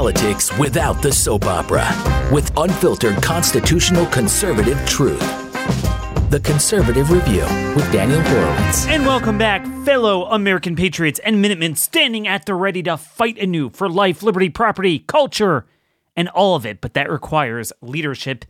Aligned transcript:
politics 0.00 0.56
without 0.56 1.02
the 1.02 1.12
soap 1.12 1.44
opera 1.44 1.86
with 2.32 2.50
unfiltered 2.56 3.22
constitutional 3.22 4.06
conservative 4.06 4.82
truth. 4.86 5.20
The 6.30 6.40
Conservative 6.42 7.10
Review 7.10 7.42
with 7.76 7.92
Daniel 7.92 8.22
Horowitz. 8.22 8.86
And 8.86 9.04
welcome 9.04 9.36
back, 9.36 9.62
fellow 9.84 10.24
American 10.24 10.74
patriots 10.74 11.20
and 11.22 11.42
Minutemen 11.42 11.74
standing 11.76 12.26
at 12.26 12.46
the 12.46 12.54
ready 12.54 12.82
to 12.84 12.96
fight 12.96 13.36
anew 13.36 13.68
for 13.68 13.90
life, 13.90 14.22
liberty, 14.22 14.48
property, 14.48 15.00
culture, 15.00 15.66
and 16.16 16.30
all 16.30 16.54
of 16.54 16.64
it. 16.64 16.80
But 16.80 16.94
that 16.94 17.10
requires 17.10 17.70
leadership. 17.82 18.46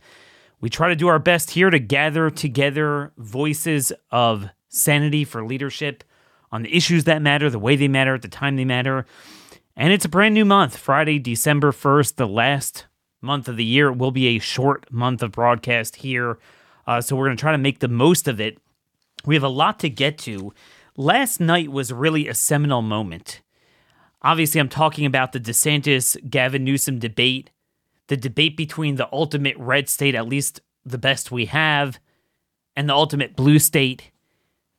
We 0.61 0.69
try 0.69 0.87
to 0.87 0.95
do 0.95 1.09
our 1.09 1.19
best 1.19 1.51
here 1.51 1.69
to 1.69 1.79
gather 1.79 2.29
together 2.29 3.11
voices 3.17 3.91
of 4.09 4.47
sanity 4.69 5.25
for 5.25 5.45
leadership 5.45 6.05
on 6.49 6.63
the 6.63 6.73
issues 6.73 7.03
that 7.03 7.21
matter, 7.21 7.49
the 7.49 7.59
way 7.59 7.75
they 7.75 7.89
matter, 7.89 8.15
at 8.15 8.21
the 8.21 8.29
time 8.29 8.55
they 8.55 8.63
matter. 8.63 9.05
And 9.75 9.93
it's 9.93 10.05
a 10.05 10.09
brand 10.09 10.33
new 10.33 10.45
month, 10.45 10.77
Friday, 10.77 11.17
December 11.17 11.71
1st, 11.71 12.15
the 12.15 12.27
last 12.27 12.87
month 13.21 13.47
of 13.47 13.57
the 13.57 13.63
year. 13.63 13.89
It 13.89 13.97
will 13.97 14.11
be 14.11 14.27
a 14.27 14.39
short 14.39 14.91
month 14.91 15.23
of 15.23 15.31
broadcast 15.31 15.97
here. 15.97 16.39
Uh, 16.85 16.99
so 16.99 17.15
we're 17.15 17.27
going 17.27 17.37
to 17.37 17.41
try 17.41 17.51
to 17.51 17.57
make 17.57 17.79
the 17.79 17.87
most 17.87 18.27
of 18.27 18.41
it. 18.41 18.57
We 19.25 19.35
have 19.35 19.43
a 19.43 19.49
lot 19.49 19.79
to 19.79 19.89
get 19.89 20.17
to. 20.19 20.53
Last 20.97 21.39
night 21.39 21.71
was 21.71 21.93
really 21.93 22.27
a 22.27 22.33
seminal 22.33 22.81
moment. 22.81 23.41
Obviously, 24.21 24.59
I'm 24.59 24.69
talking 24.69 25.05
about 25.05 25.31
the 25.31 25.39
DeSantis 25.39 26.29
Gavin 26.29 26.63
Newsom 26.63 26.99
debate, 26.99 27.49
the 28.07 28.17
debate 28.17 28.57
between 28.57 28.95
the 28.95 29.09
ultimate 29.11 29.57
red 29.57 29.87
state, 29.89 30.15
at 30.15 30.27
least 30.27 30.59
the 30.85 30.97
best 30.97 31.31
we 31.31 31.45
have, 31.45 31.99
and 32.75 32.89
the 32.89 32.93
ultimate 32.93 33.35
blue 33.35 33.57
state. 33.57 34.11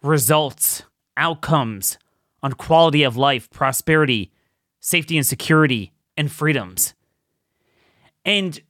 Results, 0.03 0.83
outcomes 1.17 1.97
on 2.43 2.53
quality 2.53 3.05
of 3.05 3.17
life, 3.17 3.49
prosperity, 3.51 4.33
safety 4.83 5.17
and 5.17 5.25
security, 5.25 5.93
and 6.17 6.31
freedoms. 6.31 6.95
And 8.25 8.61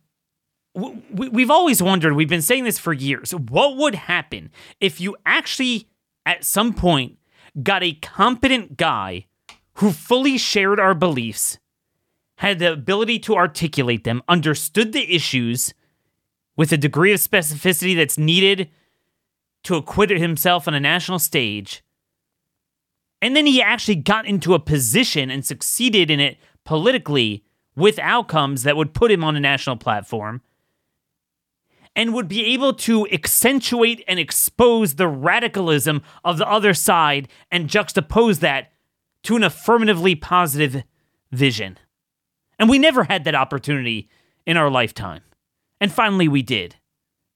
we've 0.74 1.50
always 1.50 1.82
wondered, 1.82 2.12
we've 2.14 2.28
been 2.28 2.42
saying 2.42 2.64
this 2.64 2.78
for 2.78 2.92
years, 2.92 3.32
what 3.32 3.76
would 3.76 3.94
happen 3.94 4.50
if 4.80 5.00
you 5.00 5.16
actually, 5.26 5.88
at 6.24 6.44
some 6.44 6.72
point, 6.74 7.18
got 7.62 7.82
a 7.82 7.94
competent 7.94 8.76
guy 8.76 9.26
who 9.74 9.90
fully 9.90 10.38
shared 10.38 10.78
our 10.78 10.94
beliefs, 10.94 11.58
had 12.36 12.58
the 12.58 12.72
ability 12.72 13.18
to 13.18 13.34
articulate 13.34 14.04
them, 14.04 14.22
understood 14.28 14.92
the 14.92 15.14
issues 15.14 15.74
with 16.56 16.72
a 16.72 16.76
degree 16.76 17.12
of 17.12 17.20
specificity 17.20 17.96
that's 17.96 18.18
needed 18.18 18.70
to 19.64 19.76
acquit 19.76 20.10
himself 20.10 20.68
on 20.68 20.74
a 20.74 20.80
national 20.80 21.18
stage, 21.18 21.82
and 23.22 23.36
then 23.36 23.46
he 23.46 23.62
actually 23.62 23.94
got 23.94 24.26
into 24.26 24.52
a 24.52 24.58
position 24.58 25.30
and 25.30 25.46
succeeded 25.46 26.10
in 26.10 26.18
it 26.18 26.36
politically 26.64 27.44
with 27.76 27.98
outcomes 28.00 28.64
that 28.64 28.76
would 28.76 28.92
put 28.92 29.12
him 29.12 29.22
on 29.24 29.36
a 29.36 29.40
national 29.40 29.76
platform 29.76 30.42
and 31.94 32.12
would 32.12 32.26
be 32.26 32.44
able 32.46 32.72
to 32.72 33.06
accentuate 33.10 34.02
and 34.08 34.18
expose 34.18 34.96
the 34.96 35.08
radicalism 35.08 36.02
of 36.24 36.38
the 36.38 36.48
other 36.48 36.74
side 36.74 37.28
and 37.50 37.68
juxtapose 37.68 38.40
that 38.40 38.72
to 39.22 39.36
an 39.36 39.44
affirmatively 39.44 40.14
positive 40.14 40.82
vision. 41.30 41.78
And 42.58 42.68
we 42.68 42.78
never 42.78 43.04
had 43.04 43.24
that 43.24 43.34
opportunity 43.34 44.08
in 44.46 44.56
our 44.56 44.70
lifetime. 44.70 45.22
And 45.80 45.92
finally, 45.92 46.28
we 46.28 46.42
did 46.42 46.76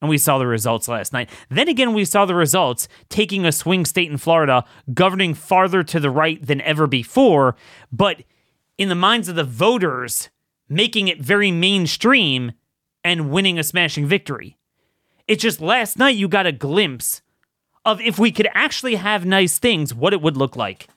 and 0.01 0.11
we 0.11 0.19
saw 0.19 0.39
the 0.39 0.47
results 0.47 0.89
last 0.89 1.13
night. 1.13 1.31
Then 1.49 1.69
again, 1.69 1.95
we 1.95 2.05
saw 2.05 2.25
the 2.25 2.35
results 2.35 2.89
taking 3.09 3.45
a 3.45 3.53
swing 3.53 3.85
state 3.85 4.11
in 4.11 4.19
Florida, 4.19 4.65
governing 4.93 5.35
farther 5.35 5.83
to 5.85 6.01
the 6.01 6.11
right 6.11 6.45
than 6.45 6.61
ever 6.61 6.87
before, 6.87 7.57
but 7.91 8.23
in 8.79 8.89
the 8.89 8.95
minds 8.95 9.29
of 9.29 9.37
the 9.37 9.45
voters, 9.45 10.29
making 10.69 11.09
it 11.09 11.21
very 11.21 11.51
mainstream 11.51 12.53
and 13.03 13.31
winning 13.31 13.59
a 13.59 13.65
smashing 13.65 14.07
victory. 14.07 14.59
It's 15.27 15.43
just 15.43 15.61
last 15.61 15.99
night 15.99 16.17
you 16.17 16.29
got 16.29 16.47
a 16.47 16.53
glimpse 16.53 17.23
of 17.85 18.01
if 18.01 18.19
we 18.19 18.33
could 18.33 18.49
actually 18.53 18.97
have 18.97 19.25
nice 19.25 19.59
things, 19.59 19.95
what 19.95 20.13
it 20.13 20.21
would 20.21 20.37
look 20.37 20.57
like. 20.57 20.89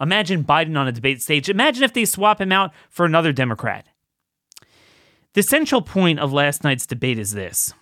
Imagine 0.00 0.44
Biden 0.44 0.78
on 0.78 0.88
a 0.88 0.92
debate 0.92 1.20
stage. 1.20 1.48
Imagine 1.48 1.82
if 1.82 1.92
they 1.92 2.04
swap 2.04 2.40
him 2.40 2.52
out 2.52 2.72
for 2.88 3.04
another 3.04 3.32
Democrat. 3.32 3.86
The 5.34 5.42
central 5.42 5.82
point 5.82 6.18
of 6.18 6.32
last 6.32 6.64
night's 6.64 6.86
debate 6.86 7.18
is 7.18 7.32
this 7.32 7.74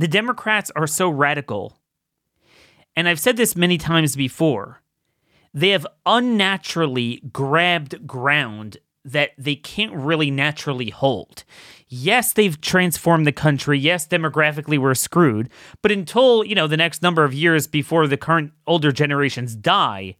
the 0.00 0.08
Democrats 0.08 0.70
are 0.74 0.86
so 0.86 1.10
radical, 1.10 1.78
and 2.96 3.06
I've 3.06 3.20
said 3.20 3.36
this 3.36 3.54
many 3.54 3.76
times 3.76 4.16
before, 4.16 4.80
they 5.52 5.68
have 5.70 5.86
unnaturally 6.06 7.20
grabbed 7.34 8.06
ground 8.06 8.78
that 9.04 9.32
they 9.36 9.54
can't 9.54 9.92
really 9.92 10.30
naturally 10.30 10.88
hold. 10.88 11.44
Yes, 11.86 12.32
they've 12.32 12.58
transformed 12.62 13.26
the 13.26 13.32
country. 13.32 13.78
Yes, 13.78 14.08
demographically 14.08 14.78
we're 14.78 14.94
screwed. 14.94 15.50
But 15.82 15.92
until, 15.92 16.44
you 16.44 16.54
know, 16.54 16.66
the 16.66 16.78
next 16.78 17.02
number 17.02 17.22
of 17.22 17.34
years 17.34 17.66
before 17.66 18.06
the 18.06 18.16
current 18.16 18.52
older 18.66 18.92
generations 18.92 19.54
die, 19.54 20.16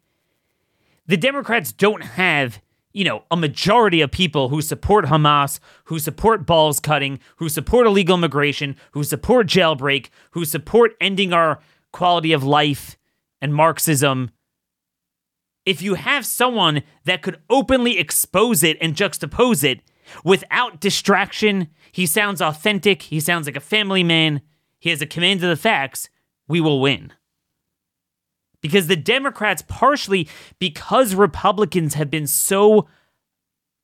the 1.06 1.16
Democrats 1.16 1.72
don't 1.72 2.02
have 2.02 2.60
you 2.92 3.04
know, 3.04 3.24
a 3.30 3.36
majority 3.36 4.00
of 4.00 4.10
people 4.10 4.48
who 4.48 4.60
support 4.60 5.06
Hamas, 5.06 5.60
who 5.84 5.98
support 5.98 6.46
balls 6.46 6.80
cutting, 6.80 7.20
who 7.36 7.48
support 7.48 7.86
illegal 7.86 8.16
immigration, 8.16 8.76
who 8.92 9.04
support 9.04 9.46
jailbreak, 9.46 10.08
who 10.32 10.44
support 10.44 10.96
ending 11.00 11.32
our 11.32 11.60
quality 11.92 12.32
of 12.32 12.42
life 12.42 12.96
and 13.40 13.54
Marxism. 13.54 14.30
If 15.64 15.82
you 15.82 15.94
have 15.94 16.26
someone 16.26 16.82
that 17.04 17.22
could 17.22 17.40
openly 17.48 17.98
expose 17.98 18.62
it 18.62 18.76
and 18.80 18.94
juxtapose 18.94 19.62
it 19.62 19.80
without 20.24 20.80
distraction, 20.80 21.68
he 21.92 22.06
sounds 22.06 22.42
authentic, 22.42 23.02
he 23.02 23.20
sounds 23.20 23.46
like 23.46 23.56
a 23.56 23.60
family 23.60 24.02
man, 24.02 24.40
he 24.80 24.90
has 24.90 25.02
a 25.02 25.06
command 25.06 25.44
of 25.44 25.50
the 25.50 25.56
facts, 25.56 26.08
we 26.48 26.60
will 26.60 26.80
win 26.80 27.12
because 28.60 28.86
the 28.86 28.96
Democrats, 28.96 29.62
partially 29.66 30.28
because 30.58 31.14
Republicans 31.14 31.94
have 31.94 32.10
been 32.10 32.26
so, 32.26 32.86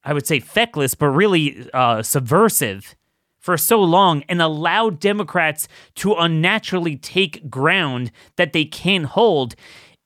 I 0.04 0.12
would 0.12 0.26
say, 0.26 0.40
feckless, 0.40 0.94
but 0.94 1.08
really 1.08 1.68
uh, 1.72 2.02
subversive 2.02 2.96
for 3.38 3.56
so 3.56 3.80
long 3.80 4.24
and 4.28 4.42
allowed 4.42 4.98
Democrats 4.98 5.68
to 5.94 6.14
unnaturally 6.14 6.96
take 6.96 7.48
ground 7.48 8.10
that 8.36 8.52
they 8.52 8.64
can't 8.64 9.06
hold. 9.06 9.54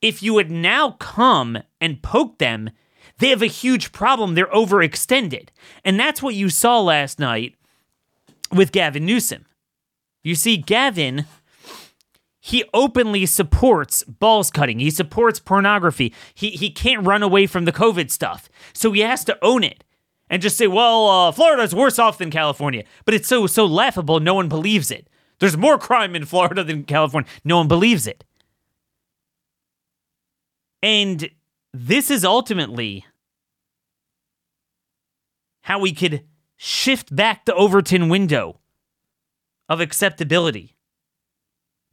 If 0.02 0.22
you 0.22 0.34
would 0.34 0.50
now 0.50 0.92
come 0.92 1.58
and 1.80 2.02
poke 2.02 2.38
them, 2.38 2.70
they 3.18 3.28
have 3.30 3.42
a 3.42 3.46
huge 3.46 3.92
problem. 3.92 4.34
They're 4.34 4.46
overextended. 4.46 5.48
And 5.84 5.98
that's 5.98 6.22
what 6.22 6.34
you 6.34 6.48
saw 6.48 6.80
last 6.80 7.18
night 7.18 7.54
with 8.52 8.72
Gavin 8.72 9.06
Newsom. 9.06 9.46
You 10.22 10.34
see, 10.34 10.56
Gavin 10.58 11.24
he 12.40 12.64
openly 12.72 13.26
supports 13.26 14.02
balls 14.04 14.50
cutting. 14.50 14.78
He 14.78 14.90
supports 14.90 15.38
pornography. 15.38 16.14
He 16.34 16.50
he 16.50 16.70
can't 16.70 17.06
run 17.06 17.22
away 17.22 17.46
from 17.46 17.66
the 17.66 17.72
COVID 17.72 18.10
stuff. 18.10 18.48
So 18.72 18.92
he 18.92 19.00
has 19.00 19.24
to 19.24 19.38
own 19.42 19.62
it 19.62 19.84
and 20.30 20.40
just 20.40 20.56
say, 20.56 20.66
"Well, 20.66 21.06
uh, 21.08 21.32
Florida's 21.32 21.74
worse 21.74 21.98
off 21.98 22.18
than 22.18 22.30
California." 22.30 22.84
But 23.04 23.14
it's 23.14 23.28
so 23.28 23.46
so 23.46 23.66
laughable. 23.66 24.20
No 24.20 24.34
one 24.34 24.48
believes 24.48 24.90
it. 24.90 25.08
There's 25.38 25.56
more 25.56 25.78
crime 25.78 26.16
in 26.16 26.24
Florida 26.24 26.64
than 26.64 26.84
California. 26.84 27.30
No 27.44 27.58
one 27.58 27.68
believes 27.68 28.06
it. 28.06 28.24
And 30.82 31.30
this 31.74 32.10
is 32.10 32.24
ultimately 32.24 33.04
how 35.62 35.78
we 35.78 35.92
could 35.92 36.24
shift 36.56 37.14
back 37.14 37.44
the 37.44 37.54
Overton 37.54 38.08
window 38.08 38.60
of 39.68 39.80
acceptability 39.80 40.74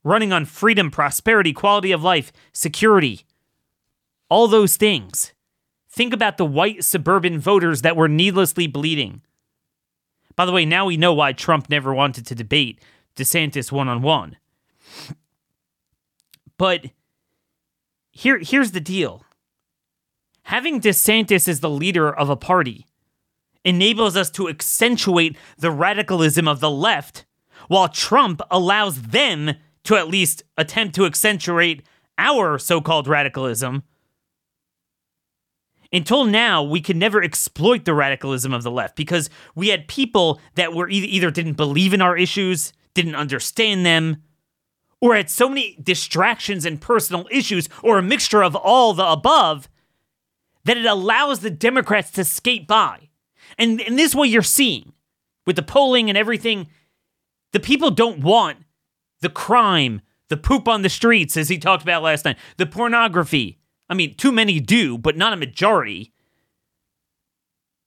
running 0.08 0.32
on 0.32 0.46
freedom, 0.46 0.90
prosperity, 0.90 1.52
quality 1.54 1.92
of 1.92 2.02
life, 2.02 2.32
security, 2.54 3.26
all 4.30 4.48
those 4.48 4.78
things. 4.78 5.34
Think 5.90 6.14
about 6.14 6.38
the 6.38 6.46
white 6.46 6.84
suburban 6.84 7.40
voters 7.40 7.82
that 7.82 7.96
were 7.96 8.08
needlessly 8.08 8.68
bleeding. 8.68 9.22
By 10.36 10.46
the 10.46 10.52
way, 10.52 10.66
now 10.66 10.86
we 10.86 10.98
know 10.98 11.14
why 11.14 11.34
Trump 11.34 11.70
never 11.70 11.94
wanted 11.94 12.26
to 12.28 12.36
debate 12.36 12.80
DeSantis 13.16 13.72
one 13.72 13.88
on 13.88 14.02
one. 14.02 14.38
But 16.58 16.86
here, 18.12 18.40
here's 18.40 18.72
the 18.72 18.80
deal 18.80 19.24
having 20.44 20.80
DeSantis 20.80 21.48
as 21.48 21.60
the 21.60 21.70
leader 21.70 22.10
of 22.12 22.30
a 22.30 22.36
party 22.38 22.88
enables 23.66 24.16
us 24.16 24.30
to 24.32 24.48
accentuate 24.48 25.36
the 25.58 25.72
radicalism 25.72 26.48
of 26.48 26.62
the 26.62 26.72
left, 26.72 27.26
while 27.68 27.90
Trump 27.90 28.42
allows 28.50 29.02
them 29.02 29.56
to 29.88 29.96
at 29.96 30.10
least 30.10 30.44
attempt 30.58 30.96
to 30.96 31.06
accentuate 31.06 31.82
our 32.18 32.60
so 32.60 32.82
called 32.82 33.08
radicalism. 33.08 33.84
Until 35.94 36.26
now, 36.26 36.62
we 36.62 36.82
could 36.82 36.98
never 36.98 37.24
exploit 37.24 37.86
the 37.86 37.94
radicalism 37.94 38.54
of 38.54 38.64
the 38.64 38.72
left 38.72 38.98
because 38.98 39.30
we 39.56 39.70
had 39.70 39.88
people 39.88 40.42
that 40.56 40.74
were 40.74 40.90
either, 40.90 41.08
either 41.08 41.32
didn't 41.32 41.54
believe 41.54 41.94
in 41.94 42.02
our 42.02 42.18
issues, 42.18 42.74
didn't 42.96 43.16
understand 43.16 43.86
them, 43.86 44.24
or 45.00 45.16
had 45.16 45.30
so 45.30 45.48
many 45.48 45.78
distractions 45.82 46.66
and 46.66 46.82
personal 46.82 47.26
issues, 47.32 47.70
or 47.82 47.98
a 47.98 48.04
mixture 48.04 48.44
of 48.44 48.58
all 48.58 48.94
the 48.94 49.10
above, 49.10 49.70
that 50.66 50.76
it 50.76 50.86
allows 50.86 51.40
the 51.40 51.50
Democrats 51.50 52.12
to 52.12 52.26
skate 52.26 52.68
by. 52.68 53.08
And, 53.58 53.80
and 53.80 53.98
this 53.98 54.10
is 54.10 54.16
what 54.16 54.28
you're 54.28 54.42
seeing 54.42 54.92
with 55.46 55.56
the 55.56 55.64
polling 55.64 56.10
and 56.10 56.18
everything. 56.18 56.68
The 57.54 57.62
people 57.62 57.90
don't 57.90 58.20
want 58.20 58.58
the 59.22 59.30
crime, 59.30 60.02
the 60.30 60.38
poop 60.38 60.68
on 60.68 60.82
the 60.82 60.90
streets, 60.90 61.38
as 61.38 61.50
he 61.50 61.58
talked 61.58 61.84
about 61.84 62.04
last 62.04 62.26
night, 62.26 62.38
the 62.58 62.66
pornography. 62.66 63.60
I 63.90 63.94
mean, 63.94 64.16
too 64.16 64.32
many 64.32 64.60
do, 64.60 64.98
but 64.98 65.18
not 65.18 65.34
a 65.34 65.38
majority. 65.38 66.14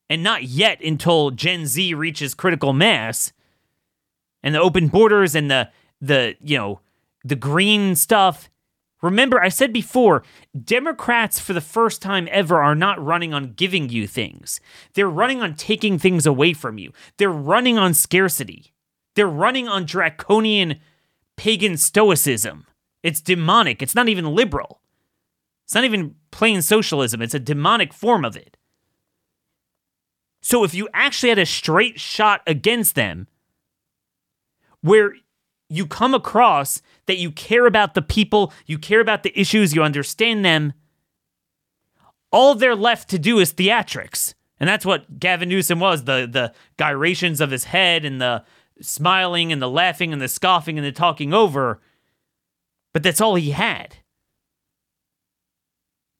And 0.08 0.22
not 0.22 0.44
yet 0.44 0.82
until 0.82 1.30
Gen 1.30 1.66
Z 1.66 1.94
reaches 1.94 2.34
critical 2.34 2.72
mass 2.72 3.32
and 4.42 4.54
the 4.54 4.60
open 4.60 4.88
borders 4.88 5.34
and 5.34 5.50
the 5.50 5.70
the 6.00 6.36
you 6.42 6.56
know 6.56 6.80
the 7.24 7.36
green 7.36 7.94
stuff 7.94 8.48
remember 9.02 9.40
i 9.40 9.48
said 9.48 9.72
before 9.72 10.22
democrats 10.64 11.38
for 11.38 11.52
the 11.52 11.60
first 11.60 12.00
time 12.00 12.28
ever 12.30 12.62
are 12.62 12.74
not 12.74 13.02
running 13.04 13.34
on 13.34 13.52
giving 13.52 13.88
you 13.88 14.06
things 14.06 14.60
they're 14.94 15.10
running 15.10 15.42
on 15.42 15.54
taking 15.54 15.98
things 15.98 16.26
away 16.26 16.52
from 16.52 16.78
you 16.78 16.92
they're 17.18 17.30
running 17.30 17.78
on 17.78 17.92
scarcity 17.92 18.72
they're 19.14 19.28
running 19.28 19.68
on 19.68 19.84
draconian 19.84 20.80
pagan 21.40 21.78
stoicism. 21.78 22.66
It's 23.02 23.22
demonic. 23.22 23.80
It's 23.80 23.94
not 23.94 24.10
even 24.10 24.34
liberal. 24.34 24.82
It's 25.64 25.74
not 25.74 25.84
even 25.84 26.16
plain 26.30 26.60
socialism. 26.60 27.22
It's 27.22 27.32
a 27.32 27.40
demonic 27.40 27.94
form 27.94 28.26
of 28.26 28.36
it. 28.36 28.58
So 30.42 30.64
if 30.64 30.74
you 30.74 30.86
actually 30.92 31.30
had 31.30 31.38
a 31.38 31.46
straight 31.46 31.98
shot 31.98 32.42
against 32.46 32.94
them 32.94 33.26
where 34.82 35.14
you 35.70 35.86
come 35.86 36.12
across 36.12 36.82
that 37.06 37.16
you 37.16 37.30
care 37.30 37.64
about 37.64 37.94
the 37.94 38.02
people, 38.02 38.52
you 38.66 38.78
care 38.78 39.00
about 39.00 39.22
the 39.22 39.32
issues, 39.40 39.74
you 39.74 39.82
understand 39.82 40.44
them, 40.44 40.74
all 42.30 42.54
they're 42.54 42.76
left 42.76 43.08
to 43.10 43.18
do 43.18 43.38
is 43.38 43.54
theatrics. 43.54 44.34
And 44.58 44.68
that's 44.68 44.84
what 44.84 45.18
Gavin 45.18 45.48
Newsom 45.48 45.80
was 45.80 46.04
the, 46.04 46.28
the 46.30 46.52
gyrations 46.76 47.40
of 47.40 47.50
his 47.50 47.64
head 47.64 48.04
and 48.04 48.20
the 48.20 48.44
smiling 48.80 49.52
and 49.52 49.60
the 49.60 49.68
laughing 49.68 50.12
and 50.12 50.20
the 50.20 50.28
scoffing 50.28 50.78
and 50.78 50.86
the 50.86 50.92
talking 50.92 51.32
over. 51.32 51.80
But 52.92 53.02
that's 53.02 53.20
all 53.20 53.34
he 53.34 53.50
had. 53.50 53.96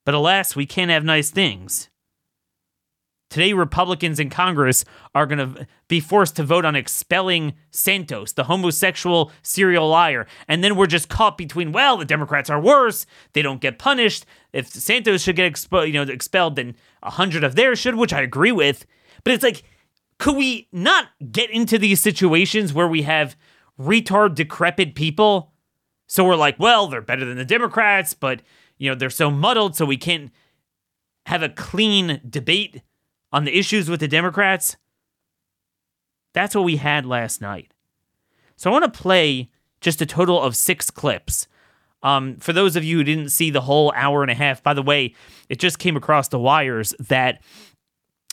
But 0.04 0.14
alas, 0.14 0.56
we 0.56 0.66
can't 0.66 0.90
have 0.90 1.04
nice 1.04 1.30
things. 1.30 1.88
Today, 3.28 3.52
Republicans 3.52 4.18
in 4.18 4.28
Congress 4.28 4.84
are 5.14 5.24
going 5.24 5.38
to 5.54 5.66
be 5.86 6.00
forced 6.00 6.34
to 6.34 6.42
vote 6.42 6.64
on 6.64 6.74
expelling 6.74 7.54
Santos, 7.70 8.32
the 8.32 8.44
homosexual 8.44 9.30
serial 9.40 9.88
liar. 9.88 10.26
And 10.48 10.64
then 10.64 10.74
we're 10.74 10.88
just 10.88 11.08
caught 11.08 11.38
between, 11.38 11.70
well, 11.70 11.96
the 11.96 12.04
Democrats 12.04 12.50
are 12.50 12.60
worse. 12.60 13.06
They 13.32 13.42
don't 13.42 13.60
get 13.60 13.78
punished. 13.78 14.26
If 14.52 14.68
Santos 14.68 15.22
should 15.22 15.36
get 15.36 15.52
expo- 15.52 15.86
you 15.86 15.92
know, 15.92 16.02
expelled, 16.02 16.56
then 16.56 16.74
a 17.04 17.10
hundred 17.10 17.44
of 17.44 17.54
theirs 17.54 17.78
should, 17.78 17.94
which 17.94 18.12
I 18.12 18.20
agree 18.20 18.50
with. 18.50 18.84
But 19.22 19.34
it's 19.34 19.44
like, 19.44 19.62
could 20.20 20.36
we 20.36 20.68
not 20.70 21.08
get 21.32 21.50
into 21.50 21.78
these 21.78 21.98
situations 21.98 22.74
where 22.74 22.86
we 22.86 23.02
have 23.02 23.36
retard, 23.80 24.34
decrepit 24.34 24.94
people? 24.94 25.52
So 26.06 26.24
we're 26.24 26.36
like, 26.36 26.60
well, 26.60 26.88
they're 26.88 27.00
better 27.00 27.24
than 27.24 27.38
the 27.38 27.44
Democrats, 27.44 28.12
but 28.12 28.42
you 28.76 28.90
know, 28.90 28.94
they're 28.94 29.08
so 29.08 29.30
muddled, 29.30 29.76
so 29.76 29.86
we 29.86 29.96
can't 29.96 30.30
have 31.26 31.42
a 31.42 31.48
clean 31.48 32.20
debate 32.28 32.82
on 33.32 33.44
the 33.44 33.56
issues 33.56 33.88
with 33.88 34.00
the 34.00 34.08
Democrats, 34.08 34.76
that's 36.34 36.54
what 36.54 36.64
we 36.64 36.76
had 36.76 37.06
last 37.06 37.40
night. 37.40 37.72
So 38.56 38.68
I 38.68 38.72
want 38.72 38.92
to 38.92 39.00
play 39.00 39.50
just 39.80 40.02
a 40.02 40.06
total 40.06 40.40
of 40.40 40.54
six 40.54 40.90
clips. 40.90 41.46
Um, 42.02 42.36
for 42.36 42.52
those 42.52 42.76
of 42.76 42.84
you 42.84 42.98
who 42.98 43.04
didn't 43.04 43.30
see 43.30 43.50
the 43.50 43.60
whole 43.62 43.92
hour 43.96 44.22
and 44.22 44.30
a 44.30 44.34
half, 44.34 44.62
by 44.62 44.74
the 44.74 44.82
way, 44.82 45.14
it 45.48 45.58
just 45.58 45.78
came 45.78 45.96
across 45.96 46.28
the 46.28 46.38
wires 46.38 46.94
that. 47.00 47.40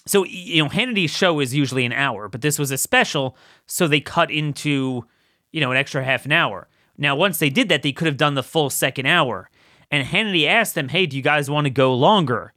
So, 0.08 0.26
you 0.26 0.64
know, 0.64 0.70
Hannity's 0.70 1.12
show 1.12 1.40
is 1.40 1.54
usually 1.54 1.86
an 1.86 1.94
hour, 1.94 2.28
but 2.28 2.42
this 2.42 2.58
was 2.58 2.72
a 2.72 2.78
special, 2.78 3.38
so 3.66 3.88
they 3.88 4.00
cut 4.00 4.32
into, 4.32 5.06
you 5.52 5.62
know, 5.62 5.72
an 5.72 5.78
extra 5.78 6.04
half 6.04 6.26
an 6.26 6.32
hour. 6.32 6.68
Now, 6.98 7.16
once 7.16 7.40
they 7.40 7.50
did 7.50 7.70
that, 7.70 7.84
they 7.84 7.92
could 7.92 8.08
have 8.08 8.18
done 8.18 8.34
the 8.34 8.44
full 8.44 8.70
second 8.70 9.06
hour. 9.06 9.50
And 9.92 10.08
Hannity 10.08 10.48
asked 10.48 10.76
them, 10.76 10.90
hey, 10.90 11.06
do 11.06 11.16
you 11.16 11.24
guys 11.24 11.50
want 11.50 11.66
to 11.66 11.70
go 11.70 11.94
longer? 11.94 12.54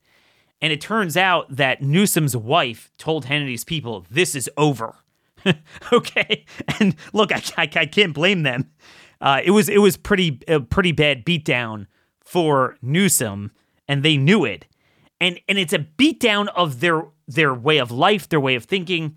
And 0.63 0.73
it 0.73 0.81
turns 0.81 1.17
out 1.17 1.55
that 1.55 1.83
Newsom's 1.83 2.37
wife 2.37 2.91
told 2.99 3.27
Hannity's 3.27 3.65
people, 3.65 4.07
this 4.11 4.35
is 4.35 4.51
over. 4.57 4.97
okay. 5.93 6.45
And 6.79 6.97
look, 7.13 7.33
I, 7.33 7.43
I, 7.57 7.63
I, 7.63 7.87
can't 7.87 8.13
blame 8.13 8.43
them. 8.43 8.71
Uh, 9.21 9.41
it 9.43 9.53
was 9.53 9.69
it 9.69 9.79
was 9.79 9.97
pretty 9.97 10.41
a 10.49 10.61
pretty 10.61 10.93
bad 10.93 11.25
beatdown 11.25 11.87
for 12.21 12.77
Newsom, 12.83 13.51
and 13.89 14.03
they 14.03 14.17
knew 14.17 14.45
it. 14.45 14.67
And 15.21 15.41
and 15.49 15.59
it's 15.59 15.73
a 15.73 15.79
beatdown 15.79 16.49
of 16.49 16.81
their 16.81 17.05
their 17.35 17.55
way 17.55 17.79
of 17.79 17.91
life, 17.91 18.29
their 18.29 18.41
way 18.41 18.55
of 18.55 18.65
thinking. 18.65 19.17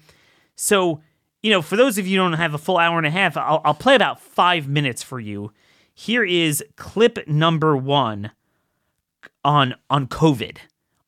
So, 0.55 1.01
you 1.41 1.51
know, 1.51 1.61
for 1.61 1.75
those 1.75 1.97
of 1.97 2.07
you 2.07 2.19
who 2.19 2.29
don't 2.29 2.39
have 2.39 2.53
a 2.53 2.57
full 2.57 2.77
hour 2.77 2.97
and 2.97 3.07
a 3.07 3.11
half, 3.11 3.35
I'll, 3.37 3.61
I'll 3.65 3.73
play 3.73 3.95
about 3.95 4.21
five 4.21 4.67
minutes 4.67 5.03
for 5.03 5.19
you. 5.19 5.51
Here 5.93 6.23
is 6.23 6.63
clip 6.75 7.27
number 7.27 7.75
one 7.77 8.31
on 9.43 9.75
on 9.89 10.07
COVID 10.07 10.57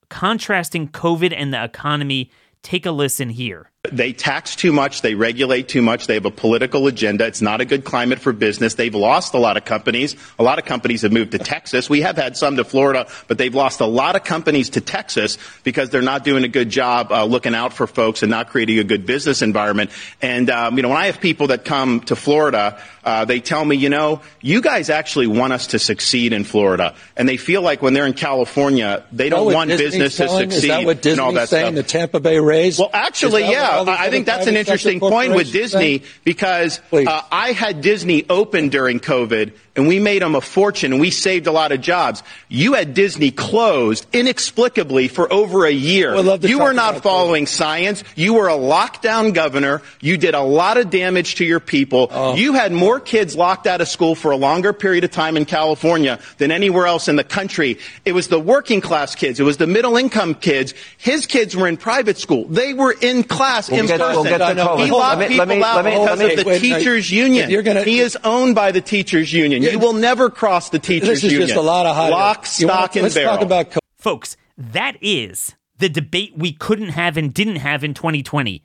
contrasting 0.10 0.88
COVID 0.88 1.34
and 1.36 1.54
the 1.54 1.64
economy. 1.64 2.32
Take 2.62 2.86
a 2.86 2.92
listen 2.92 3.30
here. 3.30 3.72
They 3.92 4.14
tax 4.14 4.56
too 4.56 4.72
much. 4.72 5.02
They 5.02 5.16
regulate 5.16 5.68
too 5.68 5.82
much. 5.82 6.08
They 6.08 6.16
have 6.16 6.26
a 6.26 6.32
political 6.32 6.88
agenda. 6.88 7.26
It's 7.26 7.42
not 7.42 7.62
a 7.62 7.66
good 7.66 7.84
climate 7.84 8.20
for 8.20 8.34
business. 8.34 8.76
They've 8.76 8.94
lost 8.94 9.34
a 9.34 9.38
lot 9.38 9.58
of 9.58 9.66
companies. 9.66 10.16
A 10.40 10.44
lot 10.44 10.60
of 10.60 10.66
companies 10.66 11.02
have 11.02 11.12
moved 11.12 11.32
to 11.32 11.40
Texas. 11.40 11.90
We 11.90 12.02
have 12.02 12.16
had 12.16 12.38
some 12.38 12.56
to 12.58 12.64
Florida, 12.64 13.08
but 13.28 13.38
they've 13.38 13.54
lost 13.54 13.80
a 13.82 13.86
lot 13.86 14.16
of 14.16 14.24
companies 14.24 14.72
to 14.72 14.82
Texas 14.82 15.38
because 15.64 15.90
they're 15.90 16.02
not 16.02 16.24
doing 16.24 16.44
a 16.44 16.48
good 16.48 16.70
job 16.70 17.12
uh, 17.12 17.26
looking 17.26 17.56
out 17.56 17.74
for 17.74 17.88
folks 17.88 18.24
and 18.24 18.30
not 18.30 18.50
creating 18.50 18.80
a 18.80 18.84
good 18.84 19.06
business 19.06 19.42
environment. 19.42 19.92
And, 20.22 20.50
um, 20.50 20.78
you 20.78 20.84
know, 20.84 20.90
when 20.90 20.98
I 20.98 21.08
have 21.08 21.20
people 21.20 21.48
that 21.48 21.66
come 21.66 22.02
to 22.02 22.16
Florida, 22.16 22.80
uh, 23.04 23.26
they 23.26 23.40
tell 23.40 23.64
me, 23.64 23.76
you 23.76 23.90
know, 23.90 24.22
you 24.42 24.62
guys 24.62 24.90
actually 24.90 25.28
want 25.28 25.54
us 25.54 25.68
to 25.68 25.80
succeed 25.80 26.34
in 26.34 26.44
Florida. 26.44 26.96
And 27.16 27.30
they 27.30 27.38
feel 27.38 27.62
like 27.62 27.82
when 27.82 27.94
they're 27.94 28.08
in 28.08 28.14
California, 28.14 29.04
they 29.12 29.30
don't 29.30 29.54
want 29.54 29.70
Disney's 29.70 29.92
business 29.92 30.18
telling? 30.18 30.50
to 30.50 30.56
succeed. 30.56 30.70
Is 30.70 30.76
that 30.76 30.86
what 30.86 31.02
Disney's 31.02 31.14
and 31.14 31.22
all 31.22 31.34
that 31.34 31.50
saying, 31.50 31.74
stuff. 31.74 31.76
the 31.76 31.84
Tampa 31.84 32.20
Bay 32.20 32.40
Rays? 32.40 32.80
Well, 32.80 32.90
actually, 32.92 33.44
yeah. 33.44 33.75
I 33.84 34.10
think 34.10 34.26
that's 34.26 34.48
an 34.48 34.56
interesting 34.56 35.00
point 35.00 35.34
with 35.34 35.52
Disney 35.52 36.04
because 36.24 36.80
uh, 36.92 37.22
I 37.32 37.52
had 37.52 37.82
Disney 37.82 38.26
open 38.30 38.70
during 38.70 39.00
COVID 39.00 39.54
and 39.76 39.88
we 39.88 40.00
made 40.00 40.22
them 40.22 40.36
a 40.36 40.42
fortune 40.42 40.94
and 40.94 41.02
we 41.02 41.12
saved 41.12 41.48
a 41.48 41.52
lot 41.52 41.72
of 41.72 41.82
jobs. 41.82 42.24
You 42.48 42.74
had 42.74 42.94
Disney 42.94 43.32
closed 43.32 44.06
inexplicably 44.14 45.08
for 45.08 45.32
over 45.32 45.66
a 45.66 45.72
year. 45.72 46.14
Well, 46.14 46.40
you 46.40 46.60
were 46.60 46.74
not 46.74 47.04
following 47.04 47.46
science. 47.46 48.04
You 48.16 48.36
were 48.36 48.48
a 48.48 48.54
lockdown 48.54 49.34
governor. 49.34 49.82
You 50.00 50.18
did 50.18 50.34
a 50.34 50.42
lot 50.42 50.78
of 50.78 50.90
damage 50.90 51.36
to 51.36 51.46
your 51.46 51.60
people. 51.60 52.08
Oh. 52.12 52.36
You 52.36 52.54
had 52.54 52.72
more 52.72 53.00
kids 53.00 53.36
locked 53.36 53.68
out 53.68 53.82
of 53.82 53.88
school 53.88 54.16
for 54.16 54.32
a 54.32 54.38
longer 54.38 54.72
period 54.72 55.04
of 55.04 55.12
time 55.12 55.36
in 55.38 55.46
California 55.46 56.20
than 56.38 56.52
anywhere 56.52 56.88
else 56.88 57.08
in 57.08 57.16
the 57.16 57.24
country. 57.24 57.80
It 58.06 58.14
was 58.14 58.30
the 58.30 58.40
working 58.40 58.82
class 58.82 59.16
kids. 59.16 59.40
It 59.40 59.44
was 59.44 59.58
the 59.58 59.68
middle 59.68 59.98
income 59.98 60.36
kids. 60.36 60.74
His 60.98 61.26
kids 61.26 61.56
were 61.56 61.68
in 61.68 61.78
private 61.78 62.18
school. 62.18 62.46
They 62.46 62.74
were 62.74 62.96
in 63.02 63.24
class 63.24 63.65
we'll 63.70 63.82
in 63.82 63.88
get, 63.88 64.00
person. 64.00 64.24
We'll 64.24 64.38
get 64.38 64.56
to 64.56 64.78
he 64.84 64.92
locked 64.92 65.20
me, 65.20 65.28
people 65.28 65.46
me, 65.46 65.64
out 65.64 65.86
me, 65.86 65.92
because 65.92 66.22
of 66.22 66.36
the 66.36 66.44
wait, 66.46 66.60
teachers 66.60 67.12
union. 67.12 67.64
Gonna, 67.64 67.84
he 67.84 68.00
is 68.00 68.18
owned 68.24 68.56
by 68.56 68.72
the 68.72 68.82
teachers 68.82 69.32
union. 69.34 69.62
You 69.64 69.80
will 69.80 69.94
never 69.94 70.30
cross 70.30 70.70
the 70.70 70.80
teachers 70.80 71.08
union. 71.08 71.16
this 71.16 71.24
is 71.24 71.32
union. 71.32 71.48
just 71.50 71.60
a 71.60 71.62
lot 71.62 71.86
of 71.86 71.96
hot 71.96 72.12
Lock, 72.12 72.46
stock, 72.46 72.70
want, 72.70 72.96
and 72.96 73.14
barrel. 73.14 73.36
Talk 73.36 73.46
about 73.46 73.72
co- 73.72 73.80
Folks, 73.98 74.38
that 74.58 74.98
is 75.02 75.56
the 75.78 75.90
debate 75.90 76.34
we 76.36 76.52
couldn't 76.52 76.90
have 76.90 77.18
and 77.18 77.34
didn't 77.34 77.58
have 77.58 77.84
in 77.84 77.94
2020. 77.94 78.62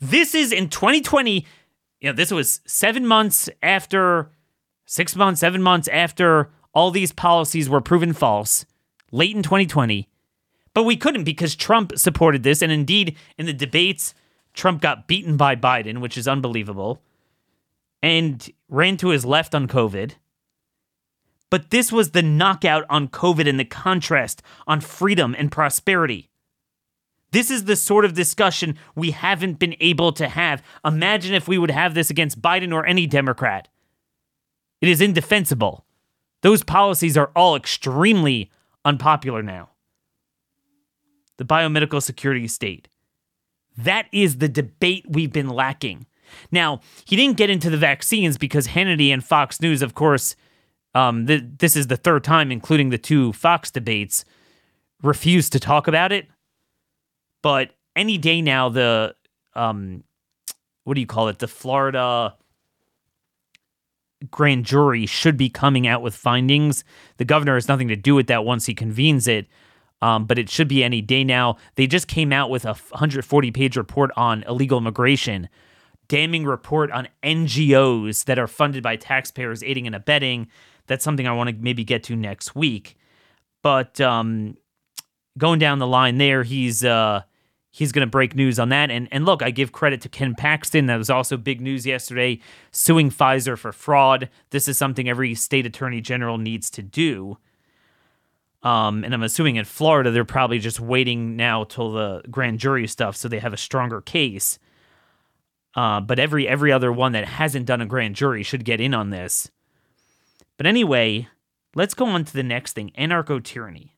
This 0.00 0.34
is 0.34 0.52
in 0.52 0.68
2020. 0.68 1.46
You 2.00 2.10
know, 2.10 2.12
this 2.14 2.30
was 2.30 2.60
seven 2.66 3.06
months 3.06 3.48
after, 3.62 4.30
six 4.86 5.14
months, 5.16 5.40
seven 5.40 5.62
months 5.62 5.88
after 5.88 6.50
all 6.72 6.90
these 6.90 7.12
policies 7.12 7.68
were 7.68 7.80
proven 7.80 8.12
false, 8.12 8.64
late 9.10 9.34
in 9.34 9.42
2020. 9.42 10.08
But 10.78 10.84
we 10.84 10.96
couldn't 10.96 11.24
because 11.24 11.56
Trump 11.56 11.98
supported 11.98 12.44
this. 12.44 12.62
And 12.62 12.70
indeed, 12.70 13.16
in 13.36 13.46
the 13.46 13.52
debates, 13.52 14.14
Trump 14.54 14.80
got 14.80 15.08
beaten 15.08 15.36
by 15.36 15.56
Biden, 15.56 15.98
which 15.98 16.16
is 16.16 16.28
unbelievable, 16.28 17.02
and 18.00 18.48
ran 18.68 18.96
to 18.98 19.08
his 19.08 19.24
left 19.24 19.56
on 19.56 19.66
COVID. 19.66 20.12
But 21.50 21.70
this 21.70 21.90
was 21.90 22.12
the 22.12 22.22
knockout 22.22 22.84
on 22.88 23.08
COVID 23.08 23.48
and 23.48 23.58
the 23.58 23.64
contrast 23.64 24.40
on 24.68 24.80
freedom 24.80 25.34
and 25.36 25.50
prosperity. 25.50 26.30
This 27.32 27.50
is 27.50 27.64
the 27.64 27.74
sort 27.74 28.04
of 28.04 28.14
discussion 28.14 28.78
we 28.94 29.10
haven't 29.10 29.58
been 29.58 29.74
able 29.80 30.12
to 30.12 30.28
have. 30.28 30.62
Imagine 30.84 31.34
if 31.34 31.48
we 31.48 31.58
would 31.58 31.72
have 31.72 31.94
this 31.94 32.08
against 32.08 32.40
Biden 32.40 32.72
or 32.72 32.86
any 32.86 33.08
Democrat. 33.08 33.66
It 34.80 34.88
is 34.88 35.00
indefensible. 35.00 35.84
Those 36.42 36.62
policies 36.62 37.16
are 37.16 37.32
all 37.34 37.56
extremely 37.56 38.52
unpopular 38.84 39.42
now. 39.42 39.70
The 41.38 41.44
biomedical 41.44 42.02
security 42.02 42.46
state. 42.48 42.88
That 43.76 44.06
is 44.12 44.38
the 44.38 44.48
debate 44.48 45.06
we've 45.08 45.32
been 45.32 45.48
lacking. 45.48 46.06
Now, 46.50 46.80
he 47.06 47.16
didn't 47.16 47.36
get 47.36 47.48
into 47.48 47.70
the 47.70 47.76
vaccines 47.76 48.36
because 48.36 48.68
Hannity 48.68 49.08
and 49.08 49.24
Fox 49.24 49.60
News, 49.60 49.80
of 49.80 49.94
course, 49.94 50.36
um, 50.94 51.26
th- 51.26 51.44
this 51.58 51.76
is 51.76 51.86
the 51.86 51.96
third 51.96 52.24
time, 52.24 52.50
including 52.50 52.90
the 52.90 52.98
two 52.98 53.32
Fox 53.32 53.70
debates, 53.70 54.24
refused 55.02 55.52
to 55.52 55.60
talk 55.60 55.88
about 55.88 56.12
it. 56.12 56.26
But 57.42 57.70
any 57.94 58.18
day 58.18 58.42
now 58.42 58.68
the 58.68 59.14
um 59.54 60.04
what 60.84 60.94
do 60.94 61.00
you 61.00 61.06
call 61.06 61.28
it? 61.28 61.38
The 61.38 61.48
Florida 61.48 62.34
grand 64.30 64.64
jury 64.64 65.06
should 65.06 65.36
be 65.36 65.50
coming 65.50 65.86
out 65.86 66.02
with 66.02 66.14
findings. 66.14 66.82
The 67.18 67.24
governor 67.24 67.54
has 67.54 67.68
nothing 67.68 67.88
to 67.88 67.96
do 67.96 68.14
with 68.14 68.26
that 68.28 68.44
once 68.44 68.66
he 68.66 68.74
convenes 68.74 69.28
it. 69.28 69.46
Um, 70.00 70.26
but 70.26 70.38
it 70.38 70.48
should 70.48 70.68
be 70.68 70.84
any 70.84 71.00
day 71.00 71.24
now. 71.24 71.56
They 71.74 71.86
just 71.86 72.06
came 72.06 72.32
out 72.32 72.50
with 72.50 72.64
a 72.64 72.74
140 72.74 73.50
page 73.50 73.76
report 73.76 74.10
on 74.16 74.44
illegal 74.44 74.78
immigration, 74.78 75.48
damning 76.06 76.44
report 76.44 76.90
on 76.92 77.08
NGOs 77.22 78.24
that 78.26 78.38
are 78.38 78.46
funded 78.46 78.82
by 78.82 78.96
taxpayers 78.96 79.62
aiding 79.62 79.86
and 79.86 79.96
abetting. 79.96 80.48
That's 80.86 81.04
something 81.04 81.26
I 81.26 81.32
want 81.32 81.50
to 81.50 81.56
maybe 81.56 81.84
get 81.84 82.04
to 82.04 82.16
next 82.16 82.54
week. 82.54 82.96
But 83.62 84.00
um, 84.00 84.56
going 85.36 85.58
down 85.58 85.78
the 85.78 85.86
line 85.86 86.18
there, 86.18 86.44
he's 86.44 86.84
uh, 86.84 87.22
he's 87.70 87.92
going 87.92 88.06
to 88.06 88.10
break 88.10 88.34
news 88.34 88.58
on 88.58 88.68
that. 88.70 88.90
And 88.90 89.08
and 89.10 89.24
look, 89.24 89.42
I 89.42 89.50
give 89.50 89.72
credit 89.72 90.00
to 90.02 90.08
Ken 90.08 90.34
Paxton. 90.34 90.86
That 90.86 90.96
was 90.96 91.10
also 91.10 91.36
big 91.36 91.60
news 91.60 91.86
yesterday, 91.86 92.40
suing 92.70 93.10
Pfizer 93.10 93.58
for 93.58 93.72
fraud. 93.72 94.28
This 94.50 94.68
is 94.68 94.78
something 94.78 95.08
every 95.08 95.34
state 95.34 95.66
attorney 95.66 96.00
general 96.00 96.38
needs 96.38 96.70
to 96.70 96.82
do. 96.82 97.38
Um, 98.62 99.04
and 99.04 99.14
I'm 99.14 99.22
assuming 99.22 99.56
in 99.56 99.64
Florida 99.64 100.10
they're 100.10 100.24
probably 100.24 100.58
just 100.58 100.80
waiting 100.80 101.36
now 101.36 101.64
till 101.64 101.92
the 101.92 102.22
grand 102.30 102.58
jury 102.58 102.86
stuff, 102.86 103.16
so 103.16 103.28
they 103.28 103.38
have 103.38 103.52
a 103.52 103.58
stronger 103.58 104.00
case. 104.00 104.58
Uh, 105.74 106.00
but 106.00 106.18
every 106.18 106.48
every 106.48 106.72
other 106.72 106.92
one 106.92 107.12
that 107.12 107.24
hasn't 107.24 107.66
done 107.66 107.80
a 107.80 107.86
grand 107.86 108.16
jury 108.16 108.42
should 108.42 108.64
get 108.64 108.80
in 108.80 108.94
on 108.94 109.10
this. 109.10 109.50
But 110.56 110.66
anyway, 110.66 111.28
let's 111.74 111.94
go 111.94 112.06
on 112.06 112.24
to 112.24 112.32
the 112.32 112.42
next 112.42 112.72
thing: 112.72 112.90
anarcho 112.98 113.42
tyranny 113.42 113.94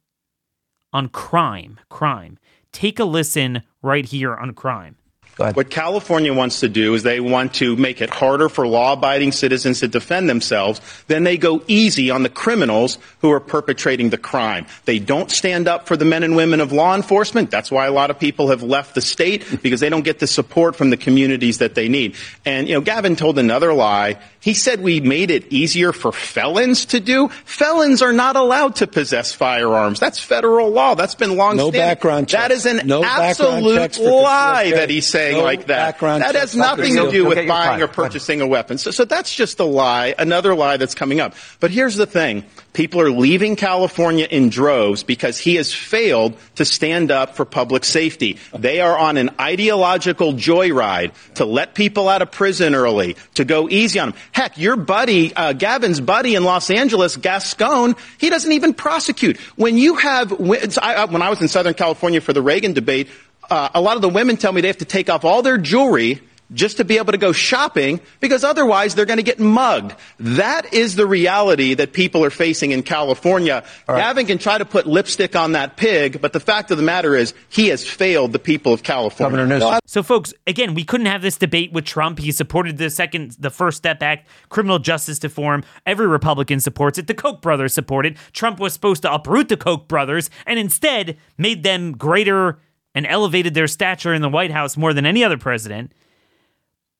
on 0.92 1.08
crime. 1.08 1.80
Crime. 1.88 2.38
Take 2.72 2.98
a 2.98 3.04
listen 3.04 3.62
right 3.82 4.04
here 4.04 4.34
on 4.34 4.52
crime. 4.52 4.96
What 5.36 5.70
California 5.70 6.32
wants 6.32 6.60
to 6.60 6.68
do 6.68 6.94
is 6.94 7.02
they 7.02 7.20
want 7.20 7.54
to 7.54 7.76
make 7.76 8.00
it 8.00 8.10
harder 8.10 8.48
for 8.48 8.66
law 8.66 8.92
abiding 8.92 9.32
citizens 9.32 9.80
to 9.80 9.88
defend 9.88 10.28
themselves. 10.28 10.80
Then 11.08 11.24
they 11.24 11.36
go 11.36 11.62
easy 11.66 12.10
on 12.10 12.22
the 12.22 12.28
criminals 12.28 12.98
who 13.20 13.32
are 13.32 13.40
perpetrating 13.40 14.10
the 14.10 14.18
crime. 14.18 14.66
They 14.84 14.98
don't 14.98 15.30
stand 15.30 15.66
up 15.66 15.88
for 15.88 15.96
the 15.96 16.04
men 16.04 16.22
and 16.22 16.36
women 16.36 16.60
of 16.60 16.72
law 16.72 16.94
enforcement. 16.94 17.50
That's 17.50 17.70
why 17.70 17.86
a 17.86 17.92
lot 17.92 18.10
of 18.10 18.18
people 18.18 18.48
have 18.48 18.62
left 18.62 18.94
the 18.94 19.00
state 19.00 19.62
because 19.62 19.80
they 19.80 19.88
don't 19.88 20.04
get 20.04 20.18
the 20.18 20.26
support 20.26 20.76
from 20.76 20.90
the 20.90 20.96
communities 20.96 21.58
that 21.58 21.74
they 21.74 21.88
need. 21.88 22.16
And, 22.44 22.68
you 22.68 22.74
know, 22.74 22.80
Gavin 22.80 23.16
told 23.16 23.38
another 23.38 23.72
lie. 23.72 24.18
He 24.40 24.54
said 24.54 24.80
we 24.80 25.00
made 25.00 25.30
it 25.30 25.52
easier 25.52 25.92
for 25.92 26.12
felons 26.12 26.86
to 26.86 27.00
do. 27.00 27.28
Felons 27.44 28.00
are 28.00 28.12
not 28.12 28.36
allowed 28.36 28.76
to 28.76 28.86
possess 28.86 29.32
firearms. 29.32 30.00
That's 30.00 30.18
federal 30.18 30.70
law. 30.70 30.94
That's 30.94 31.14
been 31.14 31.36
long 31.36 31.56
standing. 31.56 31.72
No 31.72 31.86
background 31.86 32.28
check. 32.28 32.40
That 32.40 32.50
is 32.50 32.64
an 32.64 32.86
No 32.86 33.04
absolute 33.04 33.98
lie 33.98 34.70
that 34.70 34.88
he 34.88 35.00
he's 35.00 35.08
saying 35.20 35.36
No 35.36 35.44
like 35.44 35.66
that. 35.66 35.98
That 35.98 36.34
has 36.34 36.56
nothing 36.56 36.96
to 36.96 37.10
do 37.10 37.26
with 37.26 37.46
buying 37.46 37.82
or 37.82 37.88
purchasing 37.88 38.40
a 38.40 38.46
weapon. 38.46 38.78
So, 38.78 38.90
so 38.90 39.04
that's 39.04 39.34
just 39.34 39.60
a 39.60 39.64
lie, 39.64 40.14
another 40.18 40.54
lie 40.54 40.76
that's 40.76 40.94
coming 40.94 41.20
up. 41.20 41.34
But 41.60 41.70
here's 41.70 41.96
the 41.96 42.06
thing. 42.06 42.44
People 42.72 43.00
are 43.00 43.10
leaving 43.10 43.56
California 43.56 44.26
in 44.30 44.48
droves 44.48 45.02
because 45.02 45.36
he 45.38 45.56
has 45.56 45.72
failed 45.72 46.36
to 46.54 46.64
stand 46.64 47.10
up 47.10 47.34
for 47.34 47.44
public 47.44 47.84
safety. 47.84 48.38
They 48.56 48.80
are 48.80 48.96
on 48.96 49.16
an 49.16 49.30
ideological 49.40 50.34
joyride 50.34 51.12
to 51.34 51.44
let 51.44 51.74
people 51.74 52.08
out 52.08 52.22
of 52.22 52.30
prison 52.30 52.74
early, 52.74 53.16
to 53.34 53.44
go 53.44 53.68
easy 53.68 53.98
on 53.98 54.10
them. 54.10 54.18
Heck, 54.32 54.56
your 54.56 54.76
buddy, 54.76 55.34
uh, 55.34 55.52
Gavin's 55.52 56.00
buddy 56.00 56.36
in 56.36 56.44
Los 56.44 56.70
Angeles, 56.70 57.16
Gascon, 57.16 57.96
he 58.18 58.30
doesn't 58.30 58.52
even 58.52 58.72
prosecute. 58.72 59.38
When 59.56 59.76
you 59.76 59.96
have, 59.96 60.30
when 60.38 61.22
I 61.22 61.30
was 61.30 61.42
in 61.42 61.48
Southern 61.48 61.74
California 61.74 62.20
for 62.20 62.32
the 62.32 62.42
Reagan 62.42 62.72
debate, 62.72 63.08
uh, 63.50 63.70
a 63.74 63.80
lot 63.80 63.96
of 63.96 64.02
the 64.02 64.08
women 64.08 64.36
tell 64.36 64.52
me 64.52 64.60
they 64.60 64.68
have 64.68 64.78
to 64.78 64.84
take 64.84 65.10
off 65.10 65.24
all 65.24 65.42
their 65.42 65.58
jewelry 65.58 66.20
just 66.52 66.78
to 66.78 66.84
be 66.84 66.98
able 66.98 67.12
to 67.12 67.18
go 67.18 67.32
shopping 67.32 68.00
because 68.18 68.44
otherwise 68.44 68.94
they're 68.94 69.06
going 69.06 69.18
to 69.18 69.22
get 69.22 69.38
mugged. 69.38 69.94
That 70.18 70.72
is 70.74 70.96
the 70.96 71.06
reality 71.06 71.74
that 71.74 71.92
people 71.92 72.24
are 72.24 72.30
facing 72.30 72.72
in 72.72 72.82
California. 72.82 73.64
Gavin 73.86 74.26
can 74.26 74.38
try 74.38 74.58
to 74.58 74.64
put 74.64 74.86
lipstick 74.86 75.36
on 75.36 75.52
that 75.52 75.76
pig, 75.76 76.20
but 76.20 76.32
the 76.32 76.40
fact 76.40 76.70
of 76.70 76.76
the 76.76 76.82
matter 76.82 77.14
is 77.14 77.34
he 77.48 77.68
has 77.68 77.86
failed 77.86 78.32
the 78.32 78.38
people 78.38 78.72
of 78.72 78.82
California. 78.82 79.38
Governor 79.38 79.58
Newsom. 79.58 79.78
So, 79.86 80.02
folks, 80.02 80.34
again, 80.46 80.74
we 80.74 80.84
couldn't 80.84 81.06
have 81.06 81.22
this 81.22 81.36
debate 81.36 81.72
with 81.72 81.84
Trump. 81.84 82.18
He 82.18 82.32
supported 82.32 82.78
the 82.78 82.90
second, 82.90 83.36
the 83.38 83.50
First 83.50 83.78
Step 83.78 84.02
Act, 84.02 84.28
criminal 84.48 84.78
justice 84.78 85.22
reform. 85.22 85.64
Every 85.86 86.06
Republican 86.06 86.60
supports 86.60 86.98
it. 86.98 87.06
The 87.06 87.14
Koch 87.14 87.40
brothers 87.40 87.74
support 87.74 88.06
it. 88.06 88.16
Trump 88.32 88.58
was 88.58 88.72
supposed 88.72 89.02
to 89.02 89.12
uproot 89.12 89.48
the 89.48 89.56
Koch 89.56 89.86
brothers 89.88 90.30
and 90.46 90.58
instead 90.58 91.16
made 91.38 91.62
them 91.62 91.92
greater 91.92 92.58
and 92.94 93.06
elevated 93.06 93.54
their 93.54 93.66
stature 93.66 94.14
in 94.14 94.22
the 94.22 94.28
White 94.28 94.50
House 94.50 94.76
more 94.76 94.92
than 94.92 95.06
any 95.06 95.22
other 95.22 95.38
president. 95.38 95.92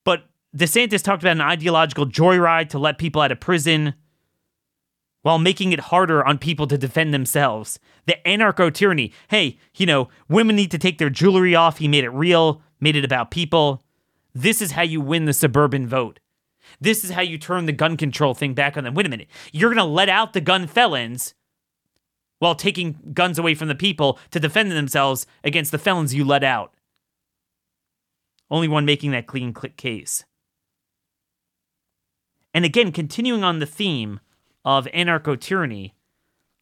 But 0.04 0.24
DeSantis 0.56 1.02
talked 1.02 1.22
about 1.22 1.36
an 1.36 1.40
ideological 1.40 2.06
joyride 2.06 2.68
to 2.70 2.78
let 2.78 2.98
people 2.98 3.22
out 3.22 3.32
of 3.32 3.40
prison 3.40 3.94
while 5.22 5.38
making 5.38 5.72
it 5.72 5.80
harder 5.80 6.24
on 6.24 6.38
people 6.38 6.66
to 6.66 6.78
defend 6.78 7.12
themselves. 7.12 7.78
The 8.06 8.16
anarcho 8.24 8.72
tyranny. 8.72 9.12
Hey, 9.28 9.58
you 9.76 9.86
know, 9.86 10.08
women 10.28 10.56
need 10.56 10.70
to 10.70 10.78
take 10.78 10.98
their 10.98 11.10
jewelry 11.10 11.54
off. 11.54 11.78
He 11.78 11.88
made 11.88 12.04
it 12.04 12.10
real, 12.10 12.62
made 12.80 12.96
it 12.96 13.04
about 13.04 13.30
people. 13.30 13.82
This 14.34 14.62
is 14.62 14.72
how 14.72 14.82
you 14.82 15.00
win 15.00 15.26
the 15.26 15.32
suburban 15.32 15.86
vote. 15.86 16.20
This 16.80 17.04
is 17.04 17.10
how 17.10 17.22
you 17.22 17.36
turn 17.36 17.66
the 17.66 17.72
gun 17.72 17.96
control 17.96 18.32
thing 18.32 18.54
back 18.54 18.76
on 18.76 18.84
them. 18.84 18.94
Wait 18.94 19.06
a 19.06 19.10
minute. 19.10 19.28
You're 19.52 19.70
going 19.70 19.84
to 19.84 19.84
let 19.84 20.08
out 20.08 20.32
the 20.32 20.40
gun 20.40 20.66
felons 20.66 21.34
while 22.40 22.56
taking 22.56 22.98
guns 23.14 23.38
away 23.38 23.54
from 23.54 23.68
the 23.68 23.74
people 23.74 24.18
to 24.32 24.40
defend 24.40 24.72
themselves 24.72 25.26
against 25.44 25.70
the 25.70 25.78
felons 25.78 26.14
you 26.14 26.24
let 26.24 26.42
out. 26.42 26.74
Only 28.50 28.66
one 28.66 28.84
making 28.84 29.12
that 29.12 29.28
clean 29.28 29.52
click 29.52 29.76
case. 29.76 30.24
And 32.52 32.64
again, 32.64 32.90
continuing 32.90 33.44
on 33.44 33.60
the 33.60 33.66
theme 33.66 34.18
of 34.64 34.86
anarcho 34.86 35.38
tyranny, 35.38 35.94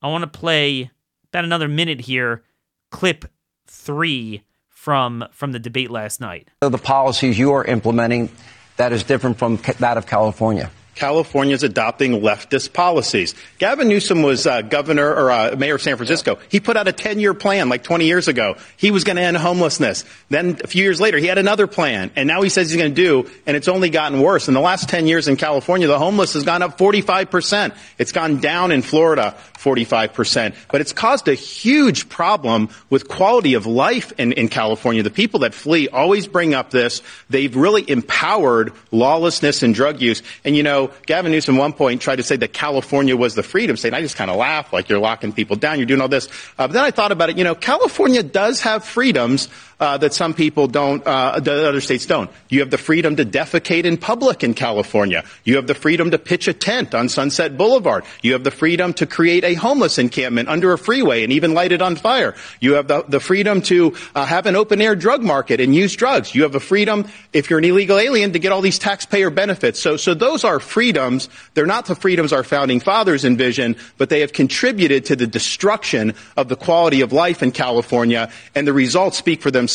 I 0.03 0.09
want 0.09 0.23
to 0.31 0.39
play 0.39 0.91
about 1.33 1.45
another 1.45 1.69
minute 1.69 2.03
here, 2.03 2.45
clip 2.91 3.25
three 3.67 4.43
from 4.69 5.25
from 5.33 5.53
the 5.53 5.59
debate 5.59 5.91
last 5.91 6.21
night. 6.21 6.49
the 6.61 6.79
policies 6.79 7.39
you 7.39 7.53
are 7.53 7.65
implementing 7.65 8.31
that 8.77 8.93
is 8.93 9.03
different 9.03 9.39
from 9.39 9.57
that 9.79 9.97
of 9.97 10.07
California? 10.07 10.71
California 10.99 11.55
is 11.55 11.63
adopting 11.63 12.21
leftist 12.21 12.73
policies. 12.73 13.35
Gavin 13.59 13.89
Newsom 13.89 14.23
was 14.23 14.47
uh, 14.47 14.63
governor 14.63 15.09
or 15.09 15.31
uh, 15.31 15.55
mayor 15.57 15.77
of 15.77 15.83
San 15.83 15.97
Francisco. 15.97 16.39
He 16.49 16.59
put 16.59 16.77
out 16.77 16.89
a 16.89 16.93
10-year 16.93 17.35
plan 17.35 17.69
like 17.69 17.85
20 17.85 18.05
years 18.05 18.27
ago. 18.27 18.57
He 18.77 18.91
was 18.91 19.05
going 19.05 19.17
to 19.17 19.23
end 19.23 19.37
homelessness. 19.37 20.05
Then 20.29 20.59
a 20.63 20.67
few 20.67 20.83
years 20.83 21.01
later, 21.01 21.19
he 21.19 21.27
had 21.27 21.39
another 21.39 21.69
plan, 21.69 22.11
and 22.17 22.27
now 22.27 22.43
he 22.43 22.49
says 22.49 22.71
he's 22.71 22.81
going 22.81 22.95
to 22.95 23.03
do, 23.03 23.31
and 23.47 23.57
it's 23.57 23.69
only 23.69 23.91
gotten 23.91 24.21
worse. 24.21 24.49
In 24.49 24.55
the 24.55 24.61
last 24.61 24.89
10 24.89 25.07
years 25.07 25.29
in 25.29 25.37
California, 25.37 25.87
the 25.87 25.99
homeless 25.99 26.35
has 26.35 26.43
gone 26.43 26.63
up 26.63 26.79
45 26.79 27.31
percent. 27.31 27.75
It's 27.97 28.13
gone 28.13 28.41
down 28.41 28.73
in 28.73 28.83
Florida 28.83 29.37
45 29.59 30.13
percent. 30.13 30.55
But 30.71 30.81
it's 30.81 30.93
caused 30.93 31.29
a 31.29 31.35
huge 31.35 32.09
problem 32.09 32.71
with 32.91 33.09
quality 33.09 33.55
of 33.55 33.67
life 33.67 34.13
in, 34.19 34.33
in 34.33 34.49
California. 34.49 35.03
The 35.03 35.11
people 35.11 35.41
that 35.41 35.55
flee 35.55 35.89
always 35.89 36.27
bring 36.27 36.55
up 36.55 36.71
this. 36.71 37.03
They've 37.31 37.55
really 37.55 37.89
empowered 37.89 38.73
lawlessness 38.91 39.63
and 39.63 39.75
drug 39.75 40.01
use. 40.01 40.23
And 40.45 40.57
you 40.57 40.63
know, 40.63 40.88
Gavin 41.07 41.33
Newsom 41.33 41.57
at 41.57 41.59
one 41.59 41.73
point 41.73 42.01
tried 42.01 42.17
to 42.17 42.23
say 42.23 42.37
that 42.37 42.53
California 42.53 43.17
was 43.17 43.35
the 43.35 43.43
freedom 43.43 43.77
state. 43.77 43.95
I 43.95 44.01
just 44.01 44.17
kind 44.17 44.31
of 44.31 44.37
laugh, 44.37 44.73
like 44.73 44.89
you're 44.89 44.99
locking 44.99 45.33
people 45.33 45.57
down, 45.57 45.79
you're 45.79 45.87
doing 45.87 46.01
all 46.01 46.09
this. 46.09 46.27
Uh, 46.59 46.67
but 46.67 46.73
then 46.73 46.85
I 46.85 46.91
thought 46.91 47.13
about 47.13 47.31
it. 47.31 47.39
You 47.39 47.45
know, 47.45 47.55
California 47.55 48.23
does 48.23 48.61
have 48.63 48.85
freedoms 48.85 49.49
uh, 49.81 49.97
that 49.99 50.13
some 50.13 50.35
people 50.35 50.67
don't, 50.67 51.07
uh, 51.07 51.39
that 51.39 51.65
other 51.65 51.81
states 51.81 52.07
don't. 52.07 52.31
You 52.49 52.61
have 52.61 52.71
the 52.71 52.79
freedom 52.79 53.17
to 53.17 53.25
defecate 53.25 53.85
in 53.85 53.97
public 53.97 54.43
in 54.43 54.55
California. 54.55 55.25
You 55.45 55.57
have 55.57 55.67
the 55.67 55.75
freedom 55.75 56.11
to 56.11 56.19
pitch 56.19 56.49
a 56.49 56.53
tent 56.53 56.95
on 56.95 57.09
Sunset 57.09 57.57
Boulevard. 57.57 58.05
You 58.23 58.33
have 58.33 58.45
the 58.45 58.51
freedom 58.51 58.93
to 58.95 59.07
create 59.07 59.45
a 59.45 59.55
homeless 59.55 59.99
encampment 59.99 60.49
under 60.49 60.73
a 60.73 60.79
freeway 60.79 61.23
and 61.23 61.33
even 61.33 61.55
light 61.55 61.73
it 61.73 61.81
on 61.81 61.97
fire. 61.97 62.35
You 62.61 62.75
have 62.75 62.89
the, 62.89 63.05
the 63.07 63.21
freedom 63.21 63.63
to 63.63 63.95
uh, 64.15 64.25
have 64.25 64.47
an 64.47 64.57
open 64.57 64.83
air 64.83 64.97
drug 64.97 65.23
market 65.23 65.61
and 65.61 65.75
use 65.75 65.95
drugs. 65.95 66.35
You 66.35 66.43
have 66.43 66.53
the 66.53 66.61
freedom, 66.61 67.07
if 67.33 67.49
you're 67.49 67.61
an 67.61 67.65
illegal 67.65 67.99
alien, 67.99 68.33
to 68.33 68.39
get 68.39 68.51
all 68.51 68.63
these 68.63 68.79
taxpayer 68.79 69.31
benefits. 69.31 69.79
So, 69.79 69.97
so 69.97 70.15
those 70.15 70.43
are 70.43 70.59
freedoms. 70.59 71.29
They're 71.55 71.67
not 71.67 71.87
the 71.87 71.95
freedoms 71.95 72.33
our 72.33 72.45
founding 72.45 72.81
fathers 72.81 73.25
envisioned, 73.25 73.77
but 73.97 74.09
they 74.09 74.21
have 74.21 74.33
contributed 74.33 75.05
to 75.07 75.17
the 75.17 75.27
destruction 75.27 76.15
of 76.37 76.49
the 76.49 76.57
quality 76.57 77.03
of 77.03 77.13
life 77.13 77.43
in 77.43 77.53
California, 77.53 78.31
and 78.55 78.67
the 78.67 78.73
results 78.73 79.17
speak 79.17 79.41
for 79.41 79.51
themselves. 79.53 79.68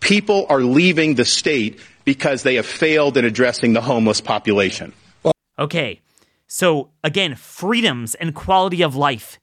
People 0.00 0.46
are 0.48 0.62
leaving 0.62 1.14
the 1.14 1.24
state 1.24 1.80
because 2.04 2.42
they 2.42 2.56
have 2.56 2.66
failed 2.66 3.16
in 3.16 3.24
addressing 3.24 3.72
the 3.72 3.80
homeless 3.80 4.20
population. 4.20 4.92
Okay, 5.58 6.00
so 6.46 6.90
again, 7.04 7.36
freedoms 7.36 8.14
and 8.14 8.34
quality 8.34 8.82
of 8.82 8.96
life. 8.96 9.38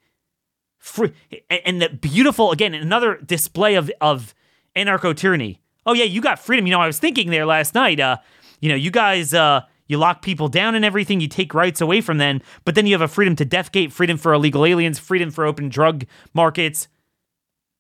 Free, 0.80 1.13
and 1.50 1.82
the 1.82 1.89
beautiful, 1.89 2.51
again, 2.51 2.74
another 2.74 3.18
display 3.18 3.75
of, 3.75 3.92
of 4.01 4.34
anarcho 4.75 5.16
tyranny. 5.16 5.62
Oh, 5.86 5.94
yeah, 5.94 6.06
you 6.06 6.22
got 6.22 6.39
freedom. 6.39 6.66
You 6.66 6.72
know, 6.72 6.82
I 6.82 6.88
was 6.88 7.00
thinking 7.00 7.30
there 7.30 7.46
last 7.46 7.75
night, 7.75 8.00
uh, 8.00 8.18
you 8.60 8.70
know, 8.70 8.75
you 8.75 8.92
guys, 8.92 9.34
uh, 9.34 9.62
you 9.88 9.98
lock 9.98 10.22
people 10.22 10.50
down 10.50 10.75
and 10.75 10.84
everything, 10.84 11.22
you 11.22 11.27
take 11.27 11.54
rights 11.54 11.82
away 11.82 12.01
from 12.01 12.18
them, 12.18 12.42
but 12.66 12.75
then 12.75 12.86
you 12.86 12.94
have 12.94 13.01
a 13.01 13.08
freedom 13.08 13.36
to 13.38 13.46
defecate, 13.46 13.92
freedom 13.92 14.18
for 14.18 14.34
illegal 14.34 14.66
aliens, 14.66 15.00
freedom 15.00 15.32
for 15.32 15.46
open 15.46 15.70
drug 15.70 16.06
markets. 16.34 16.88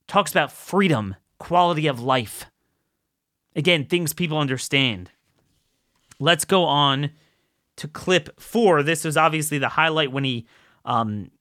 Talks 0.07 0.31
about 0.31 0.51
freedom, 0.51 1.15
quality 1.39 1.87
of 1.87 1.99
life. 1.99 2.45
Again, 3.55 3.85
things 3.85 4.13
people 4.13 4.37
understand. 4.37 5.11
Let's 6.19 6.45
go 6.45 6.63
on 6.63 7.11
to 7.77 7.87
clip 7.87 8.39
four. 8.39 8.83
This 8.83 9.03
was 9.03 9.17
obviously 9.17 9.57
the 9.57 9.69
highlight 9.69 10.11
when 10.11 10.23
he 10.23 10.47
um, 10.85 11.31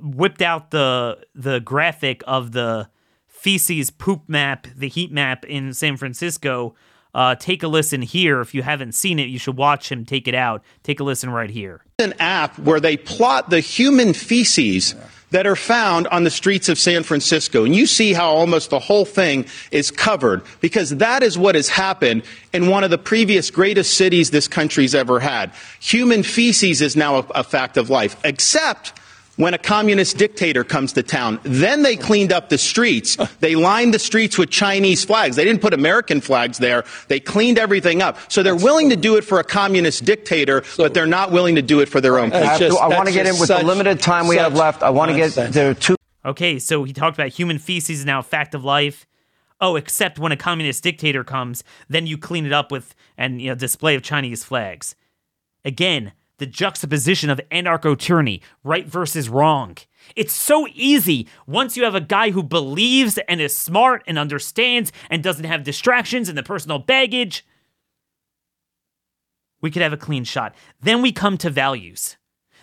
whipped 0.00 0.42
out 0.42 0.70
the 0.70 1.24
the 1.34 1.60
graphic 1.60 2.22
of 2.26 2.52
the 2.52 2.88
feces 3.26 3.90
poop 3.90 4.28
map, 4.28 4.66
the 4.76 4.88
heat 4.88 5.10
map 5.10 5.44
in 5.44 5.72
San 5.72 5.96
Francisco. 5.96 6.74
Uh, 7.12 7.34
take 7.34 7.62
a 7.64 7.68
listen 7.68 8.02
here. 8.02 8.40
If 8.40 8.54
you 8.54 8.62
haven't 8.62 8.92
seen 8.92 9.18
it, 9.18 9.28
you 9.28 9.38
should 9.38 9.56
watch 9.56 9.90
him 9.90 10.04
take 10.04 10.28
it 10.28 10.34
out. 10.34 10.62
Take 10.84 11.00
a 11.00 11.04
listen 11.04 11.30
right 11.30 11.50
here. 11.50 11.84
An 11.98 12.14
app 12.20 12.56
where 12.58 12.78
they 12.78 12.96
plot 12.96 13.50
the 13.50 13.58
human 13.58 14.12
feces 14.12 14.94
that 15.30 15.46
are 15.46 15.56
found 15.56 16.06
on 16.08 16.24
the 16.24 16.30
streets 16.30 16.68
of 16.68 16.78
San 16.78 17.02
Francisco. 17.02 17.64
And 17.64 17.74
you 17.74 17.86
see 17.86 18.12
how 18.12 18.30
almost 18.30 18.70
the 18.70 18.78
whole 18.78 19.04
thing 19.04 19.46
is 19.70 19.90
covered 19.90 20.42
because 20.60 20.90
that 20.96 21.22
is 21.22 21.38
what 21.38 21.54
has 21.54 21.68
happened 21.68 22.22
in 22.52 22.68
one 22.68 22.84
of 22.84 22.90
the 22.90 22.98
previous 22.98 23.50
greatest 23.50 23.96
cities 23.96 24.30
this 24.30 24.48
country's 24.48 24.94
ever 24.94 25.20
had. 25.20 25.52
Human 25.80 26.22
feces 26.22 26.80
is 26.80 26.96
now 26.96 27.16
a, 27.16 27.26
a 27.36 27.44
fact 27.44 27.76
of 27.76 27.90
life, 27.90 28.16
except 28.24 28.92
when 29.40 29.54
a 29.54 29.58
communist 29.58 30.18
dictator 30.18 30.62
comes 30.62 30.92
to 30.92 31.02
town. 31.02 31.40
Then 31.42 31.82
they 31.82 31.96
cleaned 31.96 32.30
up 32.30 32.50
the 32.50 32.58
streets. 32.58 33.16
They 33.40 33.54
lined 33.56 33.94
the 33.94 33.98
streets 33.98 34.36
with 34.36 34.50
Chinese 34.50 35.02
flags. 35.04 35.36
They 35.36 35.44
didn't 35.44 35.62
put 35.62 35.72
American 35.72 36.20
flags 36.20 36.58
there. 36.58 36.84
They 37.08 37.20
cleaned 37.20 37.58
everything 37.58 38.02
up. 38.02 38.18
So 38.30 38.42
they're 38.42 38.54
willing 38.54 38.90
to 38.90 38.96
do 38.96 39.16
it 39.16 39.24
for 39.24 39.40
a 39.40 39.44
communist 39.44 40.04
dictator, 40.04 40.62
but 40.76 40.92
they're 40.92 41.06
not 41.06 41.32
willing 41.32 41.54
to 41.54 41.62
do 41.62 41.80
it 41.80 41.88
for 41.88 42.02
their 42.02 42.18
own 42.18 42.32
I, 42.32 42.58
people. 42.58 42.78
I 42.78 42.88
want 42.88 43.08
to 43.08 43.14
get 43.14 43.26
in 43.26 43.38
with 43.38 43.48
the 43.48 43.64
limited 43.64 44.00
time 44.00 44.28
we 44.28 44.36
have 44.36 44.54
left. 44.54 44.82
I 44.82 44.90
want 44.90 45.10
to 45.10 45.16
get 45.16 45.52
to 45.52 45.74
two. 45.74 45.96
Okay, 46.24 46.58
so 46.58 46.84
he 46.84 46.92
talked 46.92 47.16
about 47.16 47.28
human 47.28 47.58
feces 47.58 48.00
is 48.00 48.04
now 48.04 48.18
a 48.18 48.22
fact 48.22 48.54
of 48.54 48.62
life. 48.62 49.06
Oh, 49.58 49.76
except 49.76 50.18
when 50.18 50.32
a 50.32 50.36
communist 50.36 50.82
dictator 50.82 51.24
comes, 51.24 51.64
then 51.88 52.06
you 52.06 52.18
clean 52.18 52.44
it 52.44 52.52
up 52.52 52.70
with 52.70 52.94
and 53.16 53.40
you 53.40 53.48
know 53.48 53.54
display 53.54 53.94
of 53.94 54.02
Chinese 54.02 54.44
flags. 54.44 54.94
Again, 55.64 56.12
the 56.40 56.46
juxtaposition 56.46 57.30
of 57.30 57.40
anarcho 57.52 57.96
tyranny, 57.96 58.42
right 58.64 58.88
versus 58.88 59.28
wrong. 59.28 59.76
It's 60.16 60.32
so 60.32 60.66
easy 60.74 61.28
once 61.46 61.76
you 61.76 61.84
have 61.84 61.94
a 61.94 62.00
guy 62.00 62.30
who 62.30 62.42
believes 62.42 63.18
and 63.28 63.40
is 63.40 63.56
smart 63.56 64.02
and 64.08 64.18
understands 64.18 64.90
and 65.08 65.22
doesn't 65.22 65.44
have 65.44 65.62
distractions 65.62 66.28
and 66.28 66.36
the 66.36 66.42
personal 66.42 66.80
baggage. 66.80 67.46
We 69.60 69.70
could 69.70 69.82
have 69.82 69.92
a 69.92 69.98
clean 69.98 70.24
shot. 70.24 70.56
Then 70.80 71.02
we 71.02 71.12
come 71.12 71.38
to 71.38 71.50
values. 71.50 72.16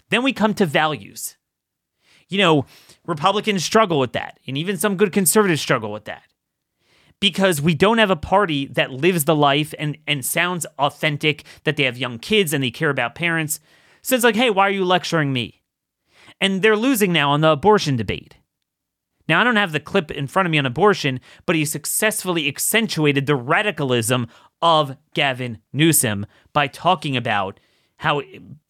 Then 0.09 0.23
we 0.23 0.33
come 0.33 0.53
to 0.55 0.65
values. 0.65 1.37
You 2.27 2.39
know, 2.39 2.65
Republicans 3.05 3.63
struggle 3.63 3.99
with 3.99 4.11
that, 4.13 4.39
and 4.45 4.57
even 4.57 4.75
some 4.75 4.97
good 4.97 5.13
conservatives 5.13 5.61
struggle 5.61 5.93
with 5.93 6.05
that 6.05 6.23
because 7.19 7.61
we 7.61 7.73
don't 7.73 7.97
have 7.97 8.11
a 8.11 8.15
party 8.15 8.67
that 8.67 8.91
lives 8.91 9.25
the 9.25 9.35
life 9.35 9.73
and, 9.79 9.97
and 10.07 10.23
sounds 10.23 10.65
authentic, 10.77 11.43
that 11.63 11.77
they 11.77 11.83
have 11.83 11.97
young 11.97 12.19
kids 12.19 12.53
and 12.53 12.63
they 12.63 12.71
care 12.71 12.89
about 12.89 13.15
parents. 13.15 13.59
So 14.01 14.15
it's 14.15 14.23
like, 14.23 14.35
hey, 14.35 14.49
why 14.49 14.67
are 14.67 14.71
you 14.71 14.85
lecturing 14.85 15.33
me? 15.33 15.61
And 16.39 16.61
they're 16.61 16.77
losing 16.77 17.11
now 17.11 17.31
on 17.31 17.41
the 17.41 17.51
abortion 17.51 17.95
debate. 17.95 18.37
Now, 19.27 19.41
I 19.41 19.43
don't 19.43 19.57
have 19.57 19.73
the 19.73 19.79
clip 19.79 20.09
in 20.11 20.27
front 20.27 20.45
of 20.45 20.51
me 20.51 20.57
on 20.57 20.65
abortion, 20.65 21.19
but 21.45 21.55
he 21.55 21.65
successfully 21.65 22.47
accentuated 22.47 23.25
the 23.25 23.35
radicalism 23.35 24.27
of 24.61 24.95
Gavin 25.13 25.59
Newsom 25.73 26.25
by 26.53 26.67
talking 26.67 27.17
about 27.17 27.59
how 27.97 28.21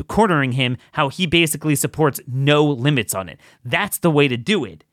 cornering 0.08 0.54
him, 0.54 0.78
how 0.94 1.10
he 1.10 1.28
basically 1.28 1.76
supports 1.76 2.20
no 2.28 2.66
limits 2.66 3.14
on 3.14 3.30
it. 3.30 3.40
That's 3.64 4.00
the 4.00 4.10
way 4.10 4.28
to 4.28 4.38
do 4.38 4.66
it. 4.66 4.84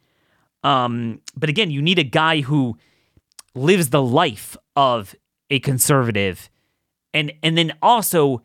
Um, 0.62 1.20
but 1.36 1.48
again, 1.48 1.70
you 1.70 1.80
need 1.80 1.98
a 1.98 2.04
guy 2.04 2.40
who 2.40 2.76
lives 3.54 3.90
the 3.90 4.02
life 4.02 4.56
of 4.76 5.14
a 5.50 5.60
conservative. 5.60 6.50
And 7.12 7.32
and 7.42 7.56
then 7.56 7.72
also 7.82 8.42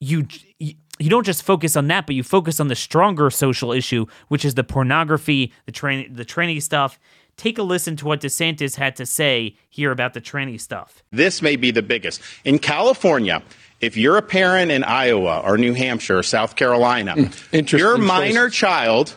you 0.00 0.26
you 0.58 1.10
don't 1.10 1.26
just 1.26 1.42
focus 1.42 1.76
on 1.76 1.88
that 1.88 2.06
but 2.06 2.14
you 2.14 2.22
focus 2.22 2.60
on 2.60 2.68
the 2.68 2.74
stronger 2.74 3.28
social 3.30 3.72
issue 3.72 4.06
which 4.28 4.44
is 4.44 4.54
the 4.54 4.64
pornography 4.64 5.52
the 5.66 5.72
train 5.72 6.12
the 6.12 6.24
tranny 6.24 6.62
stuff. 6.62 6.98
Take 7.36 7.58
a 7.58 7.62
listen 7.62 7.96
to 7.96 8.06
what 8.06 8.22
DeSantis 8.22 8.76
had 8.76 8.96
to 8.96 9.04
say 9.04 9.56
here 9.68 9.90
about 9.90 10.14
the 10.14 10.22
tranny 10.22 10.58
stuff. 10.58 11.02
This 11.10 11.42
may 11.42 11.56
be 11.56 11.70
the 11.70 11.82
biggest. 11.82 12.22
In 12.44 12.58
California 12.58 13.42
if 13.80 13.96
you're 13.96 14.16
a 14.16 14.22
parent 14.22 14.70
in 14.70 14.84
Iowa 14.84 15.42
or 15.44 15.58
New 15.58 15.74
Hampshire 15.74 16.18
or 16.18 16.22
South 16.22 16.56
Carolina 16.56 17.14
mm, 17.14 17.72
your 17.72 17.98
minor 17.98 18.48
choice. 18.48 18.58
child 18.58 19.16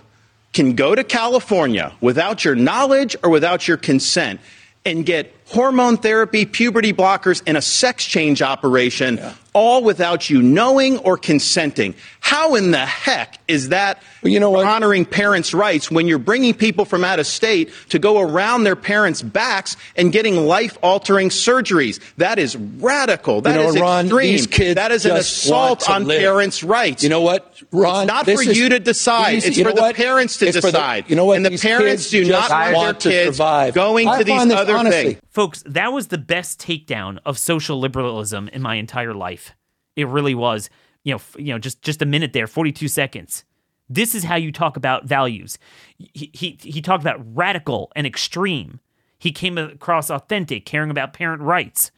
can 0.51 0.73
go 0.73 0.95
to 0.95 1.03
California 1.03 1.93
without 2.01 2.43
your 2.43 2.55
knowledge 2.55 3.15
or 3.23 3.29
without 3.29 3.67
your 3.67 3.77
consent 3.77 4.41
and 4.85 5.05
get 5.05 5.38
hormone 5.49 5.97
therapy, 5.97 6.45
puberty 6.45 6.93
blockers, 6.93 7.41
and 7.45 7.57
a 7.57 7.61
sex 7.61 8.05
change 8.05 8.41
operation, 8.41 9.17
yeah. 9.17 9.33
all 9.53 9.83
without 9.83 10.29
you 10.29 10.41
knowing 10.41 10.97
or 10.99 11.17
consenting. 11.17 11.95
How 12.19 12.53
in 12.53 12.69
the 12.71 12.85
heck 12.85 13.39
is 13.47 13.69
that 13.69 14.03
well, 14.21 14.31
you 14.31 14.39
know 14.39 14.51
what? 14.51 14.67
honoring 14.67 15.05
parents' 15.05 15.53
rights 15.53 15.89
when 15.89 16.07
you're 16.07 16.19
bringing 16.19 16.53
people 16.53 16.85
from 16.85 17.03
out 17.03 17.19
of 17.19 17.25
state 17.25 17.71
to 17.89 17.97
go 17.97 18.19
around 18.19 18.63
their 18.63 18.75
parents' 18.75 19.23
backs 19.23 19.75
and 19.95 20.11
getting 20.11 20.45
life-altering 20.45 21.29
surgeries? 21.29 21.99
That 22.17 22.37
is 22.37 22.55
radical. 22.55 23.41
That 23.41 23.55
you 23.55 23.63
know, 23.63 23.69
is 23.69 23.79
Ron, 23.79 24.05
extreme. 24.05 24.31
These 24.31 24.47
kids 24.47 24.75
that 24.75 24.91
is 24.91 25.05
an 25.07 25.15
assault 25.15 25.89
on 25.89 26.05
live. 26.05 26.19
parents' 26.19 26.63
rights. 26.63 27.01
You 27.01 27.09
know 27.09 27.21
what, 27.21 27.59
Ron? 27.71 28.03
It's 28.03 28.07
not 28.07 28.25
for 28.25 28.31
is, 28.43 28.55
you 28.55 28.69
to 28.69 28.79
decide. 28.79 29.35
These, 29.35 29.45
it's 29.45 29.61
for 29.61 29.73
the 29.73 29.81
what? 29.81 29.95
parents 29.95 30.37
to 30.37 30.47
it's 30.47 30.59
decide. 30.59 31.05
The, 31.05 31.09
you 31.09 31.15
know 31.15 31.25
what? 31.25 31.37
And 31.37 31.45
the 31.45 31.49
these 31.49 31.63
parents 31.63 32.11
do 32.11 32.23
not 32.25 32.51
want, 32.51 32.75
want 32.75 32.99
their 32.99 33.11
kids 33.11 33.37
survive. 33.37 33.73
going 33.73 34.07
I 34.07 34.19
to 34.19 34.23
these 34.23 34.51
other 34.51 34.77
honestly, 34.77 35.15
things. 35.15 35.21
Folks, 35.39 35.63
that 35.65 35.93
was 35.93 36.07
the 36.07 36.17
best 36.17 36.59
takedown 36.59 37.17
of 37.25 37.37
social 37.37 37.79
liberalism 37.79 38.49
in 38.49 38.61
my 38.61 38.75
entire 38.75 39.13
life. 39.13 39.55
It 39.95 40.05
really 40.05 40.35
was. 40.35 40.69
You 41.05 41.13
know, 41.13 41.21
you 41.37 41.53
know, 41.53 41.57
just 41.57 41.81
just 41.81 42.01
a 42.01 42.05
minute 42.05 42.33
there, 42.33 42.45
42 42.45 42.89
seconds. 42.89 43.45
This 43.87 44.13
is 44.13 44.25
how 44.25 44.35
you 44.35 44.51
talk 44.51 44.75
about 44.75 45.05
values. 45.05 45.57
He, 45.97 46.29
he, 46.33 46.59
he 46.61 46.81
talked 46.81 47.01
about 47.01 47.21
radical 47.33 47.89
and 47.95 48.05
extreme. 48.05 48.81
He 49.17 49.31
came 49.31 49.57
across 49.57 50.09
authentic, 50.09 50.65
caring 50.65 50.91
about 50.91 51.13
parent 51.13 51.41
rights. 51.41 51.91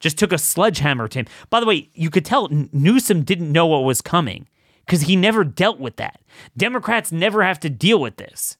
Just 0.00 0.18
took 0.18 0.32
a 0.32 0.38
sledgehammer 0.38 1.06
to 1.06 1.20
him. 1.20 1.26
By 1.48 1.60
the 1.60 1.66
way, 1.66 1.90
you 1.94 2.10
could 2.10 2.24
tell 2.24 2.48
Newsom 2.72 3.22
didn't 3.22 3.52
know 3.52 3.66
what 3.66 3.84
was 3.84 4.02
coming 4.02 4.48
because 4.84 5.02
he 5.02 5.14
never 5.14 5.44
dealt 5.44 5.78
with 5.78 5.94
that. 5.98 6.20
Democrats 6.56 7.12
never 7.12 7.44
have 7.44 7.60
to 7.60 7.70
deal 7.70 8.00
with 8.00 8.16
this. 8.16 8.56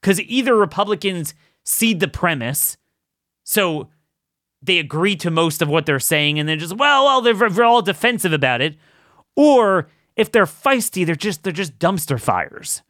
Because 0.00 0.20
either 0.22 0.54
Republicans 0.54 1.34
cede 1.68 2.00
the 2.00 2.08
premise, 2.08 2.78
so 3.44 3.88
they 4.62 4.78
agree 4.78 5.14
to 5.16 5.30
most 5.30 5.60
of 5.60 5.68
what 5.68 5.86
they're 5.86 6.00
saying, 6.00 6.38
and 6.38 6.48
they're 6.48 6.56
just, 6.56 6.76
well, 6.76 7.04
well, 7.04 7.20
they're, 7.20 7.50
they're 7.50 7.64
all 7.64 7.82
defensive 7.82 8.32
about 8.32 8.60
it. 8.60 8.76
Or 9.36 9.88
if 10.16 10.32
they're 10.32 10.46
feisty, 10.46 11.04
they're 11.06 11.14
just 11.14 11.44
they're 11.44 11.52
just 11.52 11.78
dumpster 11.78 12.20
fires. 12.20 12.82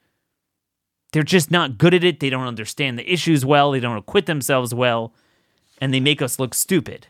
They're 1.12 1.22
just 1.22 1.50
not 1.50 1.76
good 1.76 1.92
at 1.92 2.04
it. 2.04 2.20
They 2.20 2.30
don't 2.30 2.46
understand 2.46 2.98
the 2.98 3.12
issues 3.12 3.44
well. 3.44 3.72
They 3.72 3.80
don't 3.80 3.98
acquit 3.98 4.26
themselves 4.26 4.72
well, 4.72 5.12
and 5.80 5.92
they 5.92 6.00
make 6.00 6.22
us 6.22 6.38
look 6.38 6.54
stupid. 6.54 7.08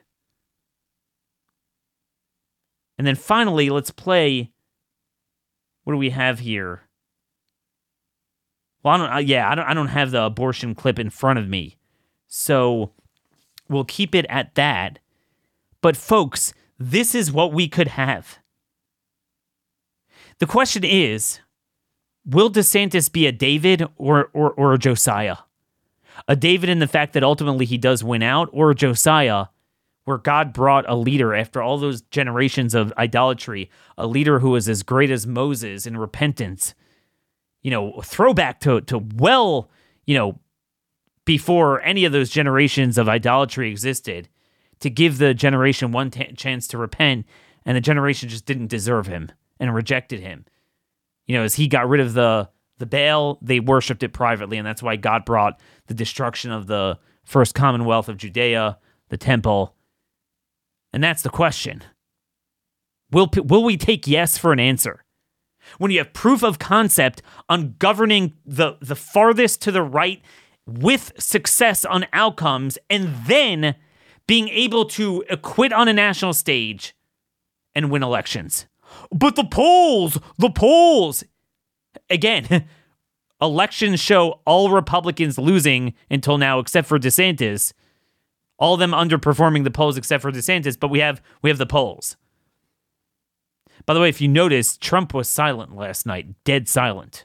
And 2.97 3.07
then 3.07 3.15
finally, 3.15 3.71
let's 3.71 3.91
play. 3.91 4.51
What 5.85 5.93
do 5.93 5.99
we 5.99 6.11
have 6.11 6.41
here? 6.41 6.88
Well, 8.83 8.95
I 8.95 8.97
don't. 8.99 9.13
Uh, 9.13 9.19
yeah, 9.19 9.51
I 9.51 9.55
don't. 9.55 9.67
I 9.67 9.75
don't 9.75 9.89
have 9.89 10.11
the 10.11 10.23
abortion 10.25 10.75
clip 10.75 10.99
in 10.99 11.11
front 11.11 11.39
of 11.39 11.49
me, 11.49 11.77
so 12.27 12.93
we'll 13.69 13.85
keep 13.85 14.15
it 14.15 14.27
at 14.29 14.55
that. 14.55 14.99
But 15.81 15.97
folks, 15.97 16.53
this 16.79 17.15
is 17.15 17.33
what 17.33 17.53
we 17.53 17.69
could 17.69 17.89
have. 17.89 18.39
The 20.39 20.47
question 20.47 20.85
is, 20.85 21.41
will 22.25 22.51
DeSantis 22.51 23.11
be 23.11 23.27
a 23.27 23.33
David 23.33 23.85
or 23.97 24.31
or, 24.33 24.53
or 24.53 24.75
a 24.75 24.79
Josiah? 24.79 25.39
A 26.27 26.37
David 26.37 26.69
in 26.69 26.81
the 26.81 26.89
fact 26.89 27.13
that 27.13 27.23
ultimately 27.23 27.65
he 27.65 27.79
does 27.79 28.03
win 28.03 28.23
out, 28.23 28.49
or 28.53 28.71
a 28.71 28.75
Josiah 28.75 29.47
where 30.05 30.19
God 30.19 30.55
brought 30.55 30.89
a 30.89 30.97
leader 30.97 31.35
after 31.35 31.61
all 31.61 31.77
those 31.77 32.01
generations 32.01 32.75
of 32.75 32.95
idolatry, 32.97 33.71
a 33.99 34.07
leader 34.07 34.39
who 34.39 34.49
was 34.49 34.67
as 34.67 34.83
great 34.83 35.11
as 35.11 35.27
Moses 35.27 35.87
in 35.87 35.99
repentance 35.99 36.75
you 37.63 37.71
know, 37.71 38.01
throwback 38.03 38.61
to 38.61 38.81
to 38.83 38.99
well, 39.17 39.71
you 40.07 40.17
know, 40.17 40.39
before 41.25 41.81
any 41.83 42.05
of 42.05 42.13
those 42.13 42.31
generations 42.31 42.99
of 42.99 43.09
idolatry 43.09 43.71
existed, 43.71 44.29
to 44.81 44.91
give 44.91 45.19
the 45.19 45.35
generation 45.35 45.93
one 45.93 46.11
t- 46.11 46.33
chance 46.33 46.67
to 46.69 46.79
repent, 46.79 47.27
and 47.65 47.77
the 47.77 47.81
generation 47.81 48.29
just 48.29 48.47
didn't 48.47 48.69
deserve 48.69 49.07
him 49.07 49.31
and 49.61 49.75
rejected 49.75 50.21
him. 50.21 50.45
You 51.27 51.37
know, 51.37 51.45
as 51.45 51.57
he 51.57 51.69
got 51.69 51.89
rid 51.89 52.01
of 52.01 52.15
the 52.15 52.49
the 52.79 52.87
Baal, 52.87 53.39
they 53.43 53.61
worshipped 53.61 54.03
it 54.03 54.13
privately, 54.13 54.57
and 54.57 54.67
that's 54.67 54.83
why 54.83 54.97
God 54.97 55.25
brought 55.25 55.61
the 55.89 55.95
destruction 55.95 56.53
of 56.53 56.67
the 56.67 56.99
first 57.25 57.55
commonwealth 57.55 58.09
of 58.09 58.17
Judea, 58.17 58.79
the 59.09 59.17
temple. 59.17 59.75
And 60.93 61.03
that's 61.03 61.23
the 61.23 61.29
question. 61.29 61.83
Will 63.11 63.29
will 63.45 63.65
we 63.65 63.77
take 63.77 64.07
yes 64.07 64.39
for 64.39 64.53
an 64.53 64.61
answer? 64.61 65.05
When 65.79 65.91
you 65.91 65.99
have 65.99 66.13
proof 66.13 66.43
of 66.43 66.59
concept 66.59 67.23
on 67.49 67.75
governing 67.79 68.35
the 68.47 68.77
the 68.81 68.97
farthest 68.97 69.61
to 69.63 69.73
the 69.73 69.83
right 69.83 70.23
with 70.67 71.13
success 71.19 71.85
on 71.85 72.07
outcomes 72.13 72.79
and 72.91 73.15
then 73.27 73.75
being 74.27 74.49
able 74.51 74.85
to 74.85 75.25
acquit 75.31 75.73
on 75.73 75.89
a 75.89 75.93
national 75.93 76.35
stage 76.35 76.95
and 77.75 77.91
win 77.91 78.03
elections. 78.03 78.67
But 79.11 79.37
the 79.37 79.45
polls, 79.45 80.19
the 80.39 80.51
polls. 80.51 81.25
Again, 82.11 82.69
elections 83.41 84.01
show 84.01 84.41
all 84.45 84.71
Republicans 84.71 85.39
losing 85.39 85.95
until 86.11 86.39
now, 86.39 86.59
except 86.59 86.87
for 86.87 86.99
DeSantis. 86.99 87.73
All 88.59 88.75
of 88.75 88.81
them 88.81 88.91
underperforming 88.93 89.65
the 89.65 89.71
polls 89.71 89.97
except 89.97 90.23
for 90.23 90.33
DeSantis, 90.33 90.79
but 90.79 90.89
we 90.89 90.99
have 90.99 91.23
we 91.43 91.51
have 91.51 91.59
the 91.59 91.67
polls. 91.67 92.17
By 93.89 93.95
the 93.95 94.01
way, 94.01 94.11
if 94.11 94.21
you 94.21 94.29
notice, 94.29 94.77
Trump 94.77 95.15
was 95.15 95.29
silent 95.31 95.75
last 95.75 96.05
night, 96.05 96.35
dead 96.45 96.69
silent. 96.69 97.25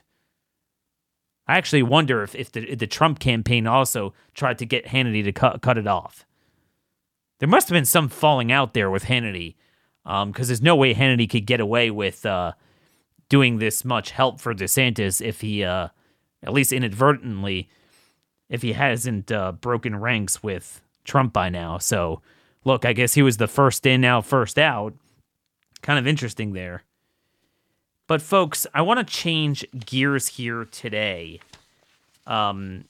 I 1.46 1.58
actually 1.58 1.82
wonder 1.82 2.22
if, 2.22 2.34
if 2.34 2.50
the, 2.52 2.62
if 2.72 2.78
the 2.78 2.86
Trump 2.86 3.18
campaign 3.18 3.66
also 3.66 4.14
tried 4.32 4.56
to 4.60 4.64
get 4.64 4.86
Hannity 4.86 5.22
to 5.24 5.30
cut, 5.30 5.60
cut 5.60 5.76
it 5.76 5.86
off. 5.86 6.24
There 7.38 7.50
must 7.50 7.68
have 7.68 7.74
been 7.74 7.84
some 7.84 8.08
falling 8.08 8.50
out 8.50 8.72
there 8.72 8.90
with 8.90 9.04
Hannity, 9.04 9.56
because 10.04 10.22
um, 10.22 10.32
there's 10.32 10.62
no 10.62 10.74
way 10.74 10.94
Hannity 10.94 11.28
could 11.28 11.44
get 11.44 11.60
away 11.60 11.90
with 11.90 12.24
uh, 12.24 12.52
doing 13.28 13.58
this 13.58 13.84
much 13.84 14.12
help 14.12 14.40
for 14.40 14.54
DeSantis 14.54 15.20
if 15.20 15.42
he, 15.42 15.62
uh, 15.62 15.88
at 16.42 16.54
least 16.54 16.72
inadvertently, 16.72 17.68
if 18.48 18.62
he 18.62 18.72
hasn't 18.72 19.30
uh, 19.30 19.52
broken 19.52 19.96
ranks 19.96 20.42
with 20.42 20.80
Trump 21.04 21.34
by 21.34 21.50
now. 21.50 21.76
So, 21.76 22.22
look, 22.64 22.86
I 22.86 22.94
guess 22.94 23.12
he 23.12 23.22
was 23.22 23.36
the 23.36 23.48
first 23.48 23.84
in, 23.84 24.00
now 24.00 24.22
first 24.22 24.58
out. 24.58 24.94
Kind 25.84 25.98
of 25.98 26.06
interesting 26.06 26.54
there. 26.54 26.82
But, 28.06 28.22
folks, 28.22 28.66
I 28.72 28.80
want 28.80 29.06
to 29.06 29.14
change 29.14 29.66
gears 29.84 30.28
here 30.28 30.64
today. 30.64 31.40
Um, 32.26 32.86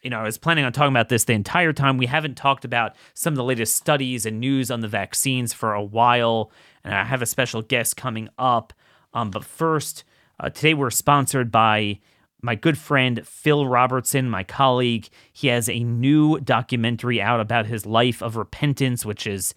you 0.00 0.10
know, 0.10 0.20
I 0.20 0.22
was 0.22 0.38
planning 0.38 0.64
on 0.64 0.72
talking 0.72 0.92
about 0.92 1.08
this 1.08 1.24
the 1.24 1.32
entire 1.32 1.72
time. 1.72 1.98
We 1.98 2.06
haven't 2.06 2.36
talked 2.36 2.64
about 2.64 2.94
some 3.14 3.32
of 3.32 3.36
the 3.36 3.42
latest 3.42 3.74
studies 3.74 4.26
and 4.26 4.38
news 4.38 4.70
on 4.70 4.78
the 4.78 4.86
vaccines 4.86 5.52
for 5.52 5.74
a 5.74 5.82
while, 5.82 6.52
and 6.84 6.94
I 6.94 7.02
have 7.02 7.20
a 7.20 7.26
special 7.26 7.62
guest 7.62 7.96
coming 7.96 8.28
up. 8.38 8.72
Um, 9.12 9.32
but 9.32 9.44
first, 9.44 10.04
uh, 10.38 10.50
today 10.50 10.74
we're 10.74 10.90
sponsored 10.90 11.50
by 11.50 11.98
my 12.40 12.54
good 12.54 12.78
friend 12.78 13.26
Phil 13.26 13.66
Robertson, 13.66 14.30
my 14.30 14.44
colleague. 14.44 15.08
He 15.32 15.48
has 15.48 15.68
a 15.68 15.80
new 15.80 16.38
documentary 16.38 17.20
out 17.20 17.40
about 17.40 17.66
his 17.66 17.84
life 17.84 18.22
of 18.22 18.36
repentance, 18.36 19.04
which 19.04 19.26
is 19.26 19.52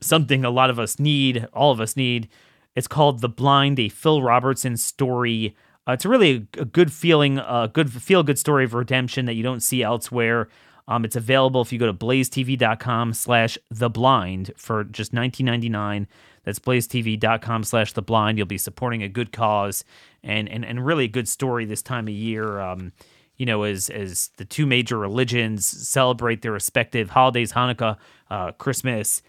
something 0.00 0.44
a 0.44 0.50
lot 0.50 0.70
of 0.70 0.78
us 0.78 0.98
need, 0.98 1.46
all 1.52 1.72
of 1.72 1.80
us 1.80 1.96
need. 1.96 2.28
It's 2.74 2.88
called 2.88 3.20
The 3.20 3.28
Blind, 3.28 3.78
a 3.80 3.88
Phil 3.88 4.22
Robertson 4.22 4.76
story. 4.76 5.56
Uh, 5.86 5.92
it's 5.92 6.04
really 6.04 6.46
a, 6.58 6.64
good 6.64 6.92
feeling, 6.92 7.38
a 7.38 7.70
good 7.72 7.90
feel 7.90 8.22
good 8.22 8.38
story 8.38 8.64
of 8.64 8.74
redemption 8.74 9.24
that 9.26 9.34
you 9.34 9.42
don't 9.42 9.62
see 9.62 9.82
elsewhere. 9.82 10.48
Um, 10.86 11.04
it's 11.04 11.16
available 11.16 11.60
if 11.60 11.72
you 11.72 11.78
go 11.78 11.86
to 11.86 11.92
blazetv.com 11.92 13.12
slash 13.12 13.58
the 13.70 13.90
blind 13.90 14.52
for 14.56 14.84
just 14.84 15.12
$19.99. 15.12 16.06
That's 16.44 16.58
blazetv.com 16.58 17.64
slash 17.64 17.92
the 17.92 18.02
blind. 18.02 18.38
You'll 18.38 18.46
be 18.46 18.58
supporting 18.58 19.02
a 19.02 19.08
good 19.08 19.32
cause 19.32 19.84
and, 20.22 20.48
and, 20.48 20.64
and 20.64 20.84
really 20.84 21.04
a 21.04 21.08
good 21.08 21.28
story 21.28 21.66
this 21.66 21.82
time 21.82 22.08
of 22.08 22.14
year. 22.14 22.60
Um, 22.60 22.92
you 23.36 23.46
know, 23.46 23.62
as, 23.64 23.90
as 23.90 24.30
the 24.36 24.44
two 24.44 24.66
major 24.66 24.98
religions 24.98 25.66
celebrate 25.66 26.42
their 26.42 26.52
respective 26.52 27.10
holidays, 27.10 27.52
Hanukkah, 27.52 27.96
uh, 28.30 28.52
Christmas, 28.52 29.22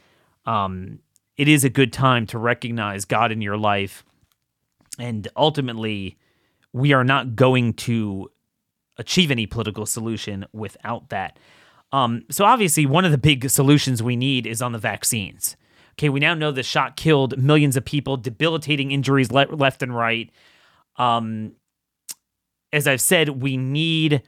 um, 0.46 1.00
it 1.38 1.48
is 1.48 1.64
a 1.64 1.70
good 1.70 1.94
time 1.94 2.26
to 2.28 2.38
recognize 2.38 3.06
God 3.06 3.32
in 3.32 3.42
your 3.42 3.58
life. 3.58 4.04
And 4.98 5.28
ultimately, 5.38 6.18
we 6.74 6.94
are 6.94 7.04
not 7.04 7.36
going 7.36 7.74
to 7.74 8.30
achieve 8.98 9.32
any 9.32 9.46
political 9.46 9.86
solution 9.86 10.46
without 10.52 11.10
that. 11.10 11.40
Um, 11.92 12.24
so 12.30 12.46
obviously, 12.46 12.86
one 12.86 13.06
of 13.06 13.12
the 13.12 13.18
big 13.18 13.50
solutions 13.50 14.04
we 14.04 14.16
need 14.16 14.46
is 14.46 14.62
on 14.62 14.74
the 14.74 14.78
vaccines. 14.78 15.56
Okay, 15.94 16.10
we 16.10 16.20
now 16.20 16.34
know 16.34 16.52
the 16.52 16.64
shot 16.64 16.96
killed 16.96 17.38
millions 17.38 17.76
of 17.76 17.84
people, 17.84 18.18
debilitating 18.18 18.92
injuries 18.92 19.32
le- 19.32 19.48
left 19.50 19.82
and 19.82 19.96
right. 19.96 20.30
Um, 20.98 21.54
as 22.72 22.88
I've 22.88 23.02
said, 23.02 23.42
we 23.42 23.58
need 23.58 24.22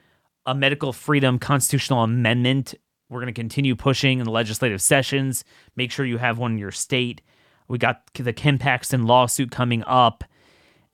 a 0.45 0.55
medical 0.55 0.91
freedom 0.91 1.37
constitutional 1.37 2.03
amendment. 2.03 2.73
We're 3.11 3.19
going 3.19 3.33
to 3.33 3.37
continue 3.37 3.75
pushing 3.75 4.19
in 4.19 4.25
the 4.25 4.31
legislative 4.31 4.81
sessions. 4.81 5.43
Make 5.75 5.91
sure 5.91 6.05
you 6.05 6.17
have 6.17 6.37
one 6.37 6.53
in 6.53 6.57
your 6.57 6.71
state. 6.71 7.21
We 7.67 7.77
got 7.77 8.01
the 8.13 8.31
Ken 8.31 8.57
Paxton 8.57 9.05
lawsuit 9.05 9.51
coming 9.51 9.83
up. 9.85 10.23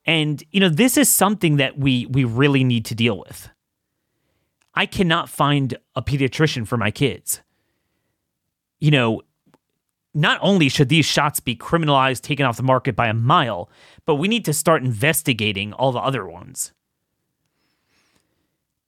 And 0.03 0.43
you 0.49 0.59
know, 0.59 0.69
this 0.69 0.97
is 0.97 1.09
something 1.09 1.57
that 1.57 1.77
we 1.77 2.07
we 2.07 2.23
really 2.23 2.63
need 2.63 2.85
to 2.85 2.95
deal 2.95 3.19
with. 3.19 3.49
I 4.73 4.87
cannot 4.87 5.29
find 5.29 5.77
a 5.95 6.01
pediatrician 6.01 6.67
for 6.67 6.75
my 6.75 6.89
kids. 6.89 7.41
You 8.79 8.89
know, 8.89 9.21
not 10.15 10.39
only 10.41 10.69
should 10.69 10.89
these 10.89 11.05
shots 11.05 11.39
be 11.39 11.55
criminalized, 11.55 12.21
taken 12.21 12.47
off 12.47 12.57
the 12.57 12.63
market 12.63 12.95
by 12.95 13.07
a 13.07 13.13
mile, 13.13 13.69
but 14.07 14.15
we 14.15 14.27
need 14.27 14.45
to 14.45 14.53
start 14.53 14.81
investigating 14.83 15.71
all 15.73 15.91
the 15.91 15.99
other 15.99 16.27
ones. 16.27 16.73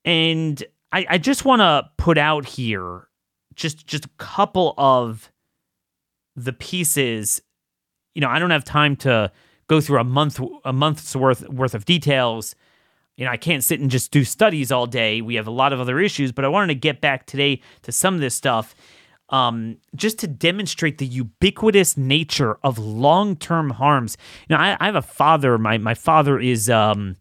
And 0.03 0.63
I, 0.91 1.05
I 1.07 1.17
just 1.19 1.45
want 1.45 1.59
to 1.59 1.89
put 1.97 2.17
out 2.17 2.45
here 2.45 3.08
just 3.59 3.85
just 3.85 4.05
a 4.05 4.09
couple 4.17 4.73
of 4.77 5.31
the 6.35 6.53
pieces. 6.53 7.41
You 8.15 8.21
know, 8.21 8.29
I 8.29 8.39
don't 8.39 8.49
have 8.49 8.63
time 8.63 8.95
to 8.97 9.31
go 9.67 9.79
through 9.81 9.99
a 9.99 10.03
month 10.03 10.39
a 10.65 10.73
month's 10.73 11.15
worth 11.15 11.47
worth 11.49 11.75
of 11.75 11.85
details. 11.85 12.55
You 13.17 13.25
know, 13.25 13.31
I 13.31 13.37
can't 13.37 13.63
sit 13.63 13.81
and 13.81 13.91
just 13.91 14.11
do 14.11 14.23
studies 14.23 14.71
all 14.71 14.87
day. 14.87 15.21
We 15.21 15.35
have 15.35 15.45
a 15.45 15.51
lot 15.51 15.73
of 15.73 15.81
other 15.81 15.99
issues, 15.99 16.31
but 16.31 16.45
I 16.45 16.47
wanted 16.47 16.67
to 16.67 16.79
get 16.79 17.01
back 17.01 17.25
today 17.25 17.61
to 17.81 17.91
some 17.91 18.15
of 18.15 18.21
this 18.21 18.33
stuff 18.33 18.73
um, 19.27 19.77
just 19.93 20.19
to 20.19 20.27
demonstrate 20.27 20.97
the 20.97 21.05
ubiquitous 21.05 21.97
nature 21.97 22.57
of 22.63 22.79
long 22.79 23.35
term 23.35 23.71
harms. 23.71 24.17
You 24.47 24.55
know, 24.55 24.61
I, 24.61 24.77
I, 24.79 24.85
have 24.85 24.95
a 24.95 25.01
father. 25.01 25.57
My 25.57 25.77
my 25.77 25.93
father 25.93 26.39
is 26.39 26.69
um, 26.69 27.17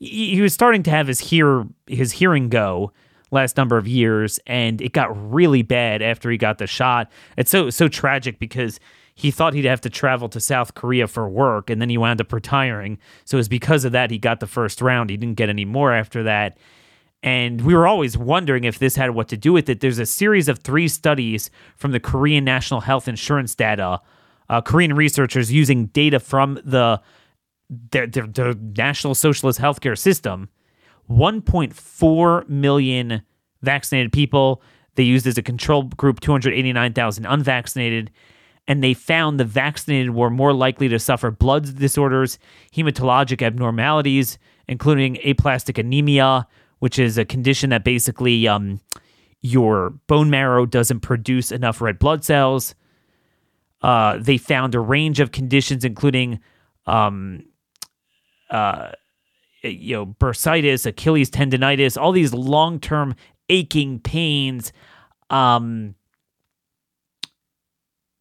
he, 0.00 0.34
he 0.34 0.42
was 0.42 0.52
starting 0.52 0.82
to 0.82 0.90
have 0.90 1.06
his 1.06 1.20
hear 1.20 1.64
his 1.86 2.12
hearing 2.12 2.48
go 2.48 2.92
last 3.30 3.56
number 3.56 3.76
of 3.76 3.86
years, 3.86 4.40
and 4.46 4.80
it 4.80 4.92
got 4.92 5.08
really 5.32 5.62
bad 5.62 6.02
after 6.02 6.30
he 6.30 6.36
got 6.36 6.58
the 6.58 6.66
shot. 6.66 7.10
It's 7.36 7.50
so 7.50 7.70
so 7.70 7.88
tragic 7.88 8.38
because 8.38 8.80
he 9.14 9.30
thought 9.32 9.52
he'd 9.52 9.64
have 9.64 9.80
to 9.80 9.90
travel 9.90 10.28
to 10.28 10.38
South 10.38 10.74
Korea 10.74 11.08
for 11.08 11.28
work, 11.28 11.70
and 11.70 11.82
then 11.82 11.90
he 11.90 11.98
wound 11.98 12.20
up 12.20 12.32
retiring. 12.32 12.98
So 13.24 13.36
it 13.36 13.40
was 13.40 13.48
because 13.48 13.84
of 13.84 13.92
that 13.92 14.10
he 14.10 14.18
got 14.18 14.38
the 14.40 14.46
first 14.46 14.80
round. 14.80 15.10
He 15.10 15.16
didn't 15.16 15.36
get 15.36 15.48
any 15.48 15.64
more 15.64 15.92
after 15.92 16.22
that. 16.22 16.56
And 17.22 17.62
we 17.62 17.74
were 17.74 17.86
always 17.86 18.16
wondering 18.16 18.62
if 18.62 18.78
this 18.78 18.94
had 18.94 19.10
what 19.10 19.26
to 19.28 19.36
do 19.36 19.52
with 19.52 19.68
it. 19.68 19.80
There's 19.80 19.98
a 19.98 20.06
series 20.06 20.48
of 20.48 20.60
three 20.60 20.86
studies 20.86 21.50
from 21.74 21.90
the 21.90 21.98
Korean 21.98 22.44
National 22.44 22.80
Health 22.80 23.08
Insurance 23.08 23.56
data, 23.56 24.00
uh, 24.48 24.60
Korean 24.60 24.94
researchers 24.94 25.52
using 25.52 25.86
data 25.86 26.20
from 26.20 26.60
the 26.64 27.00
their, 27.90 28.06
their, 28.06 28.26
their 28.26 28.54
National 28.54 29.14
Socialist 29.14 29.60
Healthcare 29.60 29.98
System. 29.98 30.48
1.4 31.10 32.48
million 32.48 33.22
vaccinated 33.62 34.12
people. 34.12 34.62
They 34.94 35.02
used 35.02 35.26
as 35.26 35.38
a 35.38 35.42
control 35.42 35.84
group 35.84 36.20
289,000 36.20 37.26
unvaccinated. 37.26 38.10
And 38.66 38.84
they 38.84 38.92
found 38.92 39.40
the 39.40 39.44
vaccinated 39.44 40.14
were 40.14 40.28
more 40.28 40.52
likely 40.52 40.88
to 40.88 40.98
suffer 40.98 41.30
blood 41.30 41.78
disorders, 41.78 42.38
hematologic 42.74 43.40
abnormalities, 43.40 44.38
including 44.68 45.18
aplastic 45.24 45.78
anemia, 45.78 46.46
which 46.80 46.98
is 46.98 47.16
a 47.16 47.24
condition 47.24 47.70
that 47.70 47.82
basically 47.82 48.46
um, 48.46 48.80
your 49.40 49.90
bone 50.06 50.28
marrow 50.28 50.66
doesn't 50.66 51.00
produce 51.00 51.50
enough 51.50 51.80
red 51.80 51.98
blood 51.98 52.24
cells. 52.24 52.74
Uh, 53.80 54.18
they 54.18 54.36
found 54.36 54.74
a 54.74 54.80
range 54.80 55.20
of 55.20 55.32
conditions, 55.32 55.84
including, 55.84 56.40
um, 56.86 57.44
uh, 58.50 58.90
you 59.62 59.96
know, 59.96 60.06
bursitis, 60.06 60.86
Achilles 60.86 61.30
tendonitis, 61.30 62.00
all 62.00 62.12
these 62.12 62.32
long-term 62.32 63.14
aching 63.48 63.98
pains. 64.00 64.72
Um, 65.30 65.94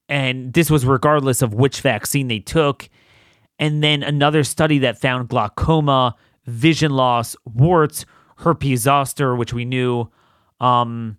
and 0.10 0.54
this 0.54 0.70
was 0.70 0.86
regardless 0.86 1.42
of 1.42 1.54
which 1.54 1.82
vaccine 1.82 2.28
they 2.28 2.40
took. 2.40 2.90
And 3.60 3.84
then 3.84 4.04
another 4.04 4.44
study 4.44 4.80
that 4.80 5.00
found 5.00 5.30
glaucoma, 5.30 6.16
vision 6.46 6.92
loss, 6.92 7.36
warts, 7.46 8.06
herpes 8.38 8.82
zoster, 8.82 9.36
which 9.36 9.54
we 9.54 9.66
knew. 9.66 10.10
Um, 10.60 11.18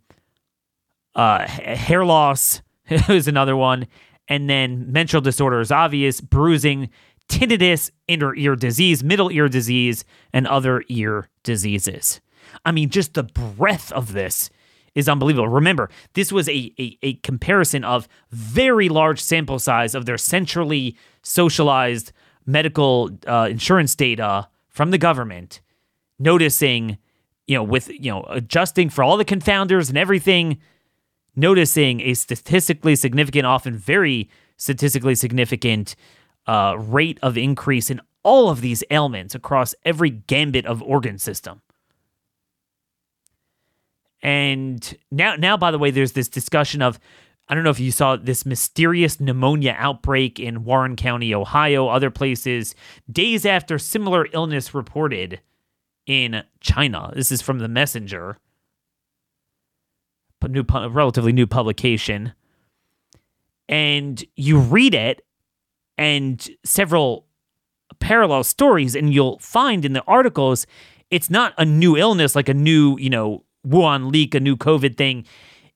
uh, 1.15 1.47
hair 1.47 2.05
loss 2.05 2.63
is 3.09 3.29
another 3.29 3.57
one. 3.57 3.87
And 4.29 4.49
then 4.49 4.93
menstrual 4.93 5.23
disorders, 5.23 5.73
obvious, 5.73 6.21
bruising, 6.21 6.91
tinnitus, 7.29 7.91
inner 8.07 8.35
ear 8.35 8.57
disease, 8.57 9.05
middle 9.05 9.31
ear 9.31 9.49
disease, 9.49 10.05
and 10.33 10.47
other 10.47 10.83
ear 10.89 11.29
diseases. 11.43 12.21
I 12.65 12.73
mean, 12.73 12.89
just 12.91 13.15
the 13.15 13.23
breadth 13.23 13.93
of 13.93 14.13
this 14.13 14.51
is 14.95 15.09
unbelievable. 15.09 15.49
Remember, 15.49 15.91
this 16.15 16.33
was 16.33 16.49
a, 16.49 16.73
a, 16.79 16.99
a 17.03 17.15
comparison 17.15 17.85
of 17.85 18.09
very 18.31 18.89
large 18.89 19.21
sample 19.21 19.59
size 19.59 19.95
of 19.95 20.07
their 20.07 20.19
centrally 20.19 20.97
socialized 21.23 22.13
medical 22.47 23.11
uh, 23.27 23.49
insurance 23.51 23.95
data 23.95 24.49
from 24.69 24.91
the 24.91 24.99
government, 24.99 25.61
noticing 26.19 26.99
you 27.49 27.55
know, 27.55 27.63
with, 27.63 27.89
you 27.89 28.11
know, 28.11 28.25
adjusting 28.29 28.91
for 28.91 29.03
all 29.03 29.17
the 29.17 29.25
confounders 29.25 29.89
and 29.89 29.97
everything, 29.97 30.59
noticing 31.35 32.01
a 32.03 32.15
statistically 32.15 32.95
significant, 32.95 33.47
often 33.47 33.75
very 33.75 34.29
statistically 34.59 35.15
significant 35.15 35.97
uh, 36.49 36.75
rate 36.79 37.19
of 37.23 37.39
increase 37.39 37.91
in 37.91 38.01
all 38.25 38.51
of 38.51 38.61
these 38.61 38.83
ailments 38.91 39.35
across 39.35 39.75
every 39.85 40.11
gambit 40.11 40.67
of 40.67 40.83
organ 40.83 41.19
system. 41.19 41.63
And 44.21 44.97
now, 45.13 45.37
now, 45.37 45.57
by 45.57 45.71
the 45.71 45.79
way, 45.79 45.93
there's 45.93 46.13
this 46.13 46.29
discussion 46.29 46.83
of 46.83 46.99
I 47.51 47.55
don't 47.55 47.65
know 47.65 47.71
if 47.71 47.81
you 47.81 47.91
saw 47.91 48.17
this 48.17 48.45
mysterious 48.45 49.21
pneumonia 49.21 49.75
outbreak 49.79 50.39
in 50.39 50.65
Warren 50.65 50.97
County, 50.97 51.35
Ohio, 51.35 51.89
other 51.89 52.11
places, 52.11 52.75
days 53.11 53.47
after 53.47 53.79
similar 53.79 54.27
illness 54.35 54.75
reported 54.75 55.41
in 56.05 56.43
China. 56.61 57.11
This 57.15 57.33
is 57.33 57.41
from 57.41 57.61
the 57.61 57.69
Messenger, 57.69 58.37
a 60.43 60.49
new, 60.49 60.63
relatively 60.91 61.33
new 61.33 61.47
publication. 61.47 62.35
And 63.67 64.23
you 64.37 64.59
read 64.59 64.95
it, 64.95 65.23
and 65.99 66.49
several 66.65 67.27
parallel 68.01 68.45
stories, 68.45 68.95
and 68.95 69.13
you'll 69.13 69.39
find 69.41 69.85
in 69.85 69.93
the 69.93 70.05
articles 70.05 70.67
it's 71.11 71.31
not 71.31 71.55
a 71.59 71.65
new 71.65 71.97
illness 71.97 72.37
like 72.37 72.49
a 72.49 72.55
new, 72.55 72.97
you 72.99 73.11
know, 73.11 73.45
Wuhan 73.67 74.13
leak, 74.13 74.35
a 74.35 74.41
new 74.41 74.57
COVID 74.57 74.97
thing. 74.97 75.25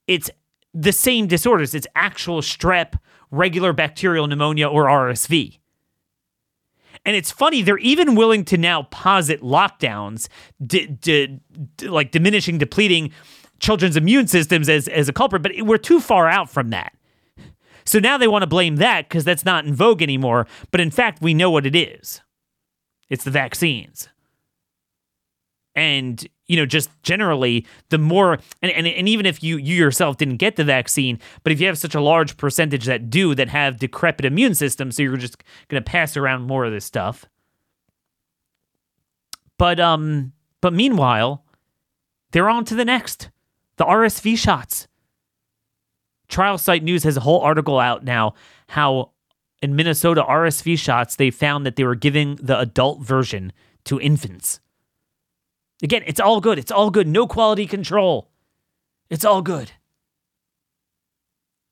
It's 0.07 0.31
the 0.75 0.93
same 0.93 1.27
disorders. 1.27 1.75
It's 1.75 1.87
actual 1.97 2.41
strep, 2.43 2.99
regular 3.31 3.73
bacterial 3.73 4.27
pneumonia, 4.27 4.69
or 4.69 4.85
RSV. 4.85 5.59
And 7.05 7.17
it's 7.17 7.33
funny, 7.33 7.63
they're 7.63 7.79
even 7.79 8.15
willing 8.15 8.45
to 8.45 8.57
now 8.57 8.85
posit 8.85 9.41
lockdowns, 9.41 10.29
d- 10.65 10.87
d- 10.87 11.41
d- 11.77 11.89
like 11.89 12.13
diminishing, 12.13 12.59
depleting 12.59 13.11
children's 13.59 13.97
immune 13.97 14.29
systems 14.29 14.69
as, 14.69 14.87
as 14.89 15.09
a 15.09 15.13
culprit, 15.13 15.43
but 15.43 15.53
we're 15.63 15.79
too 15.79 16.01
far 16.01 16.29
out 16.29 16.49
from 16.49 16.71
that. 16.71 16.93
So 17.85 17.99
now 17.99 18.19
they 18.19 18.29
want 18.29 18.43
to 18.43 18.47
blame 18.47 18.77
that 18.77 19.09
because 19.09 19.25
that's 19.25 19.45
not 19.45 19.65
in 19.65 19.75
vogue 19.75 20.03
anymore. 20.03 20.47
But 20.71 20.81
in 20.81 20.91
fact, 20.91 21.23
we 21.23 21.35
know 21.35 21.51
what 21.51 21.67
it 21.67 21.77
is 21.77 22.21
it's 23.09 23.25
the 23.25 23.31
vaccines. 23.31 24.09
And 25.75 26.27
you 26.53 26.59
know, 26.59 26.67
just 26.67 26.91
generally, 27.03 27.67
the 27.89 27.97
more, 27.97 28.39
and, 28.61 28.71
and, 28.73 28.87
and 28.87 29.09
even 29.09 29.25
if 29.25 29.43
you, 29.43 29.57
you 29.57 29.75
yourself 29.75 30.19
didn't 30.19 30.37
get 30.37 30.57
the 30.57 30.65
vaccine, 30.65 31.19
but 31.43 31.51
if 31.51 31.63
you 31.63 31.67
have 31.67 31.79
such 31.79 31.95
a 31.95 32.01
large 32.01 32.37
percentage 32.37 32.85
that 32.85 33.09
do, 33.09 33.35
that 33.35 33.49
have 33.49 33.79
decrepit 33.79 34.27
immune 34.27 34.55
systems, 34.55 34.97
so 34.97 35.03
you're 35.03 35.17
just 35.17 35.43
going 35.69 35.83
to 35.83 35.91
pass 35.91 36.15
around 36.15 36.43
more 36.43 36.67
of 36.67 36.73
this 36.73 36.85
stuff. 36.85 37.25
But, 39.57 39.81
um, 39.81 40.33
but 40.61 40.75
meanwhile, 40.75 41.43
they're 42.33 42.51
on 42.51 42.67
to 42.67 42.75
the 42.75 42.85
next 42.85 43.31
the 43.77 43.85
RSV 43.85 44.37
shots. 44.37 44.89
Trial 46.33 46.59
Site 46.59 46.83
News 46.83 47.05
has 47.05 47.17
a 47.17 47.21
whole 47.21 47.41
article 47.41 47.79
out 47.79 48.03
now 48.03 48.35
how 48.69 49.11
in 49.63 49.77
Minnesota 49.77 50.25
RSV 50.29 50.79
shots, 50.79 51.15
they 51.17 51.31
found 51.31 51.65
that 51.65 51.77
they 51.77 51.85
were 51.85 51.95
giving 51.95 52.37
the 52.37 52.59
adult 52.59 53.01
version 53.01 53.53
to 53.85 54.01
infants. 54.01 54.59
Again, 55.83 56.03
it's 56.07 56.19
all 56.19 56.41
good. 56.41 56.59
It's 56.59 56.73
all 56.73 56.91
good. 56.91 57.07
No 57.07 57.27
quality 57.27 57.67
control. 57.67 58.31
It's 59.11 59.25
all 59.25 59.43
good. 59.43 59.73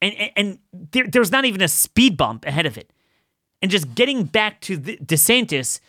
And, 0.03 0.15
and, 0.15 0.31
and 0.37 0.59
there, 0.73 1.07
there's 1.07 1.33
not 1.33 1.45
even 1.45 1.63
a 1.63 1.69
speed 1.69 2.17
bump 2.17 2.45
ahead 2.45 2.67
of 2.67 2.77
it. 2.77 2.93
And 3.63 3.71
just 3.71 3.95
getting 3.95 4.25
back 4.25 4.61
to 4.63 4.77
the, 4.77 4.99
DeSantis, 4.99 5.81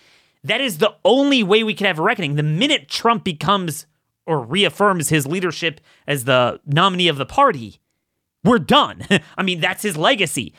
that 0.44 0.62
is 0.62 0.78
the 0.78 0.96
only 1.04 1.44
way 1.44 1.64
we 1.64 1.74
can 1.74 1.88
have 1.88 2.00
a 2.00 2.04
reckoning. 2.04 2.36
The 2.36 2.44
minute 2.44 2.88
Trump 2.90 3.24
becomes 3.24 3.86
or 4.26 4.40
reaffirms 4.40 5.10
his 5.10 5.28
leadership 5.28 5.82
as 6.08 6.24
the 6.24 6.60
nominee 6.66 7.08
of 7.08 7.18
the 7.18 7.26
party, 7.26 7.82
we're 8.44 8.60
done. 8.60 9.06
I 9.38 9.44
mean, 9.44 9.60
that's 9.60 9.84
his 9.84 9.98
legacy. 9.98 10.54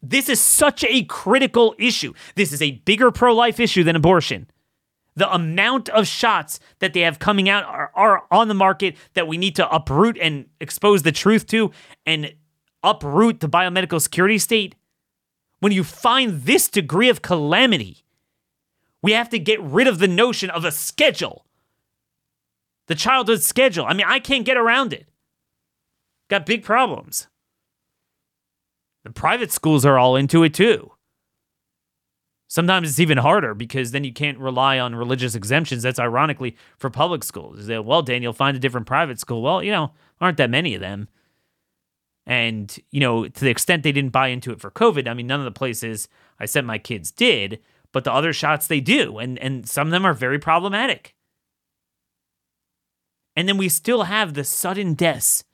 This 0.00 0.28
is 0.28 0.40
such 0.40 0.84
a 0.84 1.04
critical 1.04 1.74
issue. 1.78 2.12
This 2.36 2.52
is 2.52 2.62
a 2.62 2.72
bigger 2.84 3.10
pro 3.10 3.34
life 3.34 3.58
issue 3.58 3.84
than 3.84 3.96
abortion 3.96 4.48
the 5.18 5.34
amount 5.34 5.88
of 5.88 6.06
shots 6.06 6.60
that 6.78 6.92
they 6.92 7.00
have 7.00 7.18
coming 7.18 7.48
out 7.48 7.64
are, 7.64 7.90
are 7.94 8.24
on 8.30 8.46
the 8.46 8.54
market 8.54 8.96
that 9.14 9.26
we 9.26 9.36
need 9.36 9.56
to 9.56 9.68
uproot 9.68 10.16
and 10.16 10.46
expose 10.60 11.02
the 11.02 11.10
truth 11.10 11.44
to 11.48 11.72
and 12.06 12.32
uproot 12.84 13.40
the 13.40 13.48
biomedical 13.48 14.00
security 14.00 14.38
state. 14.38 14.76
When 15.58 15.72
you 15.72 15.82
find 15.82 16.42
this 16.42 16.68
degree 16.68 17.08
of 17.08 17.20
calamity, 17.20 18.04
we 19.02 19.10
have 19.12 19.28
to 19.30 19.40
get 19.40 19.60
rid 19.60 19.88
of 19.88 19.98
the 19.98 20.06
notion 20.06 20.50
of 20.50 20.64
a 20.64 20.70
schedule. 20.70 21.44
The 22.86 22.94
childhood 22.94 23.42
schedule. 23.42 23.86
I 23.86 23.94
mean, 23.94 24.06
I 24.08 24.20
can't 24.20 24.46
get 24.46 24.56
around 24.56 24.92
it. 24.92 25.08
Got 26.28 26.46
big 26.46 26.62
problems. 26.62 27.26
The 29.04 29.10
private 29.10 29.52
schools 29.52 29.84
are 29.84 29.98
all 29.98 30.16
into 30.16 30.42
it 30.42 30.54
too. 30.54 30.92
Sometimes 32.48 32.88
it's 32.88 33.00
even 33.00 33.18
harder 33.18 33.54
because 33.54 33.90
then 33.90 34.04
you 34.04 34.12
can't 34.12 34.38
rely 34.38 34.78
on 34.78 34.94
religious 34.94 35.34
exemptions. 35.34 35.82
That's 35.82 35.98
ironically 35.98 36.56
for 36.78 36.88
public 36.88 37.22
schools. 37.22 37.66
They, 37.66 37.78
well, 37.78 38.02
Daniel, 38.02 38.32
find 38.32 38.56
a 38.56 38.60
different 38.60 38.86
private 38.86 39.20
school. 39.20 39.42
Well, 39.42 39.62
you 39.62 39.70
know, 39.70 39.92
aren't 40.20 40.38
that 40.38 40.50
many 40.50 40.74
of 40.74 40.80
them. 40.80 41.08
And, 42.26 42.76
you 42.90 43.00
know, 43.00 43.28
to 43.28 43.40
the 43.40 43.50
extent 43.50 43.82
they 43.82 43.92
didn't 43.92 44.12
buy 44.12 44.28
into 44.28 44.50
it 44.50 44.60
for 44.60 44.70
COVID, 44.70 45.08
I 45.08 45.14
mean, 45.14 45.26
none 45.26 45.40
of 45.40 45.44
the 45.44 45.50
places 45.50 46.08
I 46.40 46.46
sent 46.46 46.66
my 46.66 46.78
kids 46.78 47.10
did, 47.10 47.60
but 47.92 48.04
the 48.04 48.12
other 48.12 48.32
shots 48.32 48.66
they 48.66 48.80
do. 48.80 49.18
And, 49.18 49.38
and 49.38 49.68
some 49.68 49.88
of 49.88 49.92
them 49.92 50.04
are 50.04 50.14
very 50.14 50.38
problematic. 50.38 51.14
And 53.36 53.48
then 53.48 53.56
we 53.56 53.68
still 53.68 54.04
have 54.04 54.34
the 54.34 54.44
sudden 54.44 54.94
deaths 54.94 55.44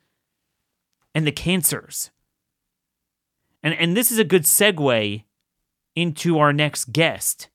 and 1.13 1.27
the 1.27 1.31
cancers. 1.31 2.09
And, 3.65 3.73
and 3.73 3.97
this 3.97 4.11
is 4.11 4.19
a 4.19 4.23
good 4.23 4.43
segue 4.43 5.23
into 5.95 6.37
our 6.37 6.53
next 6.53 6.93
guest 6.93 7.49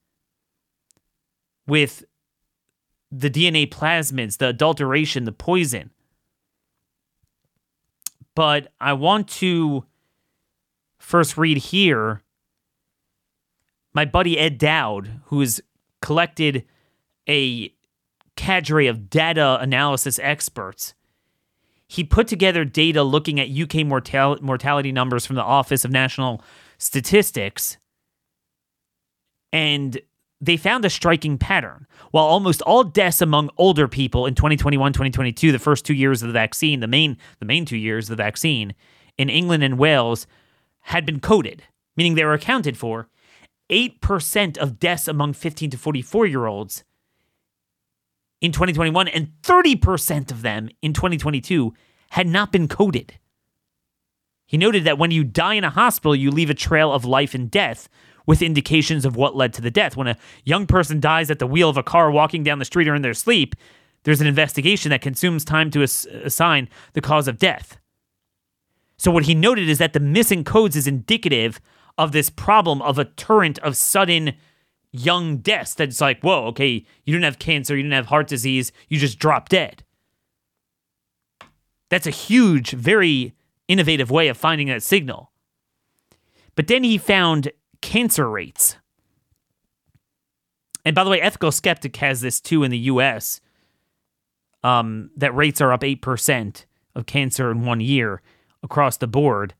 with 1.69 2.05
the 3.13 3.31
DNA 3.31 3.71
plasmids, 3.71 4.39
the 4.39 4.49
adulteration, 4.49 5.25
the 5.25 5.31
poison. 5.31 5.91
But 8.35 8.73
I 8.81 8.93
want 8.93 9.29
to 9.29 9.85
first 10.99 11.39
read 11.39 11.59
here 11.59 12.23
my 13.93 14.05
buddy 14.05 14.37
Ed 14.37 14.59
Dowd, 14.59 15.21
who 15.27 15.39
has 15.39 15.61
collected 16.03 16.65
a 17.29 17.73
cadre 18.35 18.89
of 18.89 19.11
data 19.11 19.59
analysis 19.61 20.19
experts. 20.21 20.95
He 21.91 22.05
put 22.05 22.29
together 22.29 22.65
data 22.65 23.03
looking 23.03 23.41
at 23.41 23.49
UK 23.49 23.85
mortal- 23.85 24.39
mortality 24.41 24.93
numbers 24.93 25.27
from 25.27 25.35
the 25.35 25.43
Office 25.43 25.85
of 25.85 25.91
National 25.91 26.41
Statistics 26.79 27.79
and 29.53 30.01
they 30.41 30.57
found 30.57 30.85
a 30.85 30.91
striking 30.91 31.37
pattern. 31.37 31.89
While 32.13 32.27
almost 32.27 32.63
all 32.63 32.85
deaths 32.85 33.21
among 33.21 33.51
older 33.59 33.89
people 33.89 34.27
in 34.27 34.37
2021, 34.37 34.93
2022, 34.93 35.51
the 35.51 35.59
first 35.59 35.85
two 35.85 35.93
years 35.93 36.23
of 36.23 36.29
the 36.29 36.33
vaccine, 36.33 36.79
the 36.79 36.87
main 36.87 37.19
the 37.41 37.45
main 37.45 37.65
two 37.65 37.77
years 37.77 38.09
of 38.09 38.17
the 38.17 38.23
vaccine 38.23 38.73
in 39.19 39.29
England 39.29 39.65
and 39.65 39.77
Wales 39.77 40.29
had 40.83 41.05
been 41.05 41.19
coded, 41.19 41.65
meaning 41.97 42.15
they 42.15 42.25
were 42.25 42.35
accounted 42.35 42.79
for. 42.79 43.09
8% 43.69 44.59
of 44.59 44.79
deaths 44.79 45.09
among 45.09 45.33
15 45.33 45.71
to 45.71 45.77
44 45.77 46.27
year 46.27 46.47
olds 46.47 46.85
in 48.41 48.53
2021 48.53 49.09
and 49.09 49.33
30% 49.43 50.31
of 50.31 50.43
them 50.43 50.69
in 50.83 50.93
2022 50.93 51.75
had 52.11 52.27
not 52.27 52.53
been 52.53 52.69
coded. 52.69 53.19
He 54.47 54.57
noted 54.57 54.85
that 54.85 54.99
when 54.99 55.11
you 55.11 55.23
die 55.23 55.55
in 55.55 55.65
a 55.65 55.71
hospital, 55.71 56.17
you 56.17 56.31
leave 56.31 56.51
a 56.51 56.55
trail 56.55 56.93
of 56.93 57.05
life 57.05 57.35
and 57.35 57.51
death, 57.51 57.89
with 58.27 58.43
indications 58.43 59.05
of 59.05 59.17
what 59.17 59.35
led 59.35 59.53
to 59.55 59.61
the 59.61 59.71
death. 59.73 59.97
When 59.97 60.07
a 60.07 60.17
young 60.45 60.67
person 60.67 61.01
dies 61.01 61.31
at 61.31 61.41
the 61.41 61.47
wheel 61.47 61.69
of 61.69 61.77
a 61.77 61.83
car 61.83 62.13
walking 62.13 62.45
down 62.45 62.61
the 62.61 62.65
street 62.65 62.87
or 62.87 62.95
in 62.95 63.03
their 63.03 63.13
sleep, 63.13 63.57
there's 64.05 64.21
an 64.21 64.27
investigation 64.27 64.91
that 64.91 65.03
consumes 65.03 65.45
time 65.45 65.71
to 65.73 65.83
ass- 65.83 66.07
assign 66.07 66.69
the 66.93 67.01
cause 67.01 67.29
of 67.29 67.39
death. 67.39 67.79
So, 68.99 69.11
what 69.11 69.25
he 69.25 69.35
noted 69.35 69.69
is 69.69 69.79
that 69.79 69.95
the 69.95 70.01
missing 70.01 70.45
codes 70.45 70.77
is 70.77 70.87
indicative 70.87 71.61
of 71.99 72.13
this 72.13 72.31
problem 72.31 72.81
of 72.83 72.99
a 72.99 73.05
torrent 73.05 73.59
of 73.61 73.77
sudden 73.77 74.35
young 74.93 75.39
deaths 75.39 75.75
that's 75.75 76.01
like, 76.01 76.21
whoa, 76.23 76.47
okay, 76.47 76.85
you 77.05 77.13
didn't 77.13 77.25
have 77.25 77.39
cancer, 77.39 77.77
you 77.77 77.83
didn't 77.83 77.95
have 77.95 78.07
heart 78.07 78.27
disease, 78.27 78.73
you 78.89 78.99
just 78.99 79.19
dropped 79.19 79.53
dead. 79.53 79.85
That's 81.89 82.07
a 82.07 82.11
huge, 82.11 82.71
very 82.71 83.35
innovative 83.69 84.11
way 84.11 84.29
of 84.29 84.37
finding 84.37 84.69
that 84.69 84.83
signal. 84.83 85.31
But 86.55 86.67
then 86.67 86.85
he 86.85 86.99
found 86.99 87.51
cancer 87.81 88.29
rates. 88.29 88.77
And 90.85 90.95
by 90.95 91.05
the 91.05 91.11
way, 91.11 91.21
Ethical 91.21 91.53
Skeptic 91.53 91.97
has 91.97 92.21
this 92.21 92.41
too 92.41 92.63
in 92.65 92.71
the 92.71 92.79
US. 92.79 93.41
Um, 94.63 95.11
that 95.17 95.35
rates 95.35 95.61
are 95.61 95.73
up 95.73 95.81
8% 95.81 96.67
of 96.95 97.07
cancer 97.07 97.51
in 97.51 97.65
one 97.65 97.81
year 97.81 98.21
across 98.63 98.99
the 98.99 99.07
board. 99.07 99.55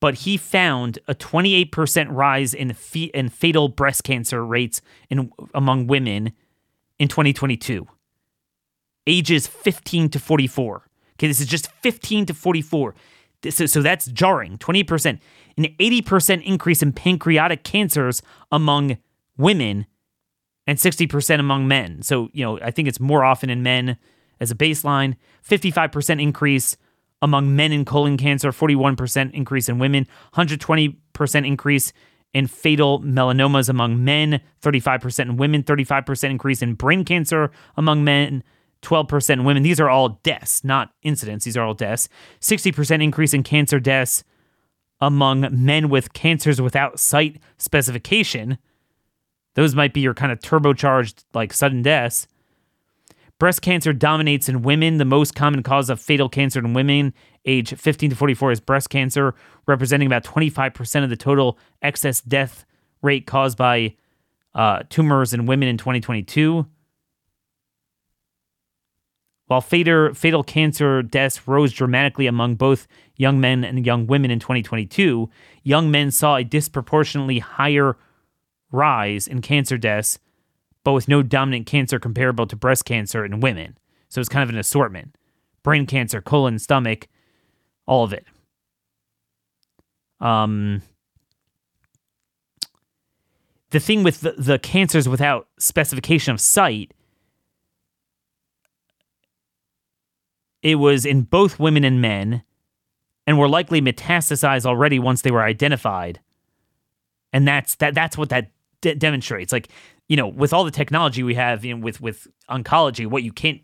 But 0.00 0.14
he 0.14 0.36
found 0.38 0.98
a 1.08 1.14
28% 1.14 2.08
rise 2.10 2.54
in, 2.54 2.72
fe- 2.72 3.10
in 3.12 3.28
fatal 3.28 3.68
breast 3.68 4.02
cancer 4.02 4.44
rates 4.44 4.80
in, 5.10 5.30
among 5.54 5.86
women 5.86 6.32
in 6.98 7.08
2022. 7.08 7.86
ages 9.06 9.46
15 9.46 10.08
to 10.10 10.18
44. 10.18 10.86
Okay, 11.18 11.26
this 11.26 11.40
is 11.40 11.46
just 11.46 11.70
15 11.82 12.26
to 12.26 12.34
44. 12.34 12.94
This 13.42 13.60
is, 13.60 13.72
so 13.72 13.82
that's 13.82 14.06
jarring, 14.06 14.58
20%. 14.58 15.18
An 15.56 15.64
80% 15.64 16.42
increase 16.44 16.82
in 16.82 16.92
pancreatic 16.92 17.64
cancers 17.64 18.22
among 18.52 18.98
women 19.36 19.86
and 20.66 20.78
60% 20.78 21.40
among 21.40 21.66
men. 21.66 22.02
So, 22.02 22.28
you 22.32 22.44
know, 22.44 22.58
I 22.60 22.70
think 22.70 22.88
it's 22.88 23.00
more 23.00 23.24
often 23.24 23.50
in 23.50 23.62
men 23.62 23.96
as 24.38 24.50
a 24.50 24.54
baseline. 24.54 25.16
55% 25.46 26.22
increase 26.22 26.76
among 27.22 27.54
men 27.54 27.72
in 27.72 27.84
colon 27.84 28.16
cancer, 28.16 28.50
41% 28.50 29.32
increase 29.32 29.68
in 29.68 29.78
women, 29.78 30.06
120% 30.34 31.46
increase 31.46 31.92
in 32.32 32.46
fatal 32.46 33.00
melanomas 33.00 33.68
among 33.68 34.04
men, 34.04 34.40
35% 34.62 35.20
in 35.20 35.36
women, 35.36 35.62
35% 35.62 36.30
increase 36.30 36.62
in 36.62 36.74
brain 36.74 37.04
cancer 37.04 37.50
among 37.76 38.04
men, 38.04 38.42
12% 38.82 39.30
in 39.30 39.44
women. 39.44 39.62
These 39.62 39.80
are 39.80 39.90
all 39.90 40.20
deaths, 40.22 40.64
not 40.64 40.92
incidents. 41.02 41.44
These 41.44 41.56
are 41.56 41.64
all 41.64 41.74
deaths. 41.74 42.08
60% 42.40 43.02
increase 43.02 43.34
in 43.34 43.42
cancer 43.42 43.80
deaths 43.80 44.24
among 45.00 45.48
men 45.50 45.88
with 45.88 46.12
cancers 46.12 46.60
without 46.60 47.00
site 47.00 47.40
specification. 47.58 48.58
Those 49.54 49.74
might 49.74 49.92
be 49.92 50.00
your 50.00 50.14
kind 50.14 50.30
of 50.30 50.38
turbocharged, 50.38 51.24
like 51.34 51.52
sudden 51.52 51.82
deaths. 51.82 52.26
Breast 53.40 53.62
cancer 53.62 53.94
dominates 53.94 54.50
in 54.50 54.60
women. 54.60 54.98
The 54.98 55.06
most 55.06 55.34
common 55.34 55.62
cause 55.62 55.88
of 55.88 55.98
fatal 55.98 56.28
cancer 56.28 56.60
in 56.60 56.74
women 56.74 57.14
age 57.46 57.74
15 57.74 58.10
to 58.10 58.16
44 58.16 58.52
is 58.52 58.60
breast 58.60 58.90
cancer, 58.90 59.34
representing 59.66 60.06
about 60.06 60.24
25% 60.24 61.04
of 61.04 61.08
the 61.08 61.16
total 61.16 61.58
excess 61.80 62.20
death 62.20 62.66
rate 63.00 63.26
caused 63.26 63.56
by 63.56 63.96
uh, 64.54 64.82
tumors 64.90 65.32
in 65.32 65.46
women 65.46 65.68
in 65.68 65.78
2022. 65.78 66.66
While 69.46 69.62
fatal, 69.62 70.12
fatal 70.12 70.44
cancer 70.44 71.02
deaths 71.02 71.48
rose 71.48 71.72
dramatically 71.72 72.26
among 72.26 72.56
both 72.56 72.86
young 73.16 73.40
men 73.40 73.64
and 73.64 73.86
young 73.86 74.06
women 74.06 74.30
in 74.30 74.38
2022, 74.38 75.30
young 75.62 75.90
men 75.90 76.10
saw 76.10 76.36
a 76.36 76.44
disproportionately 76.44 77.38
higher 77.38 77.96
rise 78.70 79.26
in 79.26 79.40
cancer 79.40 79.78
deaths, 79.78 80.18
but 80.90 80.94
with 80.94 81.06
no 81.06 81.22
dominant 81.22 81.66
cancer 81.66 82.00
comparable 82.00 82.48
to 82.48 82.56
breast 82.56 82.84
cancer 82.84 83.24
in 83.24 83.38
women. 83.38 83.78
So 84.08 84.20
it's 84.20 84.28
kind 84.28 84.42
of 84.42 84.48
an 84.48 84.58
assortment 84.58 85.16
brain 85.62 85.86
cancer, 85.86 86.20
colon, 86.20 86.58
stomach, 86.58 87.06
all 87.86 88.02
of 88.02 88.12
it. 88.12 88.26
Um, 90.18 90.82
the 93.70 93.78
thing 93.78 94.02
with 94.02 94.22
the, 94.22 94.32
the 94.32 94.58
cancers 94.58 95.08
without 95.08 95.46
specification 95.60 96.32
of 96.34 96.40
site, 96.40 96.92
it 100.60 100.74
was 100.74 101.06
in 101.06 101.22
both 101.22 101.60
women 101.60 101.84
and 101.84 102.02
men, 102.02 102.42
and 103.28 103.38
were 103.38 103.48
likely 103.48 103.80
metastasized 103.80 104.66
already 104.66 104.98
once 104.98 105.22
they 105.22 105.30
were 105.30 105.44
identified. 105.44 106.18
And 107.32 107.46
that's 107.46 107.76
that. 107.76 107.94
That's 107.94 108.18
what 108.18 108.30
that 108.30 108.50
de- 108.80 108.96
demonstrates. 108.96 109.52
Like 109.52 109.68
you 110.10 110.16
know, 110.16 110.28
with 110.28 110.52
all 110.52 110.64
the 110.64 110.70
technology 110.70 111.22
we 111.22 111.36
have, 111.36 111.64
you 111.64 111.74
know, 111.74 111.82
with 111.82 112.02
with 112.02 112.26
oncology, 112.50 113.06
what 113.06 113.22
you 113.22 113.32
can't 113.32 113.62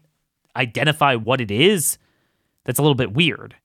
identify 0.56 1.14
what 1.14 1.42
it 1.42 1.50
is, 1.50 1.98
that's 2.64 2.78
a 2.78 2.82
little 2.82 2.94
bit 2.94 3.12
weird 3.12 3.56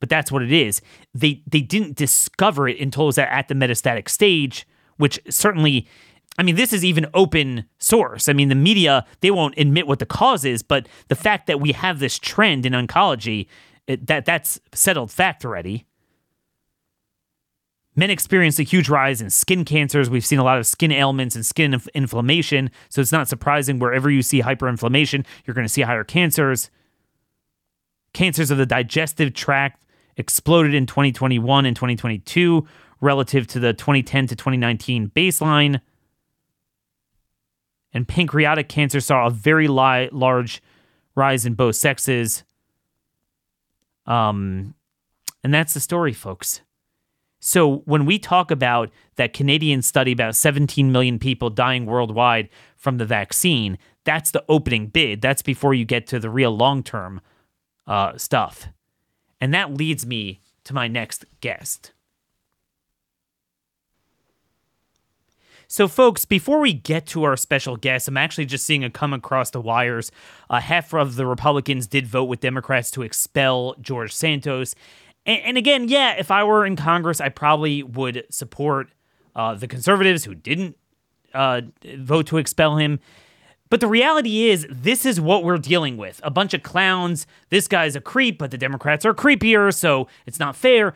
but 0.00 0.08
that's 0.08 0.30
what 0.30 0.42
it 0.42 0.52
is. 0.52 0.80
They 1.14 1.42
they 1.46 1.60
didn't 1.60 1.96
discover 1.96 2.68
it 2.68 2.80
until 2.80 3.04
it 3.04 3.06
was 3.06 3.18
at 3.18 3.48
the 3.48 3.54
metastatic 3.54 4.08
stage, 4.08 4.66
which 4.96 5.20
certainly 5.28 5.88
I 6.38 6.44
mean, 6.44 6.54
this 6.54 6.72
is 6.72 6.84
even 6.84 7.06
open 7.14 7.64
source. 7.78 8.28
I 8.28 8.32
mean, 8.32 8.48
the 8.48 8.54
media, 8.54 9.04
they 9.20 9.32
won't 9.32 9.58
admit 9.58 9.88
what 9.88 9.98
the 9.98 10.06
cause 10.06 10.44
is, 10.44 10.62
but 10.62 10.88
the 11.08 11.16
fact 11.16 11.48
that 11.48 11.60
we 11.60 11.72
have 11.72 11.98
this 11.98 12.16
trend 12.16 12.64
in 12.64 12.74
oncology, 12.74 13.48
it, 13.88 14.06
that 14.06 14.24
that's 14.24 14.60
settled 14.72 15.10
fact 15.10 15.44
already. 15.44 15.84
Men 17.98 18.10
experience 18.10 18.60
a 18.60 18.62
huge 18.62 18.88
rise 18.88 19.20
in 19.20 19.28
skin 19.28 19.64
cancers. 19.64 20.08
We've 20.08 20.24
seen 20.24 20.38
a 20.38 20.44
lot 20.44 20.56
of 20.56 20.68
skin 20.68 20.92
ailments 20.92 21.34
and 21.34 21.44
skin 21.44 21.74
inf- 21.74 21.88
inflammation. 21.88 22.70
So 22.90 23.00
it's 23.00 23.10
not 23.10 23.26
surprising 23.26 23.80
wherever 23.80 24.08
you 24.08 24.22
see 24.22 24.40
hyperinflammation, 24.40 25.26
you're 25.44 25.54
going 25.54 25.64
to 25.64 25.68
see 25.68 25.82
higher 25.82 26.04
cancers. 26.04 26.70
Cancers 28.12 28.52
of 28.52 28.58
the 28.58 28.66
digestive 28.66 29.34
tract, 29.34 29.84
exploded 30.16 30.74
in 30.74 30.86
2021 30.86 31.66
and 31.66 31.74
2022 31.74 32.64
relative 33.00 33.48
to 33.48 33.58
the 33.58 33.72
2010 33.72 34.28
to 34.28 34.36
2019 34.36 35.10
baseline. 35.10 35.80
And 37.92 38.06
pancreatic 38.06 38.68
cancer 38.68 39.00
saw 39.00 39.26
a 39.26 39.30
very 39.30 39.66
li- 39.66 40.08
large 40.12 40.62
rise 41.16 41.44
in 41.44 41.54
both 41.54 41.74
sexes. 41.74 42.44
Um, 44.06 44.76
and 45.42 45.52
that's 45.52 45.74
the 45.74 45.80
story, 45.80 46.12
folks. 46.12 46.60
So 47.40 47.78
when 47.84 48.04
we 48.04 48.18
talk 48.18 48.50
about 48.50 48.90
that 49.16 49.32
Canadian 49.32 49.82
study 49.82 50.12
about 50.12 50.34
17 50.34 50.90
million 50.90 51.18
people 51.18 51.50
dying 51.50 51.86
worldwide 51.86 52.48
from 52.76 52.98
the 52.98 53.04
vaccine, 53.04 53.78
that's 54.04 54.30
the 54.30 54.44
opening 54.48 54.88
bid. 54.88 55.20
That's 55.20 55.42
before 55.42 55.74
you 55.74 55.84
get 55.84 56.06
to 56.08 56.18
the 56.18 56.30
real 56.30 56.56
long 56.56 56.82
term 56.82 57.20
uh, 57.86 58.16
stuff. 58.16 58.68
And 59.40 59.54
that 59.54 59.74
leads 59.74 60.04
me 60.06 60.40
to 60.64 60.74
my 60.74 60.88
next 60.88 61.24
guest. 61.40 61.92
So, 65.70 65.86
folks, 65.86 66.24
before 66.24 66.60
we 66.60 66.72
get 66.72 67.04
to 67.08 67.24
our 67.24 67.36
special 67.36 67.76
guest, 67.76 68.08
I'm 68.08 68.16
actually 68.16 68.46
just 68.46 68.64
seeing 68.64 68.82
a 68.82 68.88
come 68.88 69.12
across 69.12 69.50
the 69.50 69.60
wires. 69.60 70.10
Uh, 70.48 70.60
half 70.60 70.94
of 70.94 71.16
the 71.16 71.26
Republicans 71.26 71.86
did 71.86 72.06
vote 72.06 72.24
with 72.24 72.40
Democrats 72.40 72.90
to 72.92 73.02
expel 73.02 73.74
George 73.78 74.14
Santos. 74.14 74.74
And, 75.28 75.42
and 75.42 75.58
again, 75.58 75.88
yeah, 75.88 76.14
if 76.18 76.32
I 76.32 76.42
were 76.42 76.66
in 76.66 76.74
Congress, 76.74 77.20
I 77.20 77.28
probably 77.28 77.84
would 77.84 78.24
support 78.30 78.88
uh, 79.36 79.54
the 79.54 79.68
conservatives 79.68 80.24
who 80.24 80.34
didn't 80.34 80.76
uh, 81.34 81.60
vote 81.98 82.26
to 82.28 82.38
expel 82.38 82.78
him. 82.78 82.98
But 83.70 83.80
the 83.80 83.86
reality 83.86 84.48
is, 84.48 84.66
this 84.70 85.04
is 85.04 85.20
what 85.20 85.44
we're 85.44 85.58
dealing 85.58 85.98
with 85.98 86.22
a 86.24 86.30
bunch 86.30 86.54
of 86.54 86.62
clowns. 86.62 87.26
This 87.50 87.68
guy's 87.68 87.94
a 87.94 88.00
creep, 88.00 88.38
but 88.38 88.50
the 88.50 88.56
Democrats 88.56 89.04
are 89.04 89.12
creepier, 89.12 89.72
so 89.74 90.08
it's 90.24 90.38
not 90.38 90.56
fair. 90.56 90.94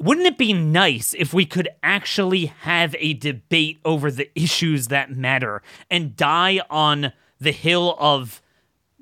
Wouldn't 0.00 0.26
it 0.26 0.36
be 0.36 0.52
nice 0.52 1.14
if 1.14 1.32
we 1.32 1.46
could 1.46 1.68
actually 1.84 2.46
have 2.46 2.96
a 2.98 3.14
debate 3.14 3.78
over 3.84 4.10
the 4.10 4.28
issues 4.34 4.88
that 4.88 5.12
matter 5.12 5.62
and 5.88 6.16
die 6.16 6.60
on 6.68 7.12
the 7.40 7.52
hill 7.52 7.96
of, 8.00 8.42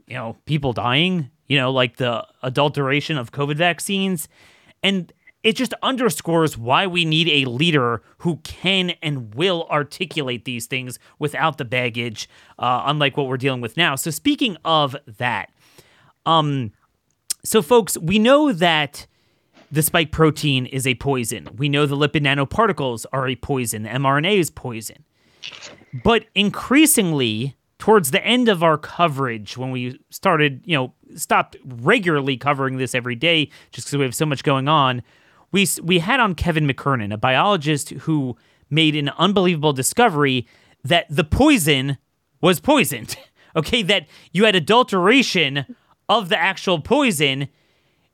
you 0.07 0.15
know, 0.15 0.37
people 0.45 0.75
dying, 0.75 1.31
you 1.47 1.59
know, 1.59 1.71
like 1.71 1.97
the 1.97 2.27
adulteration 2.43 3.19
of 3.19 3.33
COVID 3.33 3.57
vaccines? 3.57 4.29
And 4.83 5.13
it 5.43 5.57
just 5.57 5.75
underscores 5.83 6.57
why 6.57 6.87
we 6.87 7.05
need 7.05 7.29
a 7.29 7.49
leader 7.49 8.03
who 8.19 8.37
can 8.39 8.91
and 9.03 9.35
will 9.35 9.67
articulate 9.71 10.47
these 10.47 10.67
things 10.67 10.99
without 11.19 11.59
the 11.59 11.65
baggage, 11.67 12.29
uh, 12.59 12.83
unlike 12.87 13.17
what 13.17 13.29
we're 13.29 13.37
dealing 13.37 13.61
with 13.61 13.77
now. 13.77 13.95
So, 13.95 14.11
speaking 14.11 14.57
of 14.65 14.97
that, 15.19 15.51
um, 16.25 16.73
so 17.45 17.61
folks, 17.61 17.99
we 17.99 18.19
know 18.19 18.53
that 18.53 19.07
the 19.71 19.83
spike 19.83 20.13
protein 20.13 20.67
is 20.67 20.87
a 20.87 20.95
poison. 20.95 21.49
We 21.57 21.69
know 21.69 21.85
the 21.85 21.97
lipid 21.97 22.23
nanoparticles 22.23 23.05
are 23.13 23.29
a 23.29 23.37
poison. 23.37 23.83
The 23.83 23.91
mRNA 23.91 24.39
is 24.39 24.51
poison. 24.51 25.05
But 26.03 26.27
increasingly, 26.35 27.57
towards 27.79 28.11
the 28.11 28.25
end 28.25 28.49
of 28.49 28.63
our 28.63 28.79
coverage, 28.79 29.57
when 29.57 29.71
we 29.71 30.01
started, 30.11 30.63
you 30.65 30.77
know, 30.77 30.93
stopped 31.17 31.57
regularly 31.65 32.37
covering 32.37 32.77
this 32.77 32.95
every 32.95 33.15
day 33.15 33.51
just 33.71 33.89
because 33.89 33.99
we 33.99 34.05
have 34.05 34.15
so 34.15 34.27
much 34.27 34.43
going 34.43 34.69
on, 34.69 35.03
we 35.53 35.67
we 35.83 36.01
had 36.01 36.21
on 36.21 36.35
Kevin 36.35 36.67
McKernan, 36.67 37.13
a 37.13 37.17
biologist 37.17 37.91
who 37.91 38.37
made 38.71 38.97
an 38.97 39.11
unbelievable 39.11 39.73
discovery 39.73 40.47
that 40.83 41.07
the 41.09 41.25
poison 41.25 41.99
was 42.41 42.61
poisoned. 42.61 43.17
okay, 43.57 43.83
that 43.83 44.07
you 44.33 44.45
had 44.45 44.55
adulteration 44.55 45.77
of 46.09 46.29
the 46.29 46.39
actual 46.39 46.81
poison. 46.81 47.49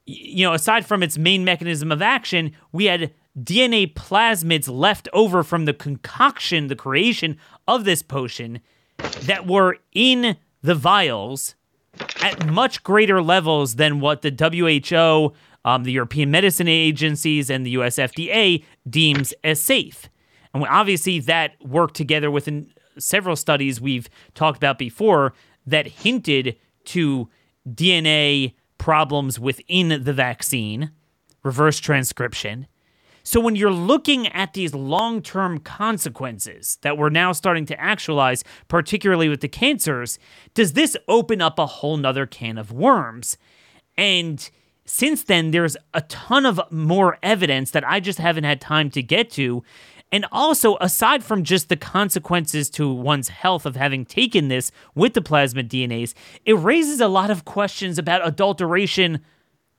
You 0.06 0.44
know, 0.44 0.54
aside 0.54 0.86
from 0.86 1.02
its 1.02 1.16
main 1.16 1.44
mechanism 1.44 1.92
of 1.92 2.02
action, 2.02 2.52
we 2.72 2.86
had 2.86 3.12
DNA 3.38 3.92
plasmids 3.94 4.68
left 4.68 5.08
over 5.12 5.42
from 5.42 5.64
the 5.64 5.74
concoction, 5.74 6.66
the 6.66 6.76
creation 6.76 7.38
of 7.68 7.84
this 7.84 8.02
potion 8.02 8.60
that 9.22 9.46
were 9.46 9.78
in 9.92 10.36
the 10.62 10.74
vials 10.74 11.54
at 12.22 12.46
much 12.46 12.82
greater 12.82 13.22
levels 13.22 13.76
than 13.76 14.00
what 14.00 14.22
the 14.22 14.30
WHO 14.30 15.34
um, 15.64 15.84
the 15.84 15.92
European 15.92 16.30
medicine 16.30 16.68
agencies 16.68 17.50
and 17.50 17.64
the 17.66 17.70
US 17.72 17.96
FDA 17.96 18.64
deems 18.88 19.34
as 19.44 19.60
safe. 19.60 20.08
And 20.54 20.64
obviously, 20.66 21.20
that 21.20 21.52
worked 21.64 21.94
together 21.94 22.30
with 22.30 22.48
several 22.98 23.36
studies 23.36 23.80
we've 23.80 24.08
talked 24.34 24.56
about 24.56 24.78
before 24.78 25.34
that 25.66 25.86
hinted 25.86 26.56
to 26.86 27.28
DNA 27.68 28.54
problems 28.78 29.38
within 29.38 30.02
the 30.02 30.12
vaccine, 30.12 30.90
reverse 31.42 31.78
transcription. 31.78 32.66
So 33.22 33.40
when 33.40 33.56
you're 33.56 33.70
looking 33.70 34.26
at 34.28 34.54
these 34.54 34.74
long-term 34.74 35.60
consequences 35.60 36.78
that 36.82 36.96
we're 36.96 37.10
now 37.10 37.32
starting 37.32 37.66
to 37.66 37.80
actualize, 37.80 38.44
particularly 38.68 39.28
with 39.28 39.40
the 39.40 39.48
cancers, 39.48 40.18
does 40.54 40.72
this 40.72 40.96
open 41.08 41.40
up 41.40 41.58
a 41.58 41.66
whole 41.66 41.96
nother 41.96 42.26
can 42.26 42.58
of 42.58 42.72
worms? 42.72 43.36
And 43.96 44.48
since 44.84 45.22
then, 45.22 45.50
there's 45.50 45.76
a 45.94 46.00
ton 46.02 46.46
of 46.46 46.60
more 46.70 47.18
evidence 47.22 47.70
that 47.72 47.86
I 47.86 48.00
just 48.00 48.18
haven't 48.18 48.44
had 48.44 48.60
time 48.60 48.90
to 48.90 49.02
get 49.02 49.30
to. 49.32 49.62
And 50.12 50.26
also, 50.32 50.76
aside 50.80 51.22
from 51.22 51.44
just 51.44 51.68
the 51.68 51.76
consequences 51.76 52.68
to 52.70 52.92
one's 52.92 53.28
health 53.28 53.64
of 53.64 53.76
having 53.76 54.04
taken 54.04 54.48
this 54.48 54.72
with 54.94 55.14
the 55.14 55.22
plasmid 55.22 55.68
DNAs, 55.68 56.14
it 56.44 56.54
raises 56.54 57.00
a 57.00 57.06
lot 57.06 57.30
of 57.30 57.44
questions 57.44 57.98
about 57.98 58.26
adulteration 58.26 59.20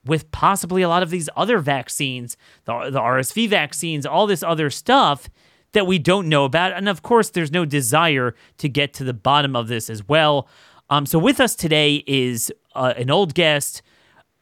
with 0.05 0.31
possibly 0.31 0.81
a 0.81 0.89
lot 0.89 1.03
of 1.03 1.09
these 1.09 1.29
other 1.35 1.59
vaccines, 1.59 2.37
the, 2.65 2.89
the 2.89 2.99
RSV 2.99 3.49
vaccines, 3.49 4.05
all 4.05 4.27
this 4.27 4.43
other 4.43 4.69
stuff 4.69 5.29
that 5.73 5.87
we 5.87 5.99
don't 5.99 6.27
know 6.27 6.45
about. 6.45 6.73
And 6.73 6.89
of 6.89 7.01
course, 7.01 7.29
there's 7.29 7.51
no 7.51 7.65
desire 7.65 8.35
to 8.57 8.69
get 8.69 8.93
to 8.95 9.03
the 9.03 9.13
bottom 9.13 9.55
of 9.55 9.67
this 9.67 9.89
as 9.89 10.07
well. 10.07 10.47
Um, 10.89 11.05
so, 11.05 11.17
with 11.19 11.39
us 11.39 11.55
today 11.55 12.03
is 12.07 12.51
uh, 12.75 12.93
an 12.97 13.09
old 13.09 13.33
guest 13.33 13.81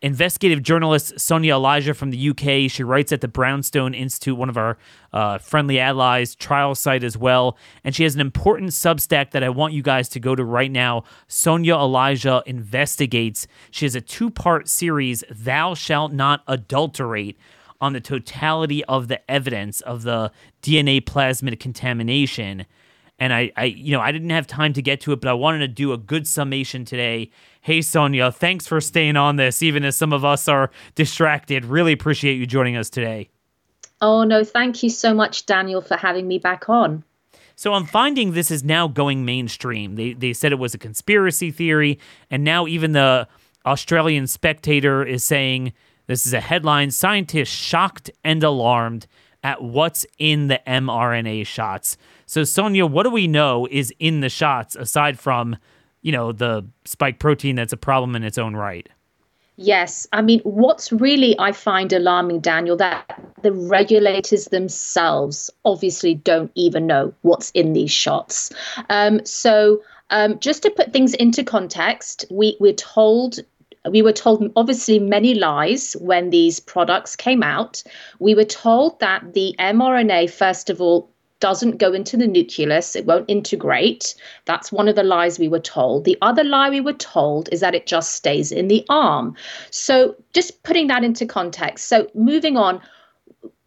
investigative 0.02 0.64
journalist 0.64 1.20
Sonia 1.20 1.56
Elijah 1.56 1.94
from 1.94 2.12
the 2.12 2.30
UK. 2.30 2.72
She 2.72 2.84
writes 2.84 3.12
at 3.12 3.22
the 3.22 3.28
Brownstone 3.28 3.94
Institute, 3.94 4.38
one 4.38 4.50
of 4.50 4.58
our 4.58 4.78
uh, 5.12 5.38
friendly 5.40 5.80
allies, 5.80 6.36
TrialSite 6.36 7.04
as 7.04 7.18
well. 7.18 7.58
And 7.84 7.96
she 7.96 8.04
has 8.04 8.16
an 8.16 8.22
important 8.22 8.72
Substack 8.72 9.32
that 9.32 9.44
I 9.44 9.50
want 9.50 9.74
you 9.74 9.82
guys 9.82 10.08
to 10.10 10.20
go 10.20 10.36
to 10.36 10.44
right 10.44 10.72
now. 10.72 11.04
Sonia 11.28 11.76
Elijah 11.76 12.44
Investigates. 12.46 13.48
She 13.72 13.86
has 13.86 13.96
a 13.96 14.02
two 14.02 14.30
part 14.30 14.68
series, 14.70 15.24
Thou 15.30 15.74
Shalt 15.74 16.14
Not 16.14 16.44
Adulterate. 16.48 17.38
On 17.82 17.94
the 17.94 18.02
totality 18.02 18.84
of 18.86 19.08
the 19.08 19.32
evidence 19.32 19.80
of 19.80 20.04
the 20.04 20.34
DNA 20.62 21.00
plasmid 21.00 21.58
contamination 21.62 22.66
and 23.20 23.34
I, 23.34 23.52
I 23.56 23.66
you 23.66 23.92
know 23.92 24.02
i 24.02 24.12
didn't 24.12 24.30
have 24.30 24.48
time 24.48 24.74
to 24.74 24.82
get 24.82 25.02
to 25.02 25.12
it 25.12 25.22
but 25.22 25.30
i 25.30 25.34
wanted 25.34 25.60
to 25.60 25.68
do 25.68 25.94
a 25.94 25.98
good 25.98 26.28
summation 26.28 26.86
today. 26.86 27.32
Hey 27.62 27.82
sonia 27.82 28.32
thanks 28.32 28.66
for 28.66 28.80
staying 28.82 29.18
on 29.18 29.36
this 29.36 29.62
even 29.62 29.84
as 29.84 29.96
some 29.96 30.14
of 30.14 30.24
us 30.24 30.48
are 30.48 30.72
distracted. 30.96 31.66
Really 31.66 31.94
appreciate 31.94 32.36
you 32.36 32.46
joining 32.46 32.78
us 32.78 32.90
today. 32.90 33.30
Oh 34.02 34.24
no 34.24 34.44
thank 34.44 34.82
you 34.82 34.90
so 34.90 35.14
much 35.14 35.46
daniel 35.46 35.82
for 35.82 35.98
having 35.98 36.28
me 36.28 36.40
back 36.40 36.70
on. 36.70 37.04
So 37.60 37.74
I'm 37.74 37.86
finding 37.86 38.32
this 38.32 38.52
is 38.52 38.64
now 38.64 38.88
going 38.88 39.26
mainstream. 39.26 39.96
They 39.96 40.14
they 40.14 40.32
said 40.32 40.54
it 40.54 40.60
was 40.60 40.74
a 40.74 40.78
conspiracy 40.78 41.52
theory, 41.52 42.00
and 42.32 42.46
now 42.46 42.66
even 42.68 42.94
the 42.94 43.28
Australian 43.66 44.28
Spectator 44.28 45.04
is 45.04 45.26
saying 45.26 45.74
this 46.08 46.26
is 46.26 46.34
a 46.34 46.40
headline: 46.40 46.90
scientists 46.90 47.50
shocked 47.50 48.10
and 48.24 48.42
alarmed 48.42 49.08
at 49.44 49.62
what's 49.62 50.06
in 50.18 50.48
the 50.48 50.62
mRNA 50.66 51.46
shots. 51.46 51.98
So, 52.30 52.44
Sonia, 52.44 52.86
what 52.86 53.06
do 53.06 53.10
we 53.10 53.26
know 53.26 53.68
is 53.72 53.92
in 53.98 54.20
the 54.20 54.30
shots 54.30 54.76
aside 54.76 55.18
from, 55.18 55.58
you 56.04 56.12
know, 56.12 56.32
the 56.32 56.64
spike 56.86 57.18
protein 57.18 57.56
that's 57.56 57.74
a 57.74 57.78
problem 57.78 58.16
in 58.16 58.24
its 58.24 58.38
own 58.38 58.56
right? 58.56 58.88
Yes. 59.56 60.06
I 60.14 60.22
mean, 60.22 60.40
what's 60.42 60.92
really 60.92 61.36
I 61.40 61.54
find 61.54 61.92
alarming, 61.92 62.42
Daniel, 62.42 62.78
that 62.78 63.20
the 63.42 63.52
regulators 63.52 64.46
themselves 64.46 65.50
obviously 65.66 66.14
don't 66.14 66.52
even 66.54 66.86
know 66.86 67.12
what's 67.24 67.50
in 67.56 67.74
these 67.74 67.90
shots. 67.90 68.54
Um, 68.92 69.26
so, 69.26 69.82
um, 70.12 70.38
just 70.38 70.62
to 70.62 70.70
put 70.70 70.94
things 70.94 71.16
into 71.16 71.44
context, 71.44 72.26
we, 72.30 72.56
we're 72.60 72.74
told 72.74 73.40
we 73.90 74.04
were 74.04 74.14
told 74.14 74.52
obviously 74.56 75.00
many 75.00 75.34
lies 75.34 75.94
when 76.00 76.30
these 76.30 76.60
products 76.60 77.16
came 77.16 77.42
out. 77.42 77.82
We 78.20 78.36
were 78.36 78.46
told 78.46 79.00
that 79.00 79.34
the 79.34 79.56
mRNA, 79.58 80.30
first 80.30 80.70
of 80.70 80.80
all, 80.80 81.10
doesn't 81.40 81.78
go 81.78 81.94
into 81.94 82.18
the 82.18 82.28
nucleus, 82.28 82.96
it 82.96 83.06
won't 83.06 83.30
integrate. 83.30 84.16
That's 84.46 84.72
one 84.72 84.88
of 84.88 84.96
the 84.96 85.04
lies 85.04 85.40
we 85.40 85.48
were 85.48 85.60
told. 85.60 86.06
The 86.06 86.18
other 86.22 86.44
lie 86.44 86.70
we 86.70 86.82
were 86.82 86.94
told 86.94 87.50
is 87.52 87.62
that 87.62 87.76
it 87.76 87.88
just 87.88 88.14
stays 88.14 88.52
in 88.52 88.68
the 88.68 88.86
arm. 88.90 89.36
So, 89.72 90.16
just 90.34 90.64
putting 90.64 90.88
that 90.88 91.04
into 91.04 91.26
context. 91.26 91.88
So, 91.88 92.08
moving 92.14 92.58
on, 92.58 92.82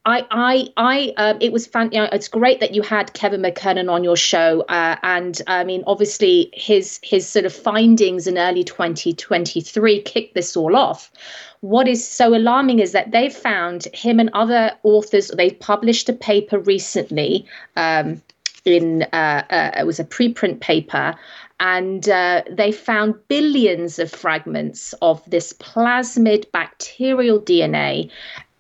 I, 0.04 0.26
I, 0.30 0.68
I, 0.76 1.14
um, 1.16 1.38
it 1.40 1.52
was 1.52 1.72
know, 1.72 2.08
it's 2.10 2.26
great 2.26 2.58
that 2.58 2.74
you 2.74 2.82
had 2.82 3.12
Kevin 3.12 3.42
McKernan 3.42 3.90
on 3.90 4.02
your 4.02 4.16
show, 4.16 4.62
uh, 4.62 4.96
and 5.02 5.40
I 5.46 5.62
mean, 5.62 5.84
obviously, 5.86 6.50
his 6.52 6.98
his 7.04 7.28
sort 7.28 7.44
of 7.44 7.52
findings 7.52 8.26
in 8.26 8.36
early 8.36 8.64
2023 8.64 10.02
kicked 10.02 10.34
this 10.34 10.56
all 10.56 10.74
off. 10.74 11.12
What 11.60 11.86
is 11.86 12.06
so 12.06 12.34
alarming 12.34 12.80
is 12.80 12.90
that 12.92 13.12
they've 13.12 13.32
found 13.32 13.84
him 13.94 14.18
and 14.18 14.30
other 14.32 14.72
authors. 14.82 15.28
They've 15.28 15.58
published 15.58 16.08
a 16.08 16.12
paper 16.12 16.58
recently. 16.58 17.46
Um, 17.76 18.22
in 18.64 19.02
uh, 19.12 19.42
uh, 19.50 19.70
it 19.80 19.86
was 19.86 19.98
a 19.98 20.04
preprint 20.04 20.60
paper 20.60 21.16
and 21.58 22.08
uh, 22.08 22.42
they 22.48 22.70
found 22.70 23.14
billions 23.26 23.98
of 23.98 24.08
fragments 24.08 24.94
of 25.02 25.20
this 25.28 25.52
plasmid 25.54 26.50
bacterial 26.52 27.40
DNA 27.40 28.08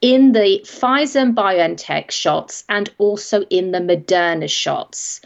in 0.02 0.32
the 0.32 0.60
Pfizer 0.64 1.22
and 1.22 1.34
BioNTech 1.34 2.10
shots 2.10 2.64
and 2.68 2.92
also 2.98 3.42
in 3.48 3.70
the 3.70 3.78
Moderna 3.78 4.50
shots. 4.50 5.22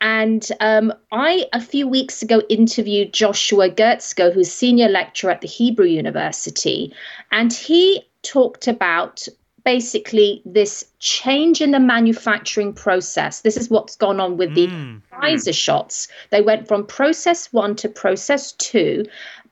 And 0.00 0.46
um, 0.60 0.92
I, 1.10 1.46
a 1.54 1.60
few 1.60 1.88
weeks 1.88 2.20
ago, 2.20 2.42
interviewed 2.50 3.14
Joshua 3.14 3.70
Guetzkow, 3.70 4.34
who's 4.34 4.52
senior 4.52 4.88
lecturer 4.88 5.30
at 5.30 5.40
the 5.40 5.48
Hebrew 5.48 5.86
University, 5.86 6.92
and 7.32 7.50
he 7.50 8.02
talked 8.22 8.68
about 8.68 9.26
basically 9.64 10.42
this 10.44 10.84
change 11.00 11.60
in 11.60 11.72
the 11.72 11.80
manufacturing 11.80 12.72
process. 12.72 13.40
This 13.40 13.56
is 13.56 13.68
what's 13.68 13.96
gone 13.96 14.20
on 14.20 14.36
with 14.36 14.54
the 14.54 14.68
mm. 14.68 15.02
Pfizer 15.12 15.54
shots. 15.54 16.06
They 16.30 16.40
went 16.40 16.68
from 16.68 16.86
process 16.86 17.52
one 17.52 17.74
to 17.76 17.88
process 17.88 18.52
two 18.52 19.06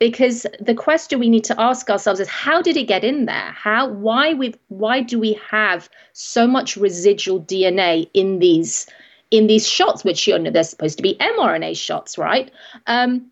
because 0.05 0.45
the 0.61 0.75
question 0.75 1.19
we 1.19 1.31
need 1.31 1.45
to 1.45 1.59
ask 1.59 1.89
ourselves 1.89 2.21
is 2.21 2.29
how 2.29 2.61
did 2.61 2.77
it 2.77 2.85
get 2.87 3.05
in 3.05 3.25
there? 3.25 3.53
How 3.53 3.89
why 3.89 4.35
we 4.35 4.55
why 4.69 5.01
do 5.01 5.19
we 5.19 5.41
have 5.51 5.89
so 6.13 6.47
much 6.47 6.77
residual 6.77 7.41
DNA 7.41 8.11
in 8.13 8.39
these 8.39 8.87
in 9.31 9.47
these 9.47 9.67
shots, 9.67 10.05
which 10.05 10.29
you 10.29 10.39
know 10.39 10.51
they're 10.51 10.63
supposed 10.63 10.99
to 10.99 11.03
be 11.03 11.15
mRNA 11.15 11.79
shots, 11.79 12.19
right? 12.19 12.51
Um, 12.87 13.31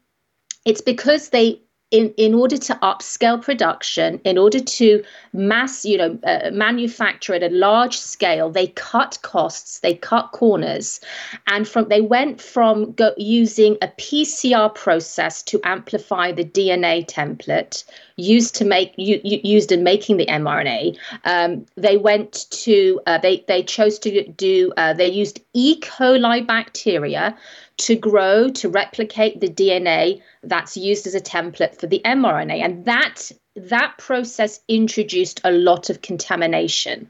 it's 0.64 0.81
because 0.81 1.29
they 1.29 1.61
in, 1.93 2.12
in 2.16 2.32
order 2.32 2.57
to 2.57 2.74
upscale 2.76 3.40
production, 3.40 4.18
in 4.24 4.38
order 4.38 4.59
to 4.59 5.05
mass, 5.34 5.84
you 5.84 5.99
know, 5.99 6.18
uh, 6.24 6.51
manufacture 6.51 7.34
at 7.34 7.43
a 7.43 7.51
large 7.51 7.99
scale, 7.99 8.51
they 8.51 8.68
cut 8.68 9.18
costs, 9.20 9.80
they 9.80 9.95
cut 9.95 10.32
corners, 10.32 11.01
and 11.47 11.68
from 11.68 11.88
they 11.88 12.01
went 12.01 12.40
from 12.40 12.93
go, 12.93 13.12
using 13.18 13.76
a 13.82 13.88
PCR 13.88 14.74
process 14.74 15.43
to 15.43 15.61
amplify 15.64 16.32
the 16.32 16.45
DNA 16.45 17.07
template 17.07 17.84
used 18.16 18.54
to 18.56 18.64
make 18.64 18.92
u- 18.96 19.20
used 19.22 19.72
in 19.72 19.82
making 19.82 20.16
the 20.16 20.26
mRNA. 20.26 20.96
Um, 21.24 21.66
they 21.76 21.96
went 21.96 22.46
to 22.50 23.00
uh, 23.06 23.18
they 23.18 23.44
they 23.48 23.62
chose 23.62 23.98
to 24.00 24.28
do 24.28 24.72
uh, 24.76 24.92
they 24.92 25.08
used 25.08 25.40
E. 25.54 25.80
coli 25.80 26.46
bacteria 26.46 27.36
to 27.78 27.96
grow, 27.96 28.48
to 28.50 28.68
replicate 28.68 29.40
the 29.40 29.48
DNA 29.48 30.20
that's 30.42 30.76
used 30.76 31.06
as 31.06 31.14
a 31.14 31.20
template 31.20 31.78
for 31.78 31.86
the 31.86 32.00
mRNA. 32.04 32.62
And 32.62 32.84
that 32.84 33.32
that 33.54 33.94
process 33.98 34.60
introduced 34.68 35.40
a 35.44 35.50
lot 35.50 35.90
of 35.90 36.00
contamination. 36.00 37.08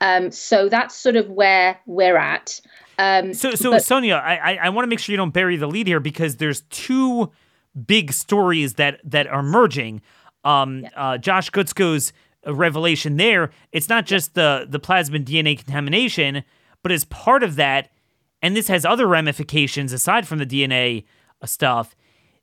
Um, 0.00 0.30
so 0.30 0.68
that's 0.68 0.94
sort 0.94 1.16
of 1.16 1.28
where 1.30 1.78
we're 1.86 2.16
at. 2.16 2.60
Um, 2.98 3.34
so, 3.34 3.54
so 3.54 3.72
but- 3.72 3.84
Sonia, 3.84 4.16
I, 4.16 4.36
I, 4.36 4.54
I 4.64 4.68
want 4.68 4.84
to 4.84 4.88
make 4.88 4.98
sure 4.98 5.12
you 5.12 5.16
don't 5.16 5.32
bury 5.32 5.56
the 5.56 5.66
lead 5.66 5.86
here 5.86 6.00
because 6.00 6.36
there's 6.36 6.62
two 6.70 7.30
big 7.86 8.12
stories 8.12 8.74
that 8.74 9.00
that 9.04 9.26
are 9.26 9.42
merging. 9.42 10.02
Um, 10.44 10.80
yeah. 10.80 10.88
uh, 10.96 11.18
Josh 11.18 11.50
Guetzkow's 11.50 12.12
revelation 12.46 13.16
there. 13.16 13.50
It's 13.72 13.88
not 13.88 14.06
just 14.06 14.34
the 14.34 14.66
the 14.68 14.80
plasmid 14.80 15.24
DNA 15.24 15.56
contamination, 15.56 16.44
but 16.82 16.92
as 16.92 17.04
part 17.04 17.42
of 17.42 17.56
that, 17.56 17.90
and 18.42 18.56
this 18.56 18.68
has 18.68 18.84
other 18.84 19.06
ramifications 19.06 19.92
aside 19.92 20.26
from 20.26 20.38
the 20.38 20.46
DNA 20.46 21.04
uh, 21.42 21.46
stuff. 21.46 21.94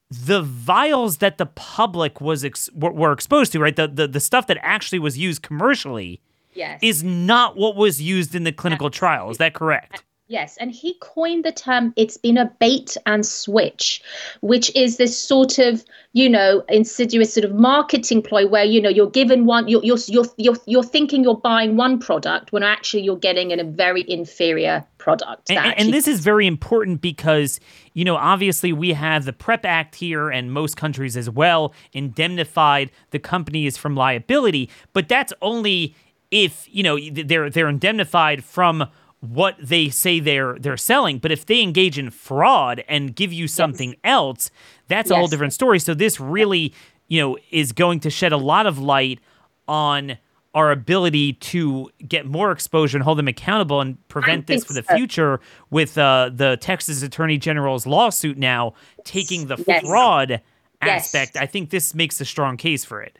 The 0.09 0.41
vials 0.41 1.17
that 1.17 1.37
the 1.37 1.47
public 1.47 2.21
was 2.21 2.45
ex- 2.45 2.69
were 2.73 3.11
exposed 3.11 3.51
to, 3.51 3.59
right? 3.59 3.75
The, 3.75 3.87
the 3.87 4.07
the 4.07 4.19
stuff 4.19 4.47
that 4.47 4.57
actually 4.61 4.99
was 4.99 5.17
used 5.17 5.41
commercially, 5.41 6.21
yes. 6.53 6.79
is 6.81 7.03
not 7.03 7.55
what 7.55 7.75
was 7.75 8.01
used 8.01 8.35
in 8.35 8.43
the 8.43 8.51
clinical 8.51 8.89
trial. 8.89 9.29
Is 9.29 9.37
that 9.37 9.53
correct? 9.53 10.03
Yes, 10.29 10.57
and 10.57 10.71
he 10.71 10.95
coined 10.99 11.45
the 11.45 11.53
term 11.53 11.93
it's 11.95 12.17
been 12.17 12.37
a 12.37 12.51
bait 12.59 12.97
and 13.05 13.25
switch, 13.25 14.01
which 14.41 14.75
is 14.75 14.97
this 14.97 15.17
sort 15.17 15.57
of, 15.57 15.85
you 16.11 16.27
know, 16.27 16.63
insidious 16.67 17.33
sort 17.33 17.45
of 17.45 17.53
marketing 17.53 18.21
ploy 18.21 18.45
where, 18.45 18.65
you 18.65 18.81
know, 18.81 18.89
you're 18.89 19.09
given 19.09 19.45
one 19.45 19.69
you're 19.69 19.83
you're 19.85 19.97
you're 20.07 20.25
you're, 20.35 20.57
you're 20.65 20.83
thinking 20.83 21.23
you're 21.23 21.37
buying 21.37 21.77
one 21.77 21.97
product 21.97 22.51
when 22.51 22.61
actually 22.61 23.03
you're 23.03 23.15
getting 23.15 23.51
in 23.51 23.59
a 23.61 23.63
very 23.63 24.03
inferior 24.09 24.85
product. 24.97 25.49
And, 25.49 25.73
and, 25.79 25.93
this 25.93 26.09
is 26.09 26.19
very 26.19 26.45
important 26.45 26.99
because, 26.99 27.61
you 27.93 28.03
know, 28.03 28.17
obviously 28.17 28.73
we 28.73 28.91
have 28.91 29.23
the 29.23 29.31
PREP 29.31 29.63
Act 29.63 29.95
here 29.95 30.29
and 30.29 30.51
most 30.51 30.75
countries 30.75 31.15
as 31.15 31.29
well 31.29 31.73
indemnified 31.93 32.91
the 33.11 33.19
companies 33.19 33.77
from 33.77 33.95
liability, 33.95 34.69
but 34.91 35.07
that's 35.07 35.31
only 35.41 35.95
if 36.31 36.67
you 36.69 36.83
know 36.83 36.99
they're 37.11 37.49
they're 37.49 37.69
indemnified 37.69 38.43
from 38.43 38.89
what 39.19 39.55
they 39.59 39.89
say 39.89 40.19
they're 40.19 40.57
they're 40.59 40.77
selling, 40.77 41.17
but 41.17 41.31
if 41.31 41.45
they 41.45 41.61
engage 41.61 41.97
in 41.97 42.09
fraud 42.11 42.83
and 42.87 43.15
give 43.15 43.33
you 43.33 43.47
something 43.47 43.89
yes. 43.89 43.99
else, 44.03 44.51
that's 44.87 45.09
yes. 45.09 45.15
a 45.15 45.19
whole 45.19 45.27
different 45.27 45.53
story. 45.53 45.79
So 45.79 45.93
this 45.93 46.19
really, 46.19 46.73
you 47.07 47.21
know, 47.21 47.37
is 47.49 47.71
going 47.71 47.99
to 48.01 48.09
shed 48.09 48.31
a 48.31 48.37
lot 48.37 48.67
of 48.67 48.77
light 48.77 49.19
on 49.67 50.17
our 50.53 50.71
ability 50.71 51.33
to 51.33 51.89
get 52.07 52.25
more 52.25 52.51
exposure 52.51 52.97
and 52.97 53.03
hold 53.03 53.19
them 53.19 53.27
accountable 53.27 53.81
and 53.81 54.07
prevent 54.07 54.47
this 54.47 54.63
for 54.63 54.73
the 54.73 54.83
so. 54.83 54.95
future 54.95 55.39
with 55.69 55.97
uh, 55.97 56.31
the 56.33 56.57
Texas 56.61 57.03
Attorney 57.03 57.37
General's 57.37 57.85
lawsuit 57.85 58.37
now 58.37 58.73
taking 59.03 59.47
the 59.47 59.63
yes. 59.67 59.85
fraud 59.85 60.41
aspect. 60.81 61.37
I 61.37 61.45
think 61.45 61.69
this 61.69 61.93
makes 61.93 62.19
a 62.21 62.25
strong 62.25 62.57
case 62.57 62.85
for 62.85 63.01
it. 63.01 63.19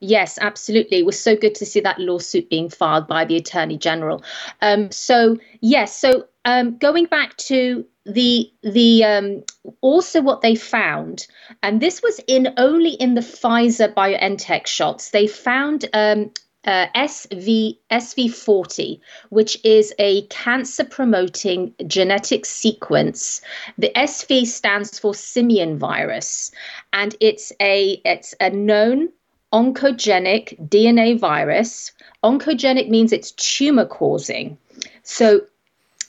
Yes, 0.00 0.38
absolutely. 0.40 0.98
It 0.98 1.06
was 1.06 1.18
so 1.18 1.36
good 1.36 1.54
to 1.56 1.66
see 1.66 1.80
that 1.80 1.98
lawsuit 1.98 2.50
being 2.50 2.68
filed 2.68 3.06
by 3.06 3.24
the 3.24 3.36
Attorney 3.36 3.78
General. 3.78 4.22
Um, 4.60 4.90
so 4.90 5.38
yes, 5.60 5.96
so 5.96 6.26
um, 6.44 6.76
going 6.76 7.06
back 7.06 7.36
to 7.38 7.86
the 8.04 8.52
the 8.62 9.04
um, 9.04 9.44
also 9.80 10.20
what 10.20 10.42
they 10.42 10.56
found, 10.56 11.26
and 11.62 11.80
this 11.80 12.02
was 12.02 12.20
in 12.26 12.52
only 12.58 12.90
in 12.90 13.14
the 13.14 13.22
Pfizer 13.22 13.92
BioNTech 13.94 14.66
shots. 14.66 15.10
They 15.10 15.26
found 15.26 15.86
um, 15.94 16.30
uh, 16.66 16.86
SV 16.94 17.78
SV40, 17.90 19.00
which 19.30 19.58
is 19.64 19.94
a 19.98 20.22
cancer 20.26 20.84
promoting 20.84 21.74
genetic 21.86 22.44
sequence. 22.44 23.40
The 23.78 23.90
SV 23.94 24.46
stands 24.46 24.98
for 24.98 25.14
simian 25.14 25.78
virus, 25.78 26.50
and 26.92 27.16
it's 27.20 27.52
a 27.60 28.02
it's 28.04 28.34
a 28.40 28.50
known 28.50 29.08
oncogenic 29.54 30.58
DNA 30.68 31.16
virus. 31.18 31.92
Oncogenic 32.24 32.88
means 32.88 33.12
it's 33.12 33.30
tumor 33.30 33.86
causing. 33.86 34.58
So 35.04 35.42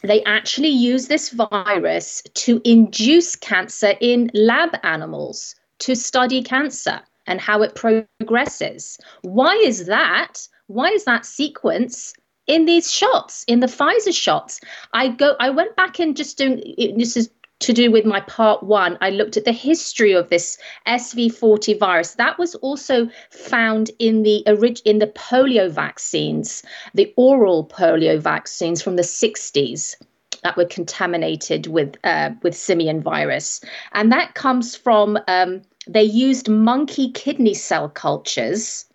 they 0.02 0.24
actually 0.24 0.70
use 0.70 1.08
this 1.08 1.30
virus 1.30 2.24
to 2.34 2.60
induce 2.66 3.36
cancer 3.36 3.94
in 4.02 4.32
lab 4.34 4.76
animals 4.84 5.56
to 5.80 5.96
study 5.96 6.42
cancer 6.42 7.00
and 7.28 7.40
how 7.40 7.62
it 7.62 7.76
progresses. 7.76 8.98
Why 9.22 9.54
is 9.56 9.86
that? 9.86 10.48
Why 10.68 10.90
is 10.90 11.06
that 11.06 11.26
sequence 11.26 12.14
in 12.48 12.66
these 12.66 12.92
shots, 12.92 13.44
in 13.48 13.60
the 13.60 13.68
Pfizer 13.68 14.14
shots? 14.14 14.60
I 14.94 15.10
go 15.10 15.36
I 15.40 15.52
went 15.52 15.76
back 15.76 16.00
and 16.00 16.18
just 16.18 16.38
doing 16.38 16.76
this 16.98 17.16
is 17.16 17.30
to 17.60 17.74
do 17.74 17.92
with 17.92 18.06
my 18.06 18.20
part 18.22 18.64
one, 18.64 18.98
I 19.02 19.10
looked 19.10 19.38
at 19.38 19.46
the 19.46 19.52
history 19.52 20.14
of 20.14 20.30
this 20.30 20.58
SV40 20.88 21.80
virus. 21.80 22.16
That 22.16 22.38
was 22.38 22.56
also 22.56 23.10
found 23.32 23.92
in 23.98 24.24
the 24.24 24.44
in 24.86 25.00
the 25.00 25.08
polio 25.08 25.70
vaccines, 25.70 26.64
the 26.94 27.14
oral 27.16 27.66
polio 27.66 28.20
vaccines 28.20 28.82
from 28.82 28.98
the 28.98 29.04
60s 29.04 29.96
that 30.44 30.58
were 30.58 30.66
contaminated 30.66 31.68
with 31.68 31.96
uh, 32.04 32.32
with 32.44 32.56
simian 32.56 33.02
virus, 33.02 33.62
and 33.94 34.12
that 34.12 34.36
comes 34.36 34.76
from 34.76 35.18
um, 35.28 35.62
they 35.88 36.04
used 36.04 36.50
monkey 36.50 37.12
kidney 37.12 37.54
cell 37.54 37.90
cultures 37.90 38.86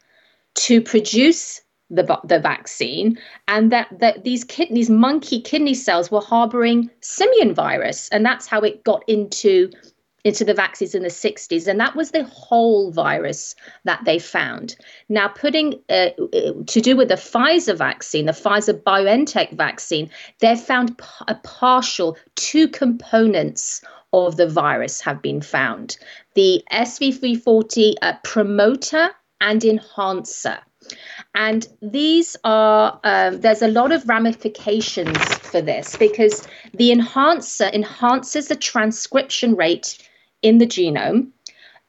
to 0.54 0.80
produce 0.80 1.60
the, 1.90 2.18
the 2.24 2.38
vaccine 2.38 3.18
and 3.48 3.72
that, 3.72 3.88
that 3.98 4.24
these 4.24 4.44
kidneys 4.44 4.88
monkey 4.88 5.40
kidney 5.40 5.74
cells 5.74 6.10
were 6.10 6.20
harboring 6.20 6.90
simian 7.00 7.54
virus 7.54 8.08
and 8.10 8.24
that's 8.24 8.46
how 8.46 8.60
it 8.60 8.84
got 8.84 9.02
into 9.08 9.70
into 10.22 10.44
the 10.44 10.54
vaccines 10.54 10.94
in 10.94 11.02
the 11.02 11.08
60s 11.08 11.66
and 11.66 11.80
that 11.80 11.96
was 11.96 12.10
the 12.10 12.24
whole 12.24 12.90
virus 12.90 13.54
that 13.84 14.02
they 14.04 14.18
found. 14.18 14.76
Now 15.08 15.28
putting 15.28 15.80
uh, 15.88 16.10
to 16.66 16.80
do 16.80 16.94
with 16.96 17.08
the 17.08 17.14
pfizer 17.14 17.76
vaccine 17.76 18.26
the 18.26 18.32
pfizer 18.32 18.74
biontech 18.74 19.52
vaccine 19.52 20.10
they 20.40 20.56
found 20.56 21.00
a 21.26 21.34
partial 21.36 22.18
two 22.36 22.68
components 22.68 23.82
of 24.12 24.36
the 24.36 24.48
virus 24.48 25.00
have 25.00 25.22
been 25.22 25.40
found. 25.40 25.96
The 26.34 26.62
SV40 26.72 27.94
uh, 28.02 28.14
promoter 28.22 29.10
and 29.40 29.64
enhancer 29.64 30.58
and 31.34 31.66
these 31.82 32.36
are, 32.44 33.00
um, 33.04 33.40
there's 33.40 33.62
a 33.62 33.68
lot 33.68 33.92
of 33.92 34.08
ramifications 34.08 35.18
for 35.38 35.60
this 35.60 35.96
because 35.96 36.46
the 36.74 36.92
enhancer 36.92 37.70
enhances 37.72 38.48
the 38.48 38.56
transcription 38.56 39.54
rate 39.54 39.98
in 40.42 40.58
the 40.58 40.66
genome. 40.66 41.30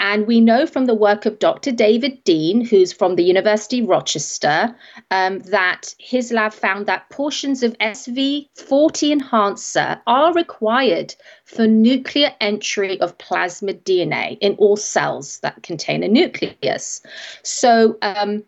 And 0.02 0.26
we 0.26 0.42
know 0.42 0.66
from 0.66 0.86
the 0.86 0.96
work 0.96 1.28
of 1.28 1.38
Dr. 1.38 1.72
David 1.72 2.24
Dean, 2.24 2.66
who's 2.66 2.92
from 2.92 3.16
the 3.16 3.24
University 3.24 3.82
of 3.82 3.88
Rochester, 3.88 4.76
um, 5.12 5.40
that 5.42 5.94
his 6.00 6.32
lab 6.32 6.54
found 6.54 6.88
that 6.88 7.08
portions 7.12 7.62
of 7.62 7.78
SV40 7.78 9.12
enhancer 9.12 10.02
are 10.08 10.34
required 10.34 11.14
for 11.46 11.68
nuclear 11.68 12.34
entry 12.42 13.00
of 13.00 13.16
plasmid 13.20 13.84
DNA 13.84 14.40
in 14.42 14.56
all 14.56 14.76
cells 14.76 15.40
that 15.42 15.62
contain 15.62 16.02
a 16.02 16.08
nucleus. 16.08 17.04
So, 17.44 18.00
um, 18.02 18.44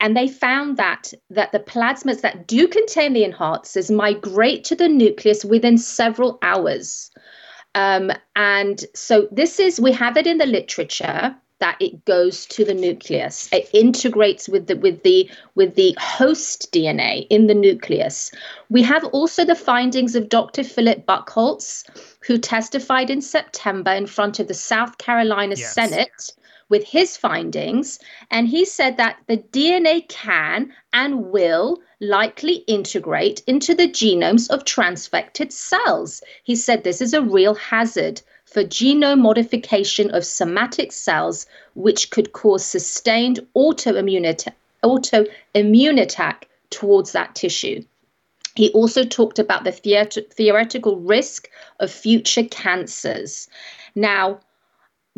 and 0.00 0.16
they 0.16 0.28
found 0.28 0.76
that 0.76 1.12
that 1.30 1.52
the 1.52 1.58
plasmids 1.58 2.20
that 2.20 2.46
do 2.46 2.68
contain 2.68 3.12
the 3.12 3.24
enhancers 3.24 3.94
migrate 3.94 4.64
to 4.64 4.76
the 4.76 4.88
nucleus 4.88 5.44
within 5.44 5.78
several 5.78 6.38
hours. 6.42 7.10
Um, 7.74 8.10
and 8.34 8.84
so 8.94 9.28
this 9.30 9.60
is 9.60 9.80
we 9.80 9.92
have 9.92 10.16
it 10.16 10.26
in 10.26 10.38
the 10.38 10.46
literature 10.46 11.36
that 11.60 11.76
it 11.80 12.04
goes 12.04 12.46
to 12.46 12.64
the 12.64 12.74
nucleus. 12.74 13.48
It 13.52 13.68
integrates 13.72 14.48
with 14.48 14.68
the 14.68 14.76
with 14.76 15.02
the 15.02 15.28
with 15.54 15.74
the 15.74 15.96
host 15.98 16.72
DNA 16.72 17.26
in 17.30 17.48
the 17.48 17.54
nucleus. 17.54 18.30
We 18.70 18.82
have 18.82 19.04
also 19.06 19.44
the 19.44 19.56
findings 19.56 20.14
of 20.14 20.28
Dr. 20.28 20.62
Philip 20.62 21.04
Buckhaults, 21.06 21.84
who 22.20 22.38
testified 22.38 23.10
in 23.10 23.20
September 23.20 23.90
in 23.90 24.06
front 24.06 24.38
of 24.38 24.46
the 24.46 24.54
South 24.54 24.98
Carolina 24.98 25.56
yes. 25.56 25.74
Senate 25.74 26.32
with 26.68 26.84
his 26.84 27.16
findings, 27.16 27.98
and 28.30 28.48
he 28.48 28.64
said 28.64 28.96
that 28.96 29.18
the 29.26 29.38
DNA 29.38 30.08
can 30.08 30.72
and 30.92 31.30
will 31.30 31.80
likely 32.00 32.56
integrate 32.66 33.42
into 33.46 33.74
the 33.74 33.88
genomes 33.88 34.48
of 34.50 34.64
transfected 34.64 35.52
cells. 35.52 36.22
He 36.44 36.54
said 36.54 36.84
this 36.84 37.00
is 37.00 37.14
a 37.14 37.22
real 37.22 37.54
hazard 37.54 38.20
for 38.44 38.64
genome 38.64 39.20
modification 39.20 40.10
of 40.10 40.24
somatic 40.24 40.92
cells, 40.92 41.46
which 41.74 42.10
could 42.10 42.32
cause 42.32 42.64
sustained 42.64 43.40
autoimmune, 43.54 44.26
at- 44.26 44.54
autoimmune 44.82 46.00
attack 46.00 46.48
towards 46.70 47.12
that 47.12 47.34
tissue. 47.34 47.84
He 48.54 48.70
also 48.70 49.04
talked 49.04 49.38
about 49.38 49.64
the 49.64 49.72
theoretical 49.72 50.96
risk 50.96 51.48
of 51.78 51.90
future 51.92 52.44
cancers. 52.44 53.48
Now, 53.94 54.40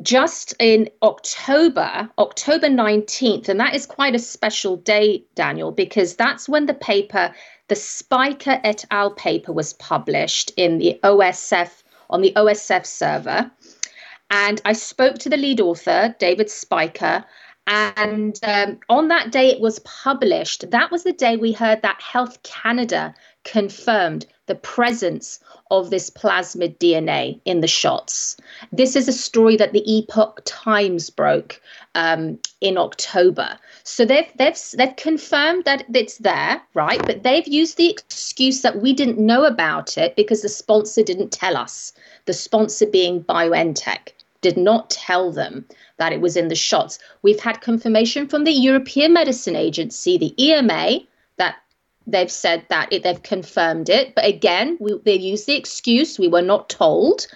just 0.03 0.55
in 0.59 0.89
October, 1.03 2.09
October 2.19 2.69
19th, 2.69 3.49
and 3.49 3.61
that 3.61 3.75
is 3.75 3.87
quite 3.87 4.15
a 4.15 4.19
special 4.19 4.77
day, 4.77 5.25
Daniel, 5.35 5.73
because 5.73 6.17
that's 6.17 6.49
when 6.49 6.67
the 6.67 6.75
paper, 6.75 7.35
the 7.69 7.75
Speicher 7.75 8.61
et 8.65 8.85
al. 8.91 9.13
paper, 9.13 9.53
was 9.53 9.73
published 9.75 10.53
in 10.57 10.79
the 10.79 10.99
OSF 11.03 11.83
on 12.09 12.21
the 12.21 12.33
OSF 12.35 12.87
server. 12.87 13.51
And 14.31 14.61
I 14.65 14.73
spoke 14.73 15.19
to 15.19 15.29
the 15.29 15.37
lead 15.37 15.61
author, 15.61 16.15
David 16.19 16.47
Speicher, 16.47 17.25
and 17.67 18.39
um, 18.43 18.79
on 18.89 19.09
that 19.09 19.31
day 19.31 19.49
it 19.49 19.61
was 19.61 19.79
published. 19.81 20.71
That 20.71 20.91
was 20.91 21.05
the 21.05 21.13
day 21.13 21.37
we 21.37 21.53
heard 21.53 21.83
that 21.83 22.01
Health 22.01 22.43
Canada 22.43 23.15
confirmed 23.45 24.27
the 24.47 24.55
presence 24.55 25.41
of 25.71 25.91
this 25.91 26.11
plasmid 26.11 26.77
DNA 26.79 27.41
in 27.45 27.61
the 27.61 27.69
shots. 27.69 28.37
This 28.73 28.97
is 28.97 29.07
a 29.09 29.13
story 29.13 29.57
that 29.57 29.73
the 29.73 29.85
Epoch 29.87 30.43
Times 30.45 31.09
broke 31.09 31.61
um, 31.95 32.39
in 32.61 32.77
October. 32.77 33.59
So 33.85 34.05
they've 34.05 34.31
they've 34.37 34.59
they've 34.77 34.97
confirmed 34.97 35.65
that 35.65 35.85
it's 35.95 36.19
there, 36.19 36.61
right? 36.75 37.01
But 37.07 37.23
they've 37.23 37.47
used 37.47 37.77
the 37.77 37.91
excuse 37.91 38.63
that 38.63 38.81
we 38.81 38.93
didn't 38.93 39.19
know 39.19 39.45
about 39.45 39.97
it 39.97 40.17
because 40.17 40.43
the 40.43 40.49
sponsor 40.49 41.03
didn't 41.03 41.31
tell 41.33 41.57
us. 41.57 41.93
The 42.27 42.33
sponsor 42.33 42.87
being 42.87 43.23
BioNTech 43.25 44.13
did 44.41 44.57
not 44.57 44.91
tell 44.91 45.31
them 45.31 45.67
that 45.99 46.13
it 46.13 46.21
was 46.21 46.37
in 46.37 46.49
the 46.49 46.55
shots. 46.55 46.99
We've 47.23 47.41
had 47.41 47.61
confirmation 47.61 48.27
from 48.27 48.45
the 48.45 48.53
European 48.53 49.13
Medicine 49.13 49.55
Agency, 49.55 50.17
the 50.17 50.35
EMA, 50.43 51.01
they've 52.07 52.31
said 52.31 52.65
that 52.69 52.93
it, 52.93 53.03
they've 53.03 53.23
confirmed 53.23 53.89
it. 53.89 54.15
But 54.15 54.27
again 54.27 54.77
we, 54.81 54.99
they 55.05 55.17
use 55.17 55.45
the 55.45 55.57
excuse 55.57 56.19
we 56.19 56.29
were 56.29 56.43
not 56.43 56.69
told. 56.69 57.27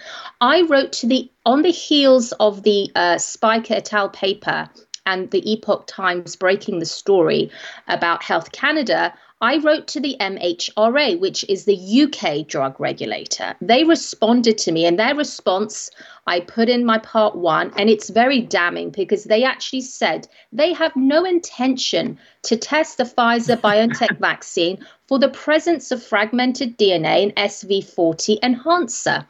I 0.41 0.63
wrote 0.63 0.91
to 0.93 1.07
the 1.07 1.29
on 1.45 1.61
the 1.61 1.71
heels 1.71 2.31
of 2.33 2.63
the 2.63 2.91
uh, 2.95 3.15
Speicher 3.15 3.75
et 3.75 3.93
al 3.93 4.09
paper 4.09 4.69
and 5.05 5.31
the 5.31 5.51
Epoch 5.51 5.85
Times 5.87 6.35
breaking 6.35 6.79
the 6.79 6.85
story 6.85 7.51
about 7.87 8.23
Health 8.23 8.51
Canada, 8.51 9.13
I 9.41 9.57
wrote 9.57 9.87
to 9.87 9.99
the 9.99 10.15
MHRA, 10.19 11.19
which 11.19 11.43
is 11.49 11.65
the 11.65 12.03
UK 12.03 12.47
drug 12.47 12.79
regulator. 12.79 13.53
They 13.59 13.83
responded 13.83 14.57
to 14.59 14.71
me, 14.71 14.85
and 14.85 14.97
their 14.97 15.13
response 15.13 15.91
I 16.25 16.39
put 16.39 16.69
in 16.69 16.85
my 16.85 16.99
part 16.99 17.35
one, 17.35 17.73
and 17.77 17.89
it's 17.89 18.09
very 18.09 18.39
damning 18.39 18.91
because 18.91 19.25
they 19.25 19.43
actually 19.43 19.81
said 19.81 20.27
they 20.53 20.71
have 20.73 20.95
no 20.95 21.25
intention 21.25 22.17
to 22.43 22.55
test 22.55 22.97
the 22.97 23.03
Pfizer 23.03 23.57
BioNTech 23.57 24.17
vaccine 24.19 24.77
for 25.07 25.19
the 25.19 25.29
presence 25.29 25.91
of 25.91 26.01
fragmented 26.01 26.77
DNA 26.77 27.23
in 27.23 27.31
SV40 27.31 28.39
enhancer. 28.41 29.27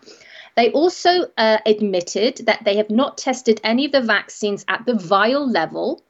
They 0.56 0.72
also 0.72 1.26
uh, 1.38 1.58
admitted 1.66 2.46
that 2.46 2.64
they 2.64 2.78
have 2.78 2.90
not 2.90 3.18
tested 3.18 3.60
any 3.64 3.86
of 3.86 3.92
the 3.92 4.02
vaccines 4.02 4.64
at 4.68 4.86
the 4.86 4.96
vial 4.96 5.50
level 5.50 6.02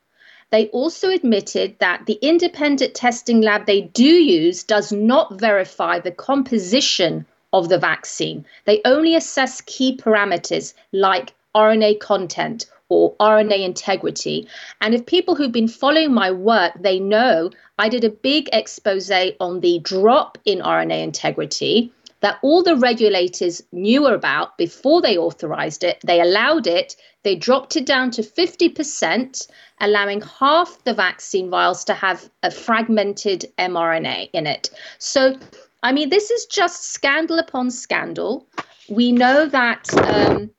they 0.51 0.67
also 0.67 1.09
admitted 1.09 1.75
that 1.79 2.05
the 2.05 2.19
independent 2.21 2.93
testing 2.93 3.41
lab 3.41 3.65
they 3.65 3.81
do 3.81 4.05
use 4.05 4.63
does 4.63 4.91
not 4.91 5.39
verify 5.39 5.99
the 5.99 6.11
composition 6.11 7.25
of 7.51 7.67
the 7.67 7.79
vaccine. 7.79 8.45
They 8.65 8.81
only 8.85 9.15
assess 9.15 9.61
key 9.61 9.97
parameters 9.97 10.73
like 10.91 11.33
RNA 11.55 11.99
content 11.99 12.67
or 12.89 13.15
RNA 13.15 13.65
integrity. 13.65 14.47
And 14.81 14.93
if 14.93 15.05
people 15.05 15.35
who've 15.35 15.51
been 15.51 15.67
following 15.67 16.13
my 16.13 16.29
work, 16.31 16.73
they 16.79 16.99
know 16.99 17.49
I 17.79 17.89
did 17.89 18.03
a 18.03 18.09
big 18.09 18.47
expose 18.53 19.11
on 19.39 19.61
the 19.61 19.79
drop 19.79 20.37
in 20.45 20.59
RNA 20.59 21.01
integrity 21.01 21.91
that 22.25 22.39
all 22.41 22.63
the 22.63 22.75
regulators 22.75 23.61
knew 23.71 24.07
about 24.07 24.57
before 24.57 24.99
they 24.99 25.15
authorized 25.15 25.83
it. 25.83 26.01
They 26.03 26.19
allowed 26.19 26.65
it, 26.65 26.95
they 27.21 27.35
dropped 27.35 27.75
it 27.75 27.85
down 27.85 28.09
to 28.11 28.23
50%, 28.23 29.47
allowing 29.79 30.21
half 30.21 30.83
the 30.85 30.95
vaccine 30.95 31.51
vials 31.51 31.83
to 31.83 31.93
have 31.93 32.27
a 32.41 32.49
fragmented 32.49 33.45
mRNA 33.59 34.31
in 34.33 34.47
it. 34.47 34.71
So, 34.97 35.37
I 35.83 35.91
mean, 35.91 36.09
this 36.09 36.31
is 36.31 36.47
just 36.47 36.85
scandal 36.93 37.37
upon 37.37 37.69
scandal. 37.69 38.47
We 38.89 39.11
know 39.11 39.45
that, 39.45 39.93
um, 39.93 40.49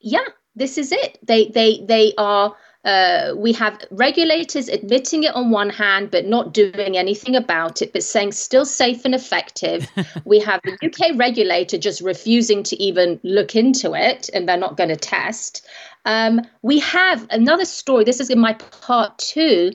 yeah, 0.00 0.28
this 0.56 0.78
is 0.78 0.92
it. 0.92 1.18
They 1.22 1.48
they 1.48 1.84
they 1.86 2.14
are 2.16 2.56
uh, 2.84 3.34
we 3.36 3.52
have 3.52 3.78
regulators 3.90 4.68
admitting 4.68 5.24
it 5.24 5.34
on 5.34 5.50
one 5.50 5.70
hand, 5.70 6.10
but 6.10 6.26
not 6.26 6.54
doing 6.54 6.96
anything 6.96 7.36
about 7.36 7.82
it, 7.82 7.92
but 7.92 8.02
saying 8.02 8.32
still 8.32 8.64
safe 8.64 9.04
and 9.04 9.14
effective. 9.14 9.88
we 10.24 10.38
have 10.40 10.60
the 10.62 10.78
UK 10.82 11.18
regulator 11.18 11.76
just 11.76 12.00
refusing 12.00 12.62
to 12.62 12.82
even 12.82 13.20
look 13.22 13.54
into 13.54 13.92
it, 13.94 14.30
and 14.32 14.48
they're 14.48 14.56
not 14.56 14.76
going 14.76 14.88
to 14.88 14.96
test. 14.96 15.66
Um, 16.06 16.40
we 16.62 16.78
have 16.80 17.26
another 17.30 17.66
story. 17.66 18.04
This 18.04 18.20
is 18.20 18.30
in 18.30 18.38
my 18.38 18.54
part 18.54 19.18
two 19.18 19.72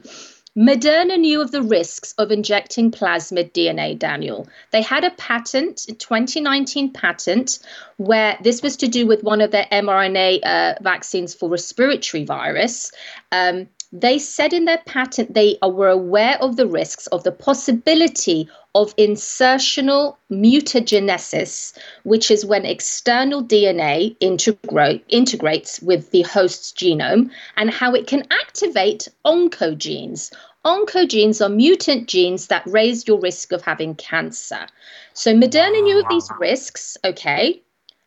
Moderna 0.58 1.20
knew 1.20 1.42
of 1.42 1.52
the 1.52 1.62
risks 1.62 2.14
of 2.18 2.32
injecting 2.32 2.90
plasmid 2.90 3.52
DNA, 3.52 4.00
Daniel. 4.00 4.48
They 4.72 4.82
had 4.82 5.04
a 5.04 5.12
patent, 5.12 5.86
a 5.90 5.94
2019 5.94 6.94
patent, 6.94 7.60
where 7.98 8.38
this 8.42 8.62
was 8.62 8.78
to 8.78 8.88
do 8.88 9.06
with 9.06 9.22
one 9.22 9.42
of 9.42 9.52
their 9.52 9.68
mRNA 9.70 10.46
uh, 10.46 10.76
vaccines 10.82 11.34
for 11.34 11.50
respiratory 11.50 12.24
virus. 12.24 12.94
Um, 13.34 13.68
they 13.92 14.20
said 14.20 14.54
in 14.54 14.66
their 14.66 14.82
patent 14.86 15.34
they 15.34 15.58
were 15.62 15.90
aware 15.90 16.38
of 16.42 16.56
the 16.56 16.68
risks 16.68 17.08
of 17.08 17.24
the 17.24 17.32
possibility 17.32 18.50
of 18.74 18.96
insertional 18.98 20.18
mutagenesis, 20.30 21.78
which 22.04 22.30
is 22.30 22.46
when 22.46 22.66
external 22.66 23.44
DNA 23.44 24.16
integrate, 24.20 25.04
integrates 25.08 25.82
with 25.82 26.12
the 26.12 26.24
host's 26.24 26.74
genome, 26.74 27.30
and 27.56 27.70
how 27.70 27.94
it 27.94 28.08
can 28.08 28.26
activate 28.32 29.08
oncogenes. 29.26 30.34
Oncogenes 30.66 31.46
are 31.46 31.50
mutant 31.50 32.08
genes 32.08 32.48
that 32.48 32.66
raise 32.66 33.08
your 33.08 33.20
risk 33.20 33.52
of 33.52 33.62
having 33.62 33.96
cancer. 33.96 34.68
So 35.14 35.34
Moderna 35.34 35.82
knew 35.84 36.00
of 36.00 36.10
these 36.10 36.30
risks, 36.40 36.98
okay. 37.06 37.62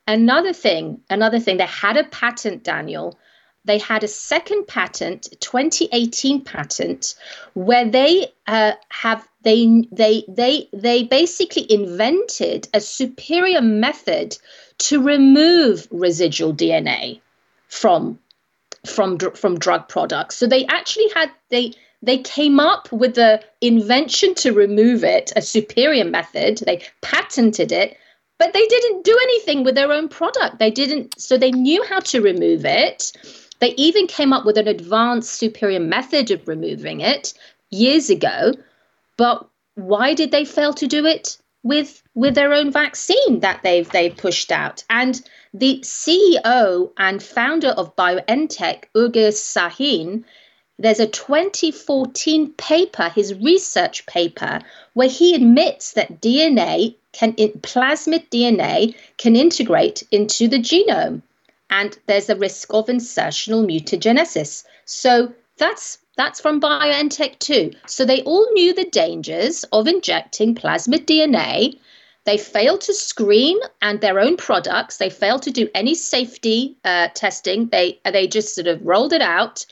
Another 0.07 0.53
thing, 0.53 1.01
another 1.09 1.39
thing, 1.39 1.57
they 1.57 1.67
had 1.67 1.97
a 1.97 2.05
patent, 2.05 2.65
Daniel, 2.65 3.19
they 3.69 3.79
had 3.79 4.03
a 4.03 4.09
second 4.09 4.67
patent, 4.67 5.29
2018 5.41 6.43
patent, 6.43 7.15
where 7.53 7.89
they 7.89 8.33
uh, 8.47 8.73
have 8.89 9.29
they 9.43 9.85
they 9.93 10.25
they 10.27 10.69
they 10.73 11.05
basically 11.05 11.71
invented 11.71 12.67
a 12.73 12.81
superior 12.81 13.61
method 13.61 14.39
to 14.79 15.03
remove 15.03 15.87
residual 15.91 16.55
DNA 16.55 17.21
from 17.69 18.19
from 18.87 19.19
from 19.19 19.59
drug 19.59 19.87
products. 19.87 20.37
So 20.37 20.47
they 20.47 20.65
actually 20.67 21.11
had 21.15 21.31
they 21.51 21.75
they 22.03 22.19
came 22.19 22.59
up 22.59 22.91
with 22.91 23.17
the 23.17 23.43
invention 23.61 24.35
to 24.37 24.53
remove 24.53 25.05
it, 25.05 25.31
a 25.37 25.43
superior 25.43 26.07
method. 26.07 26.63
They 26.65 26.83
patented 27.03 27.71
it, 27.71 27.99
but 28.39 28.53
they 28.55 28.67
didn't 28.67 29.05
do 29.05 29.19
anything 29.21 29.65
with 29.65 29.75
their 29.75 29.93
own 29.93 30.09
product. 30.09 30.59
They 30.59 30.71
didn't, 30.71 31.21
so 31.21 31.37
they 31.37 31.51
knew 31.51 31.85
how 31.85 32.01
to 32.01 32.21
remove 32.21 32.65
it. 32.65 33.13
They 33.61 33.75
even 33.77 34.07
came 34.07 34.33
up 34.33 34.45
with 34.45 34.57
an 34.57 34.69
advanced, 34.69 35.33
superior 35.33 35.81
method 35.81 36.31
of 36.31 36.47
removing 36.47 37.01
it 37.01 37.35
years 37.71 38.09
ago. 38.09 38.53
But 39.17 39.47
why 39.75 40.15
did 40.15 40.31
they 40.31 40.45
fail 40.45 40.73
to 40.75 40.87
do 40.87 41.07
it 41.07 41.39
with 41.63 42.03
with 42.15 42.35
their 42.35 42.53
own 42.53 42.71
vaccine 42.71 43.41
that 43.41 43.63
they've 43.63 43.89
they've 43.91 44.17
pushed 44.17 44.53
out? 44.53 44.85
And 44.89 45.21
the 45.53 45.81
CEO 45.83 46.93
and 46.97 47.23
founder 47.23 47.71
of 47.71 47.97
BioNTech, 47.97 48.85
Ugur 48.95 49.33
Sahin, 49.33 50.25
there's 50.79 51.01
a 51.01 51.07
2014 51.07 52.53
paper, 52.53 53.09
his 53.09 53.35
research 53.35 54.07
paper, 54.07 54.61
where 54.95 55.09
he 55.09 55.35
admits 55.35 55.95
that 55.95 56.21
DNA 56.21 56.95
can 57.13 57.33
plasmid 57.33 58.29
DNA 58.31 58.95
can 59.17 59.35
integrate 59.35 60.05
into 60.13 60.47
the 60.47 60.59
genome 60.59 61.23
and 61.71 61.99
there's 62.07 62.31
a 62.31 62.37
risk 62.37 62.73
of 62.73 62.87
insertional 62.87 63.65
mutagenesis. 63.67 64.65
So 64.85 65.33
that's 65.57 65.99
that's 66.17 66.41
from 66.41 66.61
BioNTech 66.61 67.39
too. 67.39 67.73
So 67.87 68.05
they 68.05 68.23
all 68.23 68.51
knew 68.53 68.75
the 68.75 68.91
dangers 68.91 69.65
of 69.73 69.87
injecting 69.87 70.55
plasmid 70.55 71.07
DNA. 71.07 71.79
They 72.25 72.37
failed 72.37 72.81
to 72.83 72.95
screen 72.95 73.59
and 73.81 74.01
their 74.01 74.19
own 74.19 74.37
products. 74.37 74.97
They 74.97 75.11
failed 75.11 75.43
to 75.43 75.51
do 75.51 75.69
any 75.75 75.95
safety 75.95 76.77
uh, 76.85 77.09
testing. 77.15 77.69
They 77.69 78.01
they 78.05 78.27
just 78.27 78.55
sort 78.55 78.67
of 78.67 78.85
rolled 78.85 79.13
it 79.13 79.23
out 79.23 79.65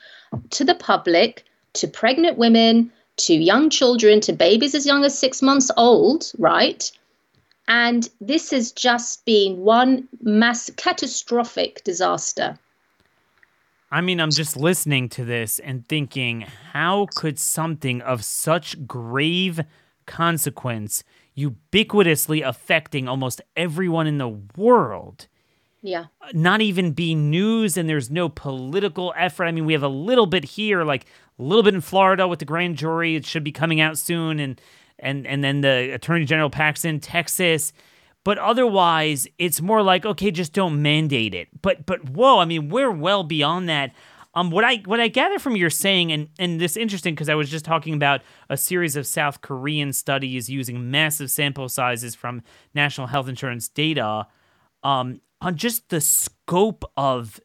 to 0.50 0.64
the 0.64 0.74
public, 0.74 1.44
to 1.74 1.88
pregnant 1.88 2.38
women, 2.38 2.92
to 3.16 3.34
young 3.34 3.70
children, 3.70 4.20
to 4.20 4.32
babies 4.32 4.74
as 4.74 4.86
young 4.86 5.04
as 5.04 5.18
six 5.18 5.42
months 5.42 5.70
old, 5.76 6.32
right? 6.38 6.90
And 7.68 8.08
this 8.20 8.50
has 8.50 8.72
just 8.72 9.24
been 9.24 9.58
one 9.58 10.08
mass 10.22 10.70
catastrophic 10.76 11.82
disaster. 11.84 12.58
I 13.90 14.00
mean, 14.00 14.20
I'm 14.20 14.30
just 14.30 14.56
listening 14.56 15.08
to 15.10 15.24
this 15.24 15.58
and 15.58 15.86
thinking, 15.88 16.42
how 16.72 17.06
could 17.14 17.38
something 17.38 18.02
of 18.02 18.24
such 18.24 18.86
grave 18.86 19.60
consequence, 20.06 21.04
ubiquitously 21.36 22.46
affecting 22.46 23.08
almost 23.08 23.40
everyone 23.56 24.06
in 24.06 24.18
the 24.18 24.28
world, 24.28 25.28
yeah. 25.86 26.06
Not 26.32 26.62
even 26.62 26.92
be 26.92 27.14
news 27.14 27.76
and 27.76 27.88
there's 27.88 28.10
no 28.10 28.28
political 28.28 29.14
effort. 29.16 29.44
I 29.44 29.52
mean, 29.52 29.66
we 29.66 29.72
have 29.72 29.84
a 29.84 29.88
little 29.88 30.26
bit 30.26 30.44
here, 30.44 30.82
like 30.82 31.04
a 31.38 31.42
little 31.42 31.62
bit 31.62 31.74
in 31.74 31.80
Florida 31.80 32.26
with 32.26 32.40
the 32.40 32.44
grand 32.44 32.76
jury. 32.76 33.14
It 33.14 33.24
should 33.24 33.44
be 33.44 33.52
coming 33.52 33.80
out 33.80 33.96
soon. 33.96 34.40
And 34.40 34.60
and 34.98 35.26
and 35.26 35.42
then 35.42 35.60
the 35.60 35.92
attorney 35.94 36.24
general 36.24 36.50
Paxton, 36.50 37.00
Texas. 37.00 37.72
But 38.24 38.38
otherwise, 38.38 39.28
it's 39.38 39.60
more 39.60 39.82
like 39.82 40.04
okay, 40.04 40.30
just 40.30 40.52
don't 40.52 40.82
mandate 40.82 41.34
it. 41.34 41.48
But 41.62 41.86
but 41.86 42.10
whoa, 42.10 42.38
I 42.38 42.44
mean, 42.44 42.68
we're 42.68 42.90
well 42.90 43.22
beyond 43.22 43.68
that. 43.68 43.92
Um, 44.34 44.50
what 44.50 44.64
I 44.64 44.82
what 44.84 45.00
I 45.00 45.08
gather 45.08 45.38
from 45.38 45.56
your 45.56 45.70
saying, 45.70 46.12
and 46.12 46.28
and 46.38 46.60
this 46.60 46.76
interesting 46.76 47.14
because 47.14 47.30
I 47.30 47.34
was 47.34 47.48
just 47.48 47.64
talking 47.64 47.94
about 47.94 48.20
a 48.50 48.56
series 48.56 48.94
of 48.94 49.06
South 49.06 49.40
Korean 49.40 49.92
studies 49.94 50.50
using 50.50 50.90
massive 50.90 51.30
sample 51.30 51.70
sizes 51.70 52.14
from 52.14 52.42
national 52.74 53.06
health 53.06 53.28
insurance 53.28 53.68
data, 53.68 54.26
um, 54.82 55.22
on 55.40 55.56
just 55.56 55.88
the 55.88 56.02
scope 56.02 56.84
of 56.98 57.40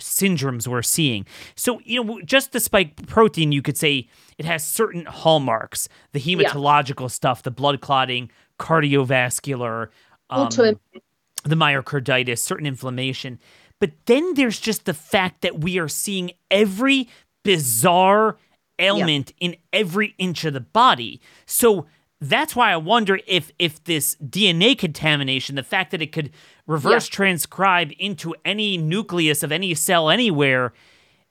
syndromes 0.00 0.66
we're 0.66 0.82
seeing. 0.82 1.26
So, 1.54 1.80
you 1.84 2.02
know, 2.02 2.20
just 2.22 2.52
the 2.52 2.60
spike 2.60 3.06
protein, 3.06 3.52
you 3.52 3.62
could 3.62 3.76
say 3.76 4.08
it 4.38 4.44
has 4.44 4.64
certain 4.64 5.04
hallmarks 5.06 5.88
the 6.12 6.20
hematological 6.20 7.02
yeah. 7.02 7.08
stuff, 7.08 7.42
the 7.42 7.50
blood 7.50 7.80
clotting, 7.80 8.30
cardiovascular, 8.58 9.88
um, 10.28 10.48
the 11.44 11.56
myocarditis, 11.56 12.38
certain 12.38 12.66
inflammation. 12.66 13.38
But 13.78 13.92
then 14.06 14.34
there's 14.34 14.60
just 14.60 14.84
the 14.84 14.94
fact 14.94 15.40
that 15.40 15.60
we 15.60 15.78
are 15.78 15.88
seeing 15.88 16.32
every 16.50 17.08
bizarre 17.42 18.36
ailment 18.78 19.32
yeah. 19.38 19.48
in 19.48 19.56
every 19.72 20.14
inch 20.18 20.44
of 20.44 20.52
the 20.52 20.60
body. 20.60 21.20
So, 21.46 21.86
that's 22.20 22.54
why 22.54 22.72
I 22.72 22.76
wonder 22.76 23.18
if 23.26 23.50
if 23.58 23.82
this 23.84 24.16
DNA 24.16 24.78
contamination, 24.78 25.56
the 25.56 25.62
fact 25.62 25.90
that 25.92 26.02
it 26.02 26.12
could 26.12 26.30
reverse 26.66 27.08
yeah. 27.08 27.14
transcribe 27.14 27.92
into 27.98 28.34
any 28.44 28.76
nucleus 28.76 29.42
of 29.42 29.50
any 29.50 29.74
cell 29.74 30.10
anywhere, 30.10 30.72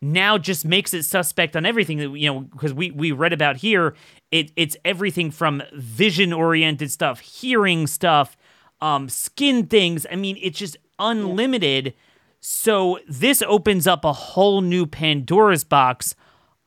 now 0.02 0.38
just 0.38 0.66
makes 0.66 0.94
it 0.94 1.04
suspect 1.04 1.56
on 1.56 1.66
everything 1.66 1.98
that 1.98 2.10
you 2.18 2.28
know 2.28 2.42
because 2.42 2.74
we 2.74 2.92
we 2.92 3.12
read 3.12 3.34
about 3.34 3.58
here 3.58 3.96
it 4.32 4.52
it's 4.56 4.78
everything 4.86 5.30
from 5.30 5.62
vision 5.74 6.32
oriented 6.32 6.90
stuff 6.90 7.20
hearing 7.20 7.86
stuff 7.86 8.38
um 8.82 9.10
skin 9.10 9.68
things 9.68 10.06
i 10.12 10.16
mean 10.16 10.38
it's 10.42 10.58
just 10.58 10.78
unlimited 11.00 11.88
yeah. 11.88 11.92
so 12.40 13.00
this 13.08 13.42
opens 13.42 13.88
up 13.88 14.06
a 14.06 14.14
whole 14.14 14.62
new 14.62 14.86
pandora's 14.86 15.66
box 15.66 16.16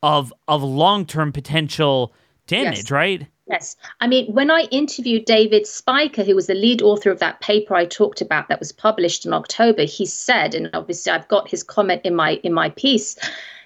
of 0.02 0.32
of 0.46 0.62
long-term 0.62 1.32
potential 1.32 2.12
damage 2.46 2.78
yes. 2.78 2.90
right 2.90 3.26
Yes. 3.52 3.76
I 4.00 4.06
mean, 4.06 4.32
when 4.32 4.50
I 4.50 4.62
interviewed 4.70 5.26
David 5.26 5.64
Speicher, 5.64 6.24
who 6.24 6.34
was 6.34 6.46
the 6.46 6.54
lead 6.54 6.80
author 6.80 7.10
of 7.10 7.18
that 7.18 7.42
paper 7.42 7.74
I 7.74 7.84
talked 7.84 8.22
about 8.22 8.48
that 8.48 8.58
was 8.58 8.72
published 8.72 9.26
in 9.26 9.34
October, 9.34 9.82
he 9.82 10.06
said, 10.06 10.54
and 10.54 10.70
obviously 10.72 11.12
I've 11.12 11.28
got 11.28 11.50
his 11.50 11.62
comment 11.62 12.00
in 12.02 12.14
my 12.14 12.40
in 12.42 12.54
my 12.54 12.70
piece, 12.70 13.18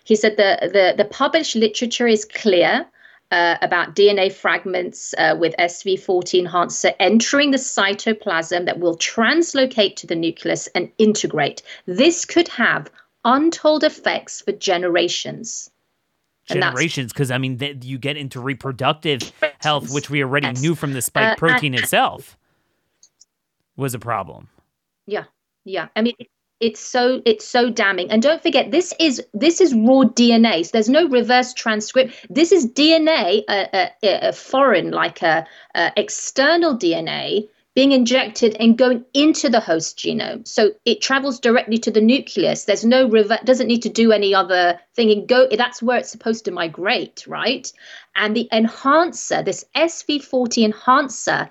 he 0.03 0.17
said 0.17 0.37
the 0.37 0.59
the, 0.61 0.95
the 0.97 1.09
published 1.09 1.55
literature 1.55 2.09
is 2.09 2.25
clear. 2.25 2.85
Uh, 3.33 3.57
about 3.61 3.97
DNA 3.97 4.33
fragments 4.33 5.13
uh, 5.19 5.35
with 5.37 5.53
SV40 5.59 6.39
enhancer 6.39 6.93
entering 7.01 7.51
the 7.51 7.59
cytoplasm 7.59 8.67
that 8.67 8.79
will 8.79 8.97
translocate 8.97 9.97
to 9.97 10.07
the 10.07 10.15
nucleus 10.15 10.69
and 10.77 10.93
integrate. 10.99 11.61
This 11.87 12.25
could 12.25 12.47
have 12.47 12.89
untold 13.25 13.83
effects 13.83 14.43
for 14.43 14.53
generations 14.53 15.73
generations 16.47 17.13
because 17.13 17.31
I 17.31 17.39
mean 17.39 17.59
th- 17.59 17.85
you 17.85 17.99
get 17.99 18.17
into 18.17 18.41
reproductive 18.41 19.33
health, 19.61 19.93
which 19.93 20.11
we 20.11 20.23
already 20.23 20.49
yes. 20.49 20.63
knew 20.63 20.75
from 20.75 20.93
the 20.93 21.03
spike 21.03 21.29
uh, 21.29 21.33
uh, 21.33 21.37
protein 21.37 21.75
uh, 21.75 21.79
itself 21.79 22.37
was 23.77 23.95
a 23.95 23.99
problem. 23.99 24.49
Yeah, 25.07 25.25
yeah. 25.65 25.89
I 25.97 26.03
mean, 26.03 26.15
it's 26.61 26.81
so 26.81 27.21
it's 27.25 27.47
so 27.47 27.71
damning. 27.71 28.11
And 28.11 28.23
don't 28.23 28.43
forget, 28.43 28.71
this 28.71 28.95
is 28.99 29.23
this 29.35 29.61
is 29.61 29.75
raw 29.75 30.05
DNA. 30.05 30.65
So 30.65 30.71
there's 30.73 30.89
no 30.89 31.09
reverse 31.09 31.53
transcript. 31.53 32.27
This 32.31 32.53
is 32.53 32.67
DNA, 32.67 33.43
a, 33.49 33.91
a, 34.03 34.29
a 34.29 34.33
foreign, 34.33 34.91
like 34.91 35.23
a 35.23 35.47
external 35.97 36.77
DNA 36.77 37.49
being 37.77 37.93
injected 37.93 38.57
and 38.59 38.79
going 38.79 39.05
into 39.13 39.51
the 39.51 39.61
host 39.61 39.99
genome. 39.99 40.49
So 40.49 40.71
it 40.87 41.03
travels 41.03 41.39
directly 41.39 41.77
to 41.77 41.91
the 41.91 42.01
nucleus. 42.01 42.65
There's 42.65 42.87
no 42.87 43.07
river, 43.07 43.39
doesn't 43.45 43.67
need 43.67 43.83
to 43.83 43.91
do 43.91 44.13
any 44.13 44.35
other 44.35 44.81
thing 44.95 45.11
and 45.11 45.29
go. 45.29 45.47
That's 45.55 45.83
where 45.83 45.99
it's 45.99 46.11
supposed 46.11 46.47
to 46.47 46.51
migrate, 46.51 47.27
right? 47.27 47.71
And 48.17 48.35
the 48.35 48.49
enhancer, 48.51 49.43
this 49.43 49.63
SV40 49.77 50.65
enhancer, 50.65 51.51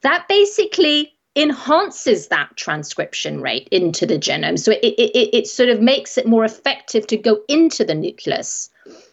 that 0.00 0.26
basically 0.28 1.12
enhances 1.36 2.28
that 2.28 2.56
transcription 2.56 3.42
rate 3.42 3.68
into 3.70 4.06
the 4.06 4.18
genome. 4.18 4.58
So 4.58 4.72
it, 4.72 4.82
it, 4.82 5.10
it, 5.14 5.34
it 5.34 5.46
sort 5.46 5.68
of 5.68 5.82
makes 5.82 6.16
it 6.16 6.26
more 6.26 6.46
effective 6.46 7.06
to 7.08 7.18
go 7.18 7.42
into 7.48 7.84
the 7.84 7.94
nucleus 7.94 8.70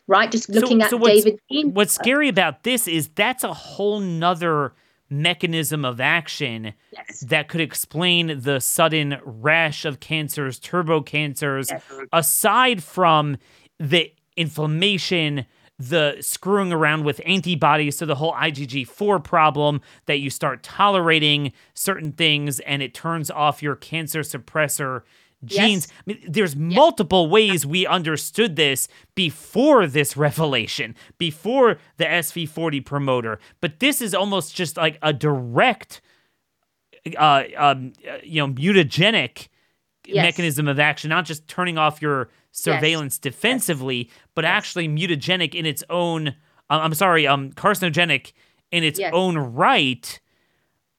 right? 0.10 0.32
Just 0.32 0.48
looking 0.48 0.80
so, 0.80 0.86
at 0.86 0.89
so 0.91 0.95
what's, 0.95 1.26
David. 1.26 1.76
What's 1.76 1.93
scary 1.93 2.30
about 2.30 2.64
this 2.64 2.88
is 2.88 3.10
that's 3.10 3.43
a 3.43 3.54
whole 3.54 4.00
nother 4.00 4.74
mechanism 5.10 5.86
of 5.86 5.99
action 6.01 6.74
yes. 6.91 7.22
that 7.22 7.47
could 7.47 7.62
explain 7.62 8.41
the 8.41 8.60
sudden 8.60 9.20
rash 9.24 9.86
of 9.86 9.99
cancers, 9.99 10.60
turbo 10.60 11.01
cancers, 11.01 11.70
yes. 11.72 11.84
aside 12.12 12.84
from 12.84 13.38
the 13.80 14.12
inflammation, 14.36 15.45
the 15.80 16.18
screwing 16.22 16.74
around 16.74 17.03
with 17.03 17.22
antibodies, 17.26 17.97
so 17.97 18.05
the 18.05 18.16
whole 18.16 18.34
IgG4 18.34 19.24
problem 19.24 19.82
that 20.05 20.20
you 20.20 20.30
start 20.30 20.64
tolerating 20.64 21.53
certain 21.74 22.12
things 22.12 22.60
and 22.62 22.82
it 22.82 22.93
turns 22.93 23.30
off 23.30 23.62
your 23.62 23.76
cancer 23.76 24.22
suppressor 24.22 25.03
genes. 25.46 25.88
Yes. 25.88 25.92
I 26.00 26.04
mean, 26.06 26.32
there's 26.32 26.56
multiple 26.56 27.30
ways 27.30 27.66
we 27.66 27.86
understood 27.86 28.56
this 28.56 28.88
before 29.16 29.88
this 29.88 30.18
revelation, 30.18 30.96
before 31.18 31.78
the 31.98 32.06
SV40 32.06 32.84
promoter, 32.86 33.40
but 33.62 33.80
this 33.80 34.02
is 34.02 34.14
almost 34.14 34.56
just 34.56 34.78
like 34.78 34.98
a 35.02 35.14
direct, 35.14 36.02
uh, 37.18 37.44
um, 37.56 37.94
you 38.24 38.46
know, 38.46 38.54
mutagenic 38.54 39.48
yes. 40.08 40.24
mechanism 40.24 40.68
of 40.68 40.80
action, 40.80 41.10
not 41.10 41.26
just 41.26 41.48
turning 41.48 41.78
off 41.78 42.02
your 42.02 42.30
surveillance 42.52 43.18
defensively, 43.18 44.10
but 44.34 44.46
actually 44.46 44.88
mutagenic 44.88 45.54
in 45.54 45.66
its 45.66 45.84
own. 45.90 46.30
Uh, 46.70 46.80
I'm 46.82 46.94
sorry, 46.94 47.28
um, 47.28 47.52
carcinogenic 47.52 48.34
in 48.72 48.84
its 48.84 49.00
own 49.14 49.38
right. 49.38 50.20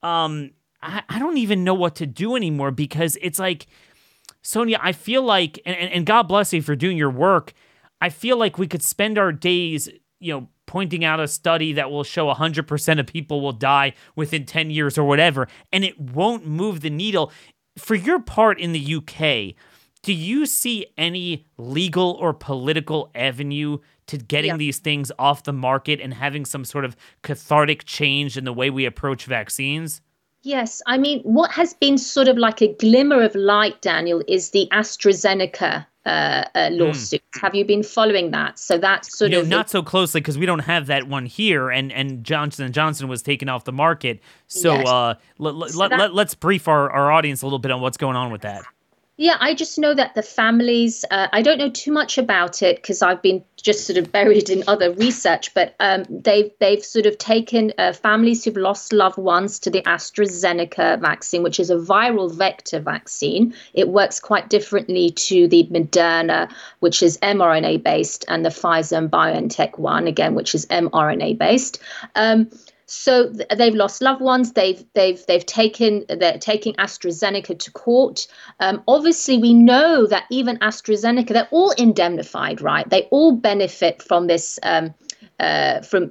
Um, 0.02 0.52
I, 0.80 1.02
I 1.08 1.18
don't 1.18 1.38
even 1.38 1.64
know 1.64 1.74
what 1.74 1.96
to 1.96 2.06
do 2.06 2.36
anymore 2.36 2.70
because 2.70 3.18
it's 3.20 3.38
like 3.38 3.66
Sonia, 4.48 4.78
I 4.80 4.92
feel 4.92 5.22
like, 5.22 5.60
and, 5.66 5.76
and 5.76 6.06
God 6.06 6.22
bless 6.22 6.54
you 6.54 6.62
for 6.62 6.74
doing 6.74 6.96
your 6.96 7.10
work. 7.10 7.52
I 8.00 8.08
feel 8.08 8.38
like 8.38 8.56
we 8.56 8.66
could 8.66 8.82
spend 8.82 9.18
our 9.18 9.30
days, 9.30 9.90
you 10.20 10.32
know, 10.32 10.48
pointing 10.64 11.04
out 11.04 11.20
a 11.20 11.28
study 11.28 11.74
that 11.74 11.90
will 11.90 12.02
show 12.02 12.32
100% 12.32 12.98
of 12.98 13.06
people 13.06 13.42
will 13.42 13.52
die 13.52 13.92
within 14.16 14.46
10 14.46 14.70
years 14.70 14.96
or 14.96 15.04
whatever, 15.04 15.48
and 15.70 15.84
it 15.84 16.00
won't 16.00 16.46
move 16.46 16.80
the 16.80 16.88
needle. 16.88 17.30
For 17.76 17.94
your 17.94 18.20
part 18.20 18.58
in 18.58 18.72
the 18.72 18.94
UK, 18.94 19.54
do 20.02 20.14
you 20.14 20.46
see 20.46 20.86
any 20.96 21.44
legal 21.58 22.12
or 22.12 22.32
political 22.32 23.10
avenue 23.14 23.80
to 24.06 24.16
getting 24.16 24.52
yeah. 24.52 24.56
these 24.56 24.78
things 24.78 25.12
off 25.18 25.42
the 25.42 25.52
market 25.52 26.00
and 26.00 26.14
having 26.14 26.46
some 26.46 26.64
sort 26.64 26.86
of 26.86 26.96
cathartic 27.22 27.84
change 27.84 28.38
in 28.38 28.44
the 28.44 28.54
way 28.54 28.70
we 28.70 28.86
approach 28.86 29.26
vaccines? 29.26 30.00
Yes, 30.42 30.80
I 30.86 30.98
mean, 30.98 31.20
what 31.22 31.50
has 31.50 31.74
been 31.74 31.98
sort 31.98 32.28
of 32.28 32.38
like 32.38 32.62
a 32.62 32.72
glimmer 32.74 33.22
of 33.22 33.34
light, 33.34 33.80
Daniel, 33.82 34.22
is 34.28 34.50
the 34.50 34.68
AstraZeneca 34.72 35.84
uh, 36.06 36.44
uh, 36.54 36.70
hmm. 36.70 36.76
lawsuit. 36.76 37.22
Mm. 37.34 37.40
Have 37.42 37.54
you 37.54 37.64
been 37.64 37.82
following 37.82 38.30
that? 38.30 38.58
So 38.58 38.78
that's 38.78 39.18
sort 39.18 39.30
you 39.30 39.36
know, 39.36 39.42
of 39.42 39.48
not 39.48 39.68
so 39.68 39.82
closely 39.82 40.20
because 40.20 40.38
we 40.38 40.46
don't 40.46 40.60
have 40.60 40.86
that 40.86 41.06
one 41.08 41.26
here, 41.26 41.70
and 41.70 41.92
and 41.92 42.24
Johnson 42.24 42.64
and 42.64 42.72
Johnson 42.72 43.08
was 43.08 43.20
taken 43.20 43.48
off 43.48 43.64
the 43.64 43.72
market. 43.72 44.20
So, 44.46 44.74
yes. 44.74 44.88
uh, 44.88 45.14
l- 45.40 45.68
so 45.68 45.78
let, 45.78 45.90
that, 45.90 46.14
let, 46.14 46.28
us 46.28 46.34
brief 46.34 46.66
our, 46.66 46.90
our 46.90 47.12
audience 47.12 47.42
a 47.42 47.46
little 47.46 47.58
bit 47.58 47.70
on 47.70 47.80
what's 47.80 47.98
going 47.98 48.16
on 48.16 48.32
with 48.32 48.42
that. 48.42 48.62
Yeah, 49.20 49.36
I 49.40 49.52
just 49.52 49.80
know 49.80 49.94
that 49.94 50.14
the 50.14 50.22
families, 50.22 51.04
uh, 51.10 51.26
I 51.32 51.42
don't 51.42 51.58
know 51.58 51.70
too 51.70 51.90
much 51.90 52.18
about 52.18 52.62
it 52.62 52.76
because 52.76 53.02
I've 53.02 53.20
been 53.20 53.42
just 53.60 53.84
sort 53.84 53.96
of 53.96 54.12
buried 54.12 54.48
in 54.48 54.62
other 54.68 54.92
research, 54.92 55.52
but 55.54 55.74
um, 55.80 56.04
they've, 56.08 56.52
they've 56.60 56.84
sort 56.84 57.04
of 57.04 57.18
taken 57.18 57.72
uh, 57.78 57.92
families 57.92 58.44
who've 58.44 58.56
lost 58.56 58.92
loved 58.92 59.18
ones 59.18 59.58
to 59.58 59.70
the 59.70 59.82
AstraZeneca 59.82 61.00
vaccine, 61.00 61.42
which 61.42 61.58
is 61.58 61.68
a 61.68 61.74
viral 61.74 62.32
vector 62.32 62.78
vaccine. 62.78 63.52
It 63.74 63.88
works 63.88 64.20
quite 64.20 64.48
differently 64.48 65.10
to 65.10 65.48
the 65.48 65.64
Moderna, 65.64 66.48
which 66.78 67.02
is 67.02 67.18
mRNA 67.18 67.82
based, 67.82 68.24
and 68.28 68.44
the 68.44 68.50
Pfizer 68.50 68.98
and 68.98 69.10
BioNTech 69.10 69.80
one, 69.80 70.06
again, 70.06 70.36
which 70.36 70.54
is 70.54 70.64
mRNA 70.66 71.38
based. 71.38 71.80
Um, 72.14 72.48
so 72.90 73.30
they've 73.54 73.74
lost 73.74 74.00
loved 74.00 74.22
ones. 74.22 74.52
They've 74.52 74.82
they've 74.94 75.24
they've 75.26 75.44
taken 75.44 76.06
they're 76.08 76.38
taking 76.38 76.74
AstraZeneca 76.76 77.58
to 77.58 77.70
court. 77.70 78.26
Um, 78.60 78.82
obviously, 78.88 79.36
we 79.36 79.52
know 79.52 80.06
that 80.06 80.24
even 80.30 80.56
AstraZeneca, 80.58 81.28
they're 81.28 81.48
all 81.50 81.72
indemnified, 81.72 82.62
right? 82.62 82.88
They 82.88 83.02
all 83.10 83.32
benefit 83.32 84.02
from 84.02 84.26
this. 84.26 84.58
Um, 84.62 84.94
uh, 85.40 85.82
from 85.82 86.10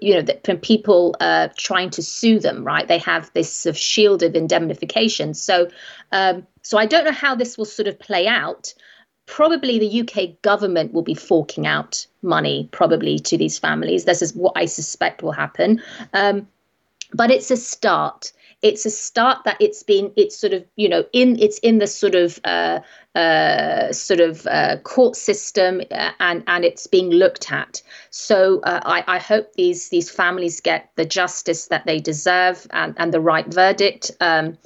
you 0.00 0.14
know 0.14 0.34
from 0.44 0.56
people 0.56 1.14
uh, 1.20 1.48
trying 1.56 1.90
to 1.90 2.02
sue 2.02 2.38
them, 2.38 2.64
right? 2.64 2.88
They 2.88 2.98
have 2.98 3.30
this 3.34 3.52
sort 3.52 3.74
of 3.74 3.78
shield 3.78 4.22
of 4.22 4.34
indemnification. 4.34 5.34
So, 5.34 5.68
um, 6.10 6.46
so 6.62 6.78
I 6.78 6.86
don't 6.86 7.04
know 7.04 7.12
how 7.12 7.34
this 7.34 7.58
will 7.58 7.66
sort 7.66 7.88
of 7.88 7.98
play 7.98 8.26
out 8.26 8.72
probably 9.32 9.78
the 9.78 10.02
UK 10.02 10.42
government 10.42 10.92
will 10.92 11.02
be 11.02 11.14
forking 11.14 11.66
out 11.66 12.06
money 12.20 12.68
probably 12.70 13.18
to 13.18 13.38
these 13.38 13.58
families. 13.58 14.04
This 14.04 14.20
is 14.20 14.34
what 14.34 14.52
I 14.56 14.66
suspect 14.66 15.22
will 15.22 15.32
happen. 15.32 15.80
Um, 16.12 16.46
but 17.14 17.30
it's 17.30 17.50
a 17.50 17.56
start. 17.56 18.30
It's 18.60 18.84
a 18.84 18.90
start 18.90 19.38
that 19.44 19.56
it's 19.58 19.82
been. 19.82 20.12
It's 20.16 20.36
sort 20.36 20.52
of 20.52 20.64
you 20.76 20.86
know 20.86 21.06
in 21.14 21.38
it's 21.38 21.58
in 21.60 21.78
the 21.78 21.86
sort 21.86 22.14
of 22.14 22.38
uh, 22.44 22.80
uh, 23.14 23.90
sort 23.92 24.20
of 24.20 24.46
uh, 24.46 24.76
court 24.84 25.16
system 25.16 25.80
uh, 25.90 26.10
and 26.20 26.44
and 26.46 26.62
it's 26.62 26.86
being 26.86 27.08
looked 27.08 27.50
at. 27.50 27.80
So 28.10 28.60
uh, 28.60 28.80
I, 28.84 29.16
I 29.16 29.18
hope 29.18 29.54
these 29.54 29.88
these 29.88 30.10
families 30.10 30.60
get 30.60 30.90
the 30.96 31.06
justice 31.06 31.68
that 31.68 31.86
they 31.86 32.00
deserve 32.00 32.66
and 32.70 32.94
and 32.98 33.14
the 33.14 33.20
right 33.20 33.46
verdict. 33.46 34.10
Um, 34.20 34.58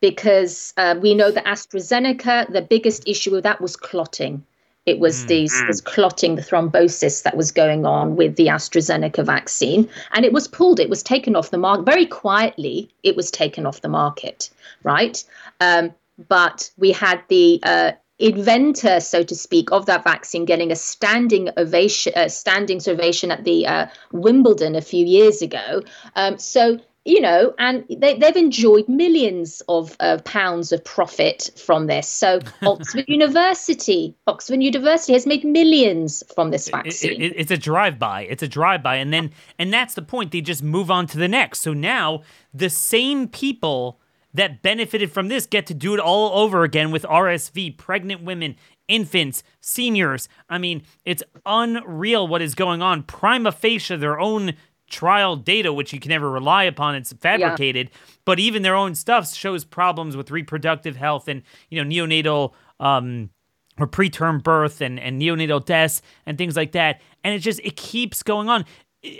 because 0.00 0.72
uh, 0.76 0.96
we 1.00 1.14
know 1.14 1.30
that 1.30 1.44
AstraZeneca, 1.44 2.52
the 2.52 2.62
biggest 2.62 3.06
issue 3.06 3.32
with 3.32 3.44
that 3.44 3.60
was 3.60 3.76
clotting. 3.76 4.44
It 4.86 4.98
was 4.98 5.24
mm. 5.24 5.28
these 5.28 5.52
mm. 5.52 5.68
was 5.68 5.80
clotting, 5.80 6.36
the 6.36 6.42
thrombosis 6.42 7.22
that 7.22 7.36
was 7.36 7.52
going 7.52 7.84
on 7.84 8.16
with 8.16 8.36
the 8.36 8.46
AstraZeneca 8.46 9.24
vaccine, 9.24 9.88
and 10.12 10.24
it 10.24 10.32
was 10.32 10.48
pulled. 10.48 10.80
It 10.80 10.88
was 10.88 11.02
taken 11.02 11.36
off 11.36 11.50
the 11.50 11.58
market 11.58 11.84
very 11.84 12.06
quietly. 12.06 12.88
It 13.02 13.14
was 13.14 13.30
taken 13.30 13.66
off 13.66 13.82
the 13.82 13.88
market, 13.88 14.50
right? 14.82 15.22
Um, 15.60 15.94
but 16.28 16.70
we 16.78 16.92
had 16.92 17.22
the 17.28 17.60
uh, 17.62 17.92
inventor, 18.18 19.00
so 19.00 19.22
to 19.22 19.34
speak, 19.34 19.70
of 19.72 19.86
that 19.86 20.04
vaccine 20.04 20.44
getting 20.44 20.70
a 20.70 20.76
standing 20.76 21.50
ovation, 21.56 22.12
uh, 22.16 22.28
standing 22.28 22.80
ovation 22.86 23.30
at 23.30 23.44
the 23.44 23.66
uh, 23.66 23.86
Wimbledon 24.12 24.74
a 24.76 24.82
few 24.82 25.04
years 25.04 25.42
ago. 25.42 25.82
Um, 26.16 26.38
so 26.38 26.78
you 27.04 27.20
know, 27.20 27.54
and 27.58 27.84
they, 27.88 28.18
they've 28.18 28.36
enjoyed 28.36 28.86
millions 28.88 29.62
of 29.68 29.96
uh, 30.00 30.18
pounds 30.24 30.70
of 30.70 30.84
profit 30.84 31.50
from 31.56 31.86
this. 31.86 32.06
So 32.06 32.40
Oxford 32.62 33.06
University, 33.08 34.14
Oxford 34.26 34.62
University 34.62 35.14
has 35.14 35.26
made 35.26 35.44
millions 35.44 36.22
from 36.34 36.50
this 36.50 36.68
vaccine. 36.68 37.22
It, 37.22 37.32
it, 37.32 37.34
it's 37.36 37.50
a 37.50 37.56
drive-by. 37.56 38.22
It's 38.22 38.42
a 38.42 38.48
drive-by, 38.48 38.96
and 38.96 39.12
then 39.12 39.30
and 39.58 39.72
that's 39.72 39.94
the 39.94 40.02
point. 40.02 40.32
They 40.32 40.42
just 40.42 40.62
move 40.62 40.90
on 40.90 41.06
to 41.08 41.18
the 41.18 41.28
next. 41.28 41.60
So 41.62 41.72
now 41.72 42.22
the 42.52 42.70
same 42.70 43.28
people 43.28 44.00
that 44.32 44.62
benefited 44.62 45.10
from 45.10 45.28
this 45.28 45.46
get 45.46 45.66
to 45.66 45.74
do 45.74 45.94
it 45.94 46.00
all 46.00 46.42
over 46.42 46.62
again 46.62 46.90
with 46.90 47.02
RSV, 47.04 47.76
pregnant 47.76 48.22
women, 48.22 48.56
infants, 48.86 49.42
seniors. 49.60 50.28
I 50.48 50.58
mean, 50.58 50.82
it's 51.04 51.22
unreal 51.46 52.28
what 52.28 52.42
is 52.42 52.54
going 52.54 52.82
on. 52.82 53.02
Prima 53.04 53.52
facie, 53.52 53.96
their 53.96 54.20
own 54.20 54.54
trial 54.90 55.36
data, 55.36 55.72
which 55.72 55.92
you 55.92 56.00
can 56.00 56.10
never 56.10 56.30
rely 56.30 56.64
upon. 56.64 56.94
It's 56.94 57.12
fabricated, 57.12 57.90
yeah. 57.90 57.98
but 58.24 58.38
even 58.38 58.62
their 58.62 58.74
own 58.74 58.94
stuff 58.94 59.32
shows 59.32 59.64
problems 59.64 60.16
with 60.16 60.30
reproductive 60.30 60.96
health 60.96 61.28
and 61.28 61.42
you 61.70 61.82
know 61.82 61.88
neonatal 61.88 62.52
um, 62.78 63.30
or 63.78 63.86
preterm 63.86 64.42
birth 64.42 64.80
and 64.80 65.00
and 65.00 65.20
neonatal 65.20 65.64
deaths 65.64 66.02
and 66.26 66.36
things 66.36 66.56
like 66.56 66.72
that. 66.72 67.00
And 67.24 67.34
it 67.34 67.38
just 67.38 67.60
it 67.60 67.76
keeps 67.76 68.22
going 68.22 68.48
on. 68.48 68.64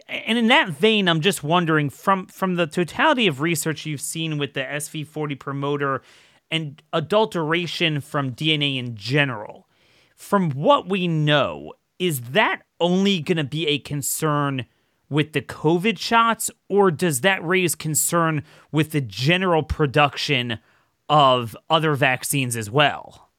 And 0.08 0.36
in 0.36 0.48
that 0.48 0.68
vein, 0.68 1.08
I'm 1.08 1.22
just 1.22 1.42
wondering 1.42 1.88
from 1.88 2.26
from 2.26 2.56
the 2.56 2.66
totality 2.66 3.26
of 3.26 3.40
research 3.40 3.86
you've 3.86 4.00
seen 4.00 4.36
with 4.36 4.54
the 4.54 4.60
SV40 4.60 5.38
promoter 5.38 6.02
and 6.50 6.82
adulteration 6.92 8.00
from 8.00 8.32
DNA 8.34 8.76
in 8.76 8.96
general. 8.96 9.66
From 10.16 10.50
what 10.50 10.86
we 10.86 11.08
know, 11.08 11.72
is 12.00 12.20
that 12.32 12.62
only 12.80 13.20
going 13.20 13.36
to 13.36 13.44
be 13.44 13.68
a 13.68 13.78
concern 13.78 14.64
with 15.11 15.32
the 15.32 15.42
COVID 15.42 15.98
shots, 15.98 16.50
or 16.68 16.90
does 16.90 17.20
that 17.20 17.44
raise 17.44 17.74
concern 17.74 18.44
with 18.72 18.92
the 18.92 19.00
general 19.00 19.62
production 19.62 20.58
of 21.08 21.56
other 21.68 21.94
vaccines 21.94 22.56
as 22.56 22.70
well? 22.70 23.29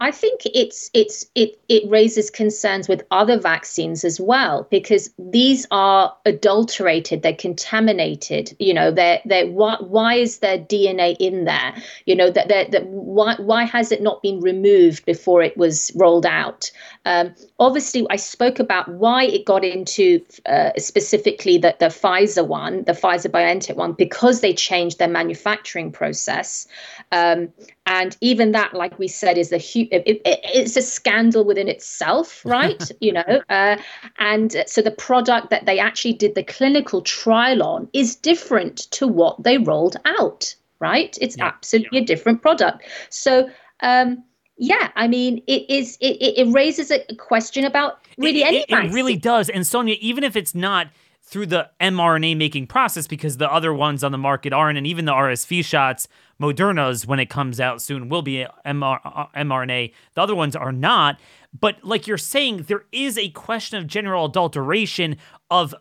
I 0.00 0.12
think 0.12 0.42
it's 0.44 0.90
it's 0.94 1.26
it 1.34 1.58
it 1.68 1.88
raises 1.90 2.30
concerns 2.30 2.88
with 2.88 3.02
other 3.10 3.38
vaccines 3.38 4.04
as 4.04 4.20
well 4.20 4.68
because 4.70 5.10
these 5.18 5.66
are 5.72 6.14
adulterated, 6.24 7.22
they're 7.22 7.34
contaminated. 7.34 8.54
You 8.60 8.74
know, 8.74 8.92
they're 8.92 9.20
they 9.24 9.48
why 9.48 9.76
why 9.80 10.14
is 10.14 10.38
there 10.38 10.56
DNA 10.56 11.16
in 11.18 11.46
there? 11.46 11.74
You 12.06 12.14
know 12.14 12.30
that 12.30 12.48
that 12.48 12.86
why 12.86 13.34
why 13.38 13.64
has 13.64 13.90
it 13.90 14.00
not 14.00 14.22
been 14.22 14.40
removed 14.40 15.04
before 15.04 15.42
it 15.42 15.56
was 15.56 15.90
rolled 15.96 16.26
out? 16.26 16.70
Um, 17.04 17.34
obviously, 17.58 18.06
I 18.08 18.16
spoke 18.16 18.60
about 18.60 18.88
why 18.88 19.24
it 19.24 19.46
got 19.46 19.64
into 19.64 20.24
uh, 20.46 20.70
specifically 20.78 21.58
the 21.58 21.74
the 21.80 21.86
Pfizer 21.86 22.46
one, 22.46 22.84
the 22.84 22.92
Pfizer 22.92 23.32
BioNTech 23.32 23.74
one, 23.74 23.94
because 23.94 24.42
they 24.42 24.54
changed 24.54 25.00
their 25.00 25.08
manufacturing 25.08 25.90
process, 25.90 26.68
um, 27.10 27.48
and 27.88 28.18
even 28.20 28.52
that, 28.52 28.74
like 28.74 28.98
we 28.98 29.08
said, 29.08 29.38
is 29.38 29.50
a 29.50 29.56
huge 29.56 29.88
it, 29.90 30.02
it, 30.06 30.20
it's 30.24 30.76
a 30.76 30.82
scandal 30.82 31.42
within 31.42 31.68
itself, 31.68 32.42
right? 32.44 32.90
you 33.00 33.12
know, 33.12 33.42
uh, 33.48 33.76
and 34.18 34.62
so 34.66 34.82
the 34.82 34.90
product 34.90 35.48
that 35.50 35.64
they 35.64 35.78
actually 35.78 36.12
did 36.12 36.34
the 36.34 36.44
clinical 36.44 37.00
trial 37.00 37.62
on 37.62 37.88
is 37.94 38.14
different 38.14 38.90
to 38.90 39.08
what 39.08 39.42
they 39.42 39.56
rolled 39.56 39.96
out, 40.04 40.54
right? 40.80 41.16
It's 41.20 41.38
yeah, 41.38 41.46
absolutely 41.46 41.98
yeah. 41.98 42.04
a 42.04 42.06
different 42.06 42.42
product. 42.42 42.84
So, 43.08 43.48
um, 43.80 44.22
yeah, 44.58 44.90
I 44.94 45.08
mean, 45.08 45.42
it 45.46 45.70
is. 45.70 45.96
It, 46.00 46.18
it 46.20 46.52
raises 46.52 46.90
a 46.90 47.02
question 47.16 47.64
about 47.64 48.00
really 48.18 48.42
it, 48.42 48.46
any. 48.46 48.56
It, 48.58 48.70
it 48.70 48.92
really 48.92 49.16
does, 49.16 49.48
and 49.48 49.66
Sonia, 49.66 49.96
even 50.00 50.24
if 50.24 50.36
it's 50.36 50.54
not 50.54 50.88
through 51.28 51.44
the 51.44 51.68
mRNA 51.78 52.38
making 52.38 52.66
process 52.66 53.06
because 53.06 53.36
the 53.36 53.52
other 53.52 53.72
ones 53.74 54.02
on 54.02 54.12
the 54.12 54.18
market 54.18 54.54
aren't, 54.54 54.78
and 54.78 54.86
even 54.86 55.04
the 55.04 55.12
RSV 55.12 55.62
shots, 55.62 56.08
Moderna's 56.40 57.06
when 57.06 57.20
it 57.20 57.28
comes 57.28 57.60
out 57.60 57.82
soon 57.82 58.08
will 58.08 58.22
be 58.22 58.46
MR, 58.64 58.98
uh, 59.04 59.26
mRNA. 59.36 59.92
The 60.14 60.22
other 60.22 60.34
ones 60.34 60.56
are 60.56 60.72
not. 60.72 61.20
But 61.58 61.84
like 61.84 62.06
you're 62.06 62.16
saying, 62.16 62.62
there 62.62 62.84
is 62.92 63.18
a 63.18 63.28
question 63.28 63.76
of 63.76 63.86
general 63.86 64.24
adulteration 64.24 65.18
of 65.50 65.74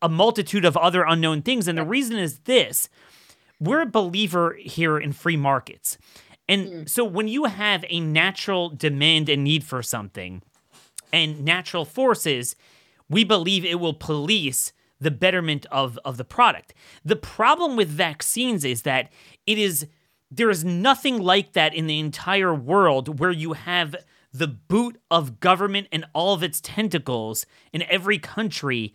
a 0.00 0.08
multitude 0.08 0.64
of 0.64 0.74
other 0.74 1.02
unknown 1.02 1.42
things. 1.42 1.68
And 1.68 1.76
the 1.76 1.84
reason 1.84 2.16
is 2.16 2.38
this 2.40 2.88
we're 3.60 3.82
a 3.82 3.86
believer 3.86 4.56
here 4.58 4.98
in 4.98 5.12
free 5.12 5.36
markets. 5.36 5.98
And 6.48 6.66
mm. 6.66 6.88
so 6.88 7.04
when 7.04 7.28
you 7.28 7.44
have 7.44 7.84
a 7.90 8.00
natural 8.00 8.70
demand 8.70 9.28
and 9.28 9.44
need 9.44 9.64
for 9.64 9.82
something 9.82 10.40
and 11.12 11.44
natural 11.44 11.84
forces, 11.84 12.56
we 13.10 13.22
believe 13.22 13.66
it 13.66 13.80
will 13.80 13.94
police 13.94 14.72
the 15.00 15.10
betterment 15.10 15.66
of, 15.70 15.98
of 16.04 16.16
the 16.16 16.24
product. 16.24 16.74
The 17.04 17.16
problem 17.16 17.76
with 17.76 17.88
vaccines 17.88 18.64
is 18.64 18.82
that 18.82 19.10
it 19.46 19.58
is 19.58 19.86
there 20.30 20.50
is 20.50 20.64
nothing 20.64 21.18
like 21.22 21.52
that 21.52 21.74
in 21.74 21.86
the 21.86 22.00
entire 22.00 22.52
world 22.52 23.20
where 23.20 23.30
you 23.30 23.52
have 23.52 23.94
the 24.32 24.48
boot 24.48 25.00
of 25.10 25.38
government 25.38 25.86
and 25.92 26.04
all 26.12 26.34
of 26.34 26.42
its 26.42 26.60
tentacles 26.60 27.46
in 27.72 27.82
every 27.82 28.18
country 28.18 28.92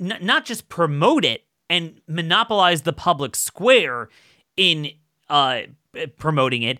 n- 0.00 0.18
not 0.20 0.44
just 0.44 0.68
promote 0.68 1.24
it 1.24 1.44
and 1.68 2.00
monopolize 2.06 2.82
the 2.82 2.92
public 2.92 3.34
square 3.34 4.08
in 4.56 4.90
uh, 5.28 5.62
promoting 6.16 6.62
it 6.62 6.78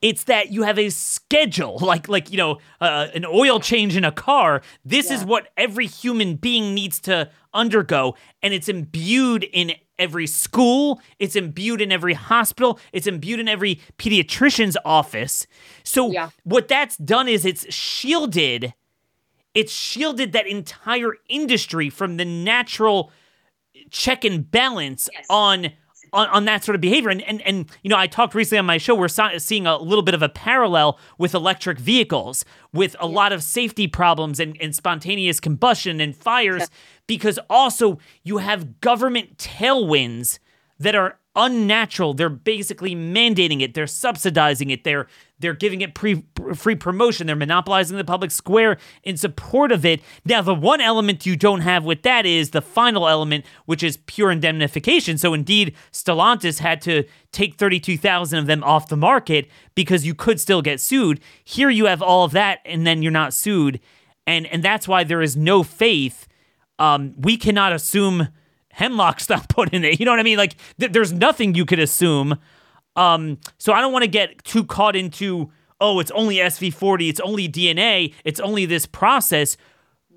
it's 0.00 0.24
that 0.24 0.52
you 0.52 0.62
have 0.62 0.78
a 0.78 0.90
schedule, 0.90 1.78
like 1.82 2.08
like 2.08 2.30
you 2.30 2.36
know 2.36 2.58
uh, 2.80 3.08
an 3.14 3.24
oil 3.24 3.60
change 3.60 3.96
in 3.96 4.04
a 4.04 4.12
car. 4.12 4.62
This 4.84 5.10
yeah. 5.10 5.16
is 5.16 5.24
what 5.24 5.48
every 5.56 5.86
human 5.86 6.36
being 6.36 6.74
needs 6.74 7.00
to 7.02 7.30
undergo, 7.52 8.14
and 8.42 8.54
it's 8.54 8.68
imbued 8.68 9.44
in 9.44 9.72
every 9.98 10.26
school. 10.26 11.00
It's 11.18 11.36
imbued 11.36 11.80
in 11.80 11.90
every 11.90 12.14
hospital. 12.14 12.78
It's 12.92 13.06
imbued 13.06 13.40
in 13.40 13.48
every 13.48 13.80
pediatrician's 13.98 14.76
office. 14.84 15.46
So 15.82 16.10
yeah. 16.10 16.30
what 16.44 16.68
that's 16.68 16.96
done 16.96 17.28
is 17.28 17.44
it's 17.44 17.72
shielded. 17.72 18.74
It's 19.54 19.72
shielded 19.72 20.32
that 20.32 20.46
entire 20.46 21.14
industry 21.28 21.90
from 21.90 22.16
the 22.16 22.24
natural 22.24 23.10
check 23.90 24.24
and 24.24 24.48
balance 24.48 25.08
yes. 25.12 25.26
on 25.28 25.72
on, 26.12 26.28
on 26.28 26.44
that 26.46 26.64
sort 26.64 26.74
of 26.74 26.80
behavior. 26.80 27.10
And, 27.10 27.22
and, 27.22 27.42
and, 27.42 27.70
you 27.82 27.90
know, 27.90 27.96
I 27.96 28.06
talked 28.06 28.34
recently 28.34 28.58
on 28.58 28.66
my 28.66 28.78
show, 28.78 28.94
we're 28.94 29.08
seeing 29.08 29.66
a 29.66 29.76
little 29.78 30.02
bit 30.02 30.14
of 30.14 30.22
a 30.22 30.28
parallel 30.28 30.98
with 31.18 31.34
electric 31.34 31.78
vehicles, 31.78 32.44
with 32.72 32.96
a 33.00 33.06
lot 33.06 33.32
of 33.32 33.42
safety 33.42 33.86
problems 33.86 34.40
and, 34.40 34.56
and 34.60 34.74
spontaneous 34.74 35.40
combustion 35.40 36.00
and 36.00 36.16
fires, 36.16 36.68
because 37.06 37.38
also 37.48 37.98
you 38.22 38.38
have 38.38 38.80
government 38.80 39.38
tailwinds 39.38 40.38
that 40.78 40.94
are 40.94 41.18
unnatural. 41.38 42.12
They're 42.12 42.28
basically 42.28 42.94
mandating 42.94 43.62
it. 43.62 43.72
They're 43.72 43.86
subsidizing 43.86 44.70
it. 44.70 44.84
They're 44.84 45.06
they're 45.40 45.54
giving 45.54 45.80
it 45.80 45.94
pre, 45.94 46.24
free 46.54 46.74
promotion. 46.74 47.26
They're 47.26 47.36
monopolizing 47.36 47.96
the 47.96 48.04
public 48.04 48.30
square 48.30 48.76
in 49.04 49.16
support 49.16 49.70
of 49.70 49.84
it. 49.84 50.00
Now, 50.24 50.42
the 50.42 50.54
one 50.54 50.80
element 50.80 51.26
you 51.26 51.36
don't 51.36 51.60
have 51.60 51.84
with 51.84 52.02
that 52.02 52.26
is 52.26 52.50
the 52.50 52.60
final 52.60 53.08
element, 53.08 53.44
which 53.64 53.82
is 53.82 53.98
pure 53.98 54.30
indemnification. 54.32 55.16
So, 55.16 55.34
indeed, 55.34 55.76
Stellantis 55.92 56.58
had 56.58 56.80
to 56.82 57.04
take 57.30 57.54
32,000 57.54 58.38
of 58.38 58.46
them 58.46 58.64
off 58.64 58.88
the 58.88 58.96
market 58.96 59.48
because 59.74 60.04
you 60.04 60.14
could 60.14 60.40
still 60.40 60.62
get 60.62 60.80
sued. 60.80 61.20
Here 61.44 61.70
you 61.70 61.86
have 61.86 62.02
all 62.02 62.24
of 62.24 62.32
that, 62.32 62.58
and 62.64 62.86
then 62.86 63.02
you're 63.02 63.12
not 63.12 63.32
sued. 63.32 63.80
And, 64.26 64.46
and 64.46 64.62
that's 64.62 64.88
why 64.88 65.04
there 65.04 65.22
is 65.22 65.36
no 65.36 65.62
faith. 65.62 66.26
Um, 66.78 67.14
we 67.16 67.36
cannot 67.36 67.72
assume 67.72 68.28
hemlock 68.78 69.18
stuff 69.20 69.48
put 69.58 69.74
in 69.74 69.84
it. 69.84 69.98
You 69.98 70.06
know 70.06 70.12
what 70.12 70.20
I 70.20 70.24
mean? 70.24 70.38
Like 70.38 70.56
th- 70.78 70.92
there's 70.92 71.12
nothing 71.12 71.54
you 71.54 71.66
could 71.66 71.80
assume. 71.80 72.38
Um, 72.96 73.38
so 73.58 73.72
I 73.72 73.80
don't 73.80 73.92
want 73.92 74.04
to 74.04 74.10
get 74.10 74.42
too 74.44 74.64
caught 74.64 74.96
into 74.96 75.50
oh, 75.80 76.00
it's 76.00 76.10
only 76.10 76.36
SV40, 76.36 77.08
it's 77.08 77.20
only 77.20 77.48
DNA, 77.48 78.12
it's 78.24 78.40
only 78.40 78.66
this 78.66 78.84
process. 78.84 79.56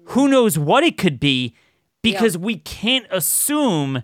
Who 0.05 0.27
knows 0.27 0.57
what 0.57 0.83
it 0.83 0.97
could 0.97 1.19
be? 1.19 1.55
Because 2.01 2.35
yeah. 2.35 2.41
we 2.41 2.57
can't 2.57 3.05
assume 3.11 4.03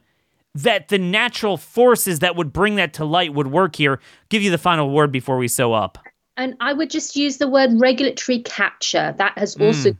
that 0.53 0.89
the 0.89 0.99
natural 0.99 1.57
forces 1.57 2.19
that 2.19 2.35
would 2.35 2.53
bring 2.53 2.75
that 2.75 2.93
to 2.93 3.05
light 3.05 3.33
would 3.33 3.47
work 3.47 3.75
here. 3.75 3.99
Give 4.29 4.43
you 4.43 4.51
the 4.51 4.59
final 4.59 4.91
word 4.91 5.11
before 5.11 5.37
we 5.37 5.47
sew 5.47 5.73
up. 5.73 5.97
And 6.35 6.55
I 6.59 6.73
would 6.73 6.91
just 6.91 7.15
use 7.15 7.37
the 7.37 7.47
word 7.47 7.71
regulatory 7.73 8.43
capture. 8.43 9.15
That 9.17 9.35
has 9.37 9.59
also 9.59 9.91
mm 9.91 9.97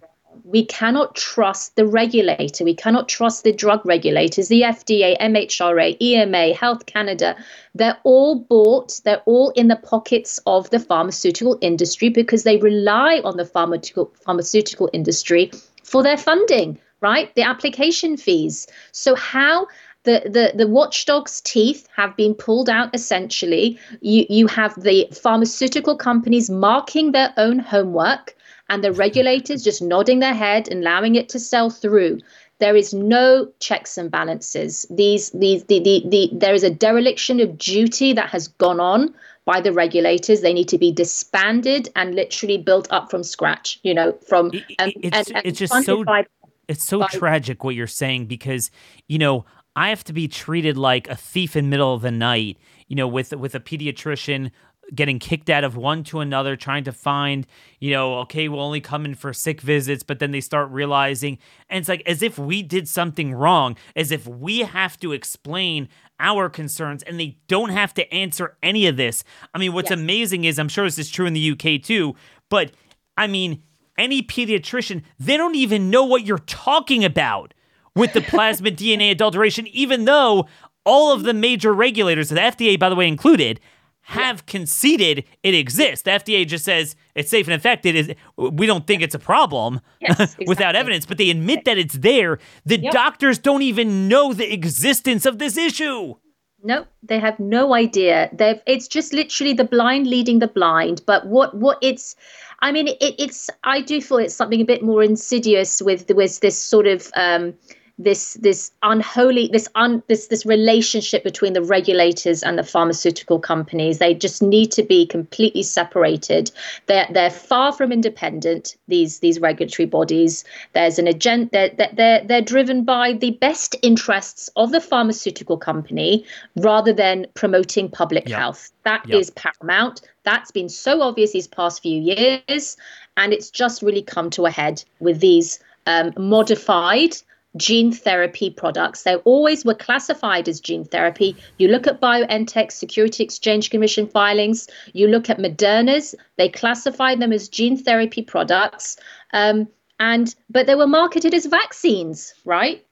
we 0.48 0.66
cannot 0.66 1.14
trust 1.14 1.76
the 1.76 1.86
regulator. 1.86 2.64
We 2.64 2.74
cannot 2.74 3.10
trust 3.10 3.44
the 3.44 3.52
drug 3.52 3.86
regulators, 3.86 4.48
the 4.48 4.62
FDA, 4.62 5.18
MHRA, 5.20 6.02
EMA, 6.02 6.54
Health 6.54 6.86
Canada. 6.86 7.36
They're 7.76 7.98
all 8.04 8.40
bought, 8.40 9.02
they're 9.04 9.22
all 9.26 9.50
in 9.52 9.68
the 9.68 9.76
pockets 9.76 10.40
of 10.48 10.70
the 10.70 10.80
pharmaceutical 10.80 11.58
industry 11.60 12.08
because 12.08 12.44
they 12.44 12.58
rely 12.58 13.20
on 13.26 13.36
the 13.36 13.44
pharmaceutical, 13.44 14.14
pharmaceutical 14.24 14.90
industry 14.94 15.52
for 15.84 16.02
their 16.02 16.18
funding, 16.18 16.80
right? 17.02 17.36
The 17.36 17.44
application 17.44 18.16
fees. 18.16 18.68
So, 18.94 19.16
how 19.16 19.68
the, 20.04 20.22
the, 20.24 20.54
the 20.56 20.68
watchdog's 20.68 21.42
teeth 21.42 21.90
have 21.94 22.16
been 22.16 22.34
pulled 22.34 22.70
out 22.70 22.96
essentially. 22.96 23.78
You, 24.00 24.26
you 24.30 24.48
have 24.48 24.82
the 24.82 25.10
pharmaceutical 25.12 25.98
companies 25.98 26.50
marking 26.50 27.12
their 27.12 27.34
own 27.36 27.60
homework 27.60 28.37
and 28.70 28.84
the 28.84 28.92
regulators 28.92 29.64
just 29.64 29.82
nodding 29.82 30.20
their 30.20 30.34
head 30.34 30.68
and 30.68 30.82
allowing 30.82 31.16
it 31.16 31.30
to 31.30 31.40
sell 31.40 31.70
through. 31.70 32.20
there 32.60 32.76
is 32.76 32.94
no 32.94 33.48
checks 33.60 33.98
and 33.98 34.10
balances. 34.10 34.86
These, 34.90 35.30
these, 35.32 35.64
the, 35.66 35.80
the, 35.80 36.04
the, 36.08 36.30
there 36.34 36.56
is 36.56 36.64
a 36.64 36.72
dereliction 36.72 37.40
of 37.40 37.58
duty 37.58 38.14
that 38.14 38.30
has 38.30 38.48
gone 38.48 38.80
on 38.80 39.14
by 39.48 39.62
the 39.62 39.72
regulators. 39.72 40.42
They 40.42 40.54
need 40.54 40.68
to 40.70 40.78
be 40.78 40.92
disbanded 40.92 41.90
and 41.96 42.14
literally 42.14 42.58
built 42.58 42.88
up 42.92 43.10
from 43.10 43.24
scratch. 43.24 43.80
You 43.82 43.94
know, 43.94 44.12
from 44.28 44.48
um, 44.48 44.52
it's, 44.78 45.30
and, 45.30 45.38
and 45.38 45.46
it's 45.46 45.58
just 45.58 45.86
so 45.86 46.04
by, 46.04 46.26
it's 46.68 46.84
so 46.84 47.00
by, 47.00 47.08
tragic 47.08 47.64
what 47.64 47.74
you're 47.74 47.88
saying 47.88 48.26
because 48.26 48.70
you 49.08 49.18
know 49.18 49.46
I 49.76 49.90
have 49.90 50.04
to 50.04 50.14
be 50.14 50.28
treated 50.28 50.78
like 50.78 51.08
a 51.08 51.16
thief 51.16 51.56
in 51.56 51.70
middle 51.70 51.94
of 51.94 52.02
the 52.02 52.12
night. 52.12 52.58
You 52.88 52.96
know, 52.98 53.08
with 53.08 53.34
with 53.34 53.56
a 53.56 53.60
pediatrician 53.60 54.52
getting 54.94 55.20
kicked 55.20 55.50
out 55.50 55.64
of 55.64 55.76
one 55.76 56.04
to 56.06 56.20
another, 56.20 56.56
trying 56.56 56.84
to 56.86 56.92
find, 56.92 57.46
you 57.80 57.92
know, 57.92 58.20
okay, 58.20 58.48
we'll 58.48 58.62
only 58.62 58.82
come 58.82 59.06
in 59.06 59.16
for 59.16 59.34
sick 59.34 59.62
visits, 59.62 60.04
but 60.04 60.20
then 60.20 60.32
they 60.32 60.42
start 60.42 60.70
realizing, 60.72 61.38
and 61.70 61.80
it's 61.80 61.90
like 61.90 62.04
as 62.06 62.22
if 62.22 62.38
we 62.40 62.64
did 62.64 62.88
something 62.88 63.34
wrong, 63.34 63.76
as 63.96 64.12
if 64.12 64.28
we 64.28 64.60
have 64.60 64.98
to 65.00 65.12
explain 65.12 65.90
our 66.20 66.50
concerns 66.50 67.04
and 67.04 67.20
they 67.20 67.38
don't 67.48 67.70
have 67.70 67.94
to 67.94 68.14
answer 68.14 68.58
any 68.64 68.88
of 68.88 68.98
this. 68.98 69.24
I 69.54 69.60
mean, 69.60 69.74
what's 69.74 69.90
yes. 69.90 70.00
amazing 70.00 70.46
is 70.46 70.58
I'm 70.58 70.70
sure 70.70 70.86
this 70.86 70.98
is 70.98 71.10
true 71.10 71.26
in 71.26 71.34
the 71.34 71.52
UK 71.52 71.82
too, 71.82 72.16
but 72.50 72.72
I 73.18 73.28
mean, 73.28 73.64
any 73.98 74.22
pediatrician, 74.22 75.04
they 75.20 75.38
don't 75.38 75.56
even 75.56 75.90
know 75.90 76.04
what 76.06 76.26
you're 76.26 76.38
talking 76.40 77.04
about 77.04 77.54
with 77.96 78.14
the 78.14 78.22
plasmid 78.22 78.76
DNA 78.78 79.12
adulteration, 79.12 79.68
even 79.68 80.06
though 80.06 80.48
all 80.86 81.12
of 81.12 81.24
the 81.24 81.34
major 81.34 81.74
regulators, 81.74 82.30
the 82.30 82.40
FDA, 82.40 82.80
by 82.80 82.90
the 82.90 82.96
way, 82.96 83.08
included, 83.08 83.60
have 84.08 84.46
conceded 84.46 85.26
it 85.44 85.54
exists. 85.54 86.04
The 86.04 86.12
FDA 86.12 86.48
just 86.48 86.64
says 86.64 86.96
it's 87.14 87.30
safe 87.30 87.46
and 87.46 87.54
effective. 87.54 88.16
we 88.38 88.66
don't 88.66 88.88
think 88.88 89.02
it's 89.02 89.14
a 89.14 89.20
problem 89.20 89.82
yes, 90.00 90.12
exactly. 90.20 90.46
without 90.48 90.78
evidence, 90.78 91.06
but 91.06 91.18
they 91.18 91.30
admit 91.30 91.66
that 91.66 91.78
it's 91.78 91.96
there. 91.96 92.40
The 92.66 92.80
yep. 92.80 92.94
doctors 92.94 93.38
don't 93.38 93.64
even 93.64 94.08
know 94.08 94.32
the 94.32 94.54
existence 94.54 95.26
of 95.26 95.40
this 95.40 95.58
issue. 95.58 96.16
No, 96.64 96.86
they 97.04 97.20
have 97.20 97.38
no 97.38 97.74
idea. 97.74 98.30
They've 98.32 98.62
it's 98.66 98.88
just 98.88 99.12
literally 99.12 99.52
the 99.52 99.66
blind 99.66 100.08
leading 100.08 100.40
the 100.40 100.48
blind. 100.48 101.02
But 101.06 101.28
what 101.28 101.58
what 101.58 101.78
it's 101.82 102.16
I 102.62 102.72
mean 102.72 102.88
it, 102.88 102.98
it's 103.02 103.50
I 103.66 103.82
do 103.82 104.00
feel 104.00 104.20
it's 104.20 104.34
something 104.34 104.62
a 104.62 104.66
bit 104.66 104.84
more 104.84 105.04
insidious 105.04 105.82
with 105.82 106.10
with 106.12 106.40
this 106.40 106.58
sort 106.58 106.88
of 106.88 107.12
um 107.18 107.56
this 108.00 108.36
this 108.36 108.72
unholy 108.84 109.50
this 109.52 109.68
un 109.76 110.04
this 110.08 110.28
this 110.28 110.46
relationship 110.46 111.24
between 111.24 111.54
the 111.54 111.64
regulators 111.64 112.44
and 112.44 112.58
the 112.58 112.64
pharmaceutical 112.64 113.40
companies. 113.40 113.98
They 113.98 114.14
just 114.14 114.42
need 114.42 114.72
to 114.74 114.84
be 114.84 115.06
completely 115.06 115.64
separated. 115.64 116.52
They're 116.86 117.08
they're 117.12 117.32
far 117.32 117.72
from 117.74 117.92
independent 117.92 118.76
these 118.88 119.20
these 119.20 119.40
regulatory 119.40 119.88
bodies. 119.88 120.44
There's 120.74 121.00
an 121.00 121.08
agenda 121.08 121.72
they're, 121.76 121.90
they're 121.94 122.24
they're 122.24 122.42
driven 122.42 122.84
by 122.84 123.14
the 123.14 123.32
best 123.32 123.76
interests 123.82 124.50
of 124.56 124.72
the 124.72 124.82
pharmaceutical 124.82 125.58
company 125.58 126.26
rather 126.56 126.94
than 126.94 127.26
promoting 127.34 127.90
public 127.90 128.30
health. 128.30 128.72
That 128.84 129.10
is 129.10 129.32
paramount. 129.32 130.02
That's 130.24 130.52
been 130.52 130.70
so 130.70 131.02
obvious 131.02 131.32
these 131.32 131.48
past 131.48 131.82
few 131.82 132.00
years 132.00 132.78
and 133.16 133.34
it's 133.34 133.50
just 133.50 133.82
really 133.82 134.04
come 134.04 134.30
to 134.32 134.46
a 134.46 134.52
head 134.52 134.84
with 135.00 135.20
these 135.20 135.60
um, 135.88 136.14
modified 136.18 137.16
gene 137.58 137.92
therapy 137.92 138.50
products. 138.50 139.04
They 139.04 139.16
always 139.18 139.66
were 139.66 139.76
classified 139.76 140.48
as 140.48 140.60
gene 140.60 140.86
therapy. 140.86 141.36
You 141.58 141.68
look 141.68 141.88
at 141.88 142.02
BioNTech 142.02 142.72
Security 142.72 143.24
Exchange 143.24 143.70
Commission 143.70 144.08
filings, 144.08 144.68
you 144.94 145.08
look 145.08 145.30
at 145.30 145.40
Moderna's, 145.40 146.16
they 146.38 146.50
classified 146.50 147.20
them 147.20 147.34
as 147.34 147.50
gene 147.50 147.78
therapy 147.78 148.22
products. 148.22 148.98
Um, 149.34 149.68
and 150.00 150.34
but 150.50 150.68
they 150.68 150.76
were 150.76 150.88
marketed 150.88 151.34
as 151.34 151.46
vaccines, 151.46 152.34
right? 152.46 152.84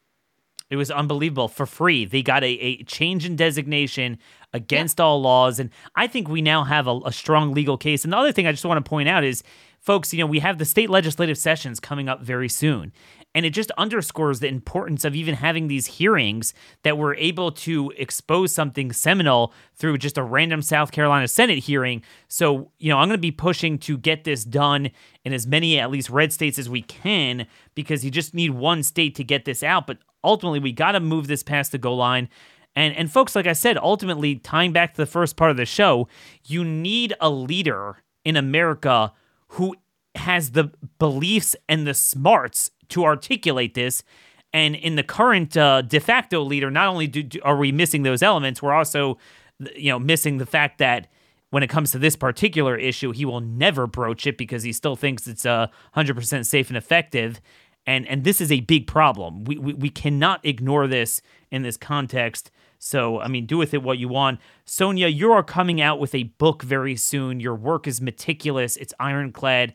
It 0.70 0.78
was 0.78 0.90
unbelievable 0.90 1.48
for 1.48 1.66
free. 1.66 2.06
They 2.06 2.24
got 2.24 2.44
a, 2.44 2.48
a 2.48 2.84
change 2.84 3.26
in 3.26 3.36
designation 3.36 4.18
against 4.52 5.00
all 5.00 5.22
laws. 5.22 5.60
And 5.60 5.70
I 5.96 6.08
think 6.08 6.28
we 6.28 6.42
now 6.42 6.64
have 6.64 6.88
a, 6.88 7.00
a 7.06 7.12
strong 7.12 7.54
legal 7.54 7.78
case. 7.78 8.04
And 8.04 8.12
the 8.12 8.18
other 8.18 8.32
thing 8.32 8.48
I 8.48 8.52
just 8.52 8.66
want 8.66 8.84
to 8.84 8.90
point 8.90 9.08
out 9.08 9.24
is, 9.24 9.44
folks, 9.80 10.12
you 10.12 10.20
know, 10.20 10.26
we 10.26 10.40
have 10.40 10.58
the 10.58 10.66
state 10.66 10.90
legislative 10.90 11.38
sessions 11.38 11.80
coming 11.80 12.10
up 12.10 12.24
very 12.24 12.50
soon. 12.50 12.92
And 13.36 13.46
it 13.46 13.50
just 13.52 13.70
underscores 13.72 14.40
the 14.40 14.48
importance 14.48 15.04
of 15.04 15.14
even 15.14 15.36
having 15.36 15.68
these 15.68 15.86
hearings 15.86 16.54
that 16.84 16.98
we're 16.98 17.16
able 17.16 17.52
to 17.52 17.92
expose 17.98 18.54
something 18.54 18.94
seminal 18.94 19.54
through 19.76 19.98
just 19.98 20.18
a 20.18 20.24
random 20.24 20.62
South 20.62 20.94
Carolina 20.94 21.28
Senate 21.28 21.60
hearing. 21.60 22.02
So, 22.30 22.72
you 22.80 22.90
know, 22.90 22.98
I'm 22.98 23.10
going 23.10 23.18
to 23.18 23.22
be 23.22 23.32
pushing 23.32 23.78
to 23.80 23.98
get 23.98 24.24
this 24.24 24.46
done 24.46 24.90
in 25.26 25.34
as 25.34 25.46
many, 25.46 25.78
at 25.78 25.92
least 25.92 26.10
red 26.10 26.32
states 26.32 26.58
as 26.58 26.70
we 26.70 26.82
can, 26.82 27.46
because 27.76 28.06
you 28.06 28.10
just 28.10 28.34
need 28.34 28.52
one 28.52 28.84
state 28.84 29.16
to 29.16 29.24
get 29.26 29.44
this 29.44 29.62
out. 29.64 29.86
But 29.86 29.98
ultimately, 30.24 30.60
we 30.60 30.72
got 30.72 30.94
to 30.94 31.02
move 31.02 31.28
this 31.28 31.44
past 31.44 31.74
the 31.74 31.78
goal 31.78 31.98
line. 31.98 32.30
And, 32.74 32.96
and 32.96 33.12
folks, 33.12 33.36
like 33.36 33.48
I 33.48 33.54
said, 33.54 33.78
ultimately, 33.78 34.36
tying 34.36 34.72
back 34.72 34.94
to 34.94 35.02
the 35.02 35.06
first 35.06 35.36
part 35.36 35.52
of 35.52 35.58
the 35.58 35.66
show, 35.66 36.08
you 36.46 36.64
need 36.64 37.14
a 37.20 37.30
leader 37.30 37.98
in 38.24 38.38
America 38.38 39.12
who 39.50 39.76
has 40.16 40.52
the 40.52 40.72
beliefs 40.98 41.56
and 41.68 41.86
the 41.86 41.94
smarts 41.94 42.72
to 42.90 43.06
articulate 43.06 43.74
this. 43.74 44.04
And 44.54 44.76
in 44.76 44.96
the 44.96 45.04
current 45.04 45.58
uh, 45.58 45.82
de 45.82 46.00
facto 46.00 46.42
leader, 46.42 46.72
not 46.72 46.88
only 46.88 47.08
do, 47.08 47.24
do, 47.24 47.40
are 47.44 47.58
we 47.58 47.72
missing 47.72 48.04
those 48.04 48.24
elements, 48.24 48.62
we're 48.62 48.74
also, 48.74 49.18
you 49.76 49.90
know, 49.90 50.00
missing 50.00 50.38
the 50.38 50.46
fact 50.46 50.78
that 50.78 51.08
when 51.50 51.64
it 51.64 51.70
comes 51.70 51.92
to 51.92 52.00
this 52.00 52.16
particular 52.16 52.76
issue, 52.78 53.12
he 53.12 53.26
will 53.26 53.42
never 53.42 53.88
broach 53.88 54.26
it 54.28 54.38
because 54.38 54.64
he 54.64 54.74
still 54.74 54.96
thinks 54.96 55.28
it's 55.28 55.46
uh, 55.46 55.68
100% 55.96 56.46
safe 56.46 56.70
and 56.70 56.78
effective. 56.78 57.40
And 57.88 58.08
and 58.08 58.24
this 58.24 58.42
is 58.42 58.52
a 58.52 58.62
big 58.62 58.88
problem. 58.88 59.44
We, 59.44 59.58
we 59.58 59.74
we 59.74 59.90
cannot 59.90 60.44
ignore 60.44 60.88
this 60.88 61.22
in 61.52 61.62
this 61.62 61.78
context. 61.78 62.50
So, 62.80 63.20
I 63.20 63.28
mean, 63.28 63.46
do 63.46 63.58
with 63.58 63.74
it 63.74 63.84
what 63.84 64.00
you 64.00 64.08
want. 64.08 64.40
Sonia, 64.66 65.08
you 65.08 65.32
are 65.32 65.44
coming 65.44 65.82
out 65.82 66.00
with 66.00 66.14
a 66.14 66.24
book 66.24 66.62
very 66.62 66.96
soon. 66.96 67.40
Your 67.40 67.56
work 67.56 67.88
is 67.88 68.02
meticulous, 68.02 68.76
it's 68.78 68.94
ironclad. 69.00 69.74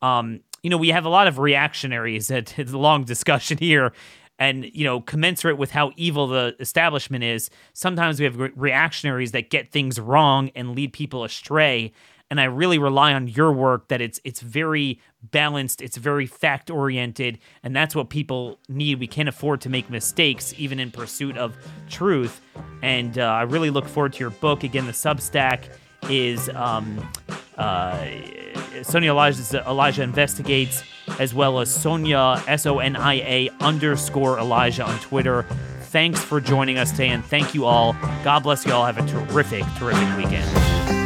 Um, 0.00 0.40
you 0.62 0.70
know, 0.70 0.76
we 0.76 0.88
have 0.88 1.04
a 1.04 1.08
lot 1.08 1.26
of 1.26 1.38
reactionaries. 1.38 2.30
It's 2.30 2.58
a 2.58 2.78
long 2.78 3.04
discussion 3.04 3.58
here. 3.58 3.92
And, 4.38 4.64
you 4.74 4.84
know, 4.84 5.00
commensurate 5.00 5.58
with 5.58 5.70
how 5.70 5.92
evil 5.96 6.26
the 6.26 6.56
establishment 6.58 7.22
is, 7.22 7.50
sometimes 7.74 8.18
we 8.18 8.24
have 8.24 8.36
re- 8.38 8.50
reactionaries 8.56 9.32
that 9.32 9.50
get 9.50 9.70
things 9.70 10.00
wrong 10.00 10.50
and 10.56 10.74
lead 10.74 10.92
people 10.92 11.22
astray. 11.22 11.92
And 12.30 12.40
I 12.40 12.44
really 12.44 12.78
rely 12.78 13.12
on 13.12 13.28
your 13.28 13.52
work 13.52 13.88
that 13.88 14.00
it's 14.00 14.18
it's 14.24 14.40
very 14.40 14.98
balanced, 15.22 15.82
it's 15.82 15.98
very 15.98 16.24
fact 16.24 16.70
oriented, 16.70 17.38
and 17.62 17.76
that's 17.76 17.94
what 17.94 18.08
people 18.08 18.58
need. 18.70 19.00
We 19.00 19.06
can't 19.06 19.28
afford 19.28 19.60
to 19.60 19.68
make 19.68 19.90
mistakes, 19.90 20.54
even 20.56 20.80
in 20.80 20.90
pursuit 20.90 21.36
of 21.36 21.54
truth. 21.90 22.40
And 22.82 23.18
uh, 23.18 23.24
I 23.26 23.42
really 23.42 23.68
look 23.68 23.86
forward 23.86 24.14
to 24.14 24.20
your 24.20 24.30
book. 24.30 24.64
Again, 24.64 24.86
the 24.86 24.92
Substack 24.92 25.64
is 26.08 26.48
um, 26.54 27.06
uh, 27.62 28.82
Sonia 28.82 29.10
Elijah, 29.10 29.64
Elijah 29.66 30.02
Investigates, 30.02 30.82
as 31.18 31.32
well 31.34 31.60
as 31.60 31.72
Sonia, 31.72 32.42
S 32.46 32.66
O 32.66 32.78
N 32.80 32.96
I 32.96 33.14
A 33.14 33.50
underscore 33.60 34.38
Elijah 34.38 34.84
on 34.84 34.98
Twitter. 34.98 35.44
Thanks 35.82 36.22
for 36.22 36.40
joining 36.40 36.78
us 36.78 36.90
today, 36.90 37.08
and 37.08 37.24
thank 37.24 37.54
you 37.54 37.64
all. 37.66 37.94
God 38.24 38.42
bless 38.42 38.64
you 38.66 38.72
all. 38.72 38.86
Have 38.86 38.98
a 38.98 39.06
terrific, 39.06 39.64
terrific 39.78 40.16
weekend. 40.16 41.01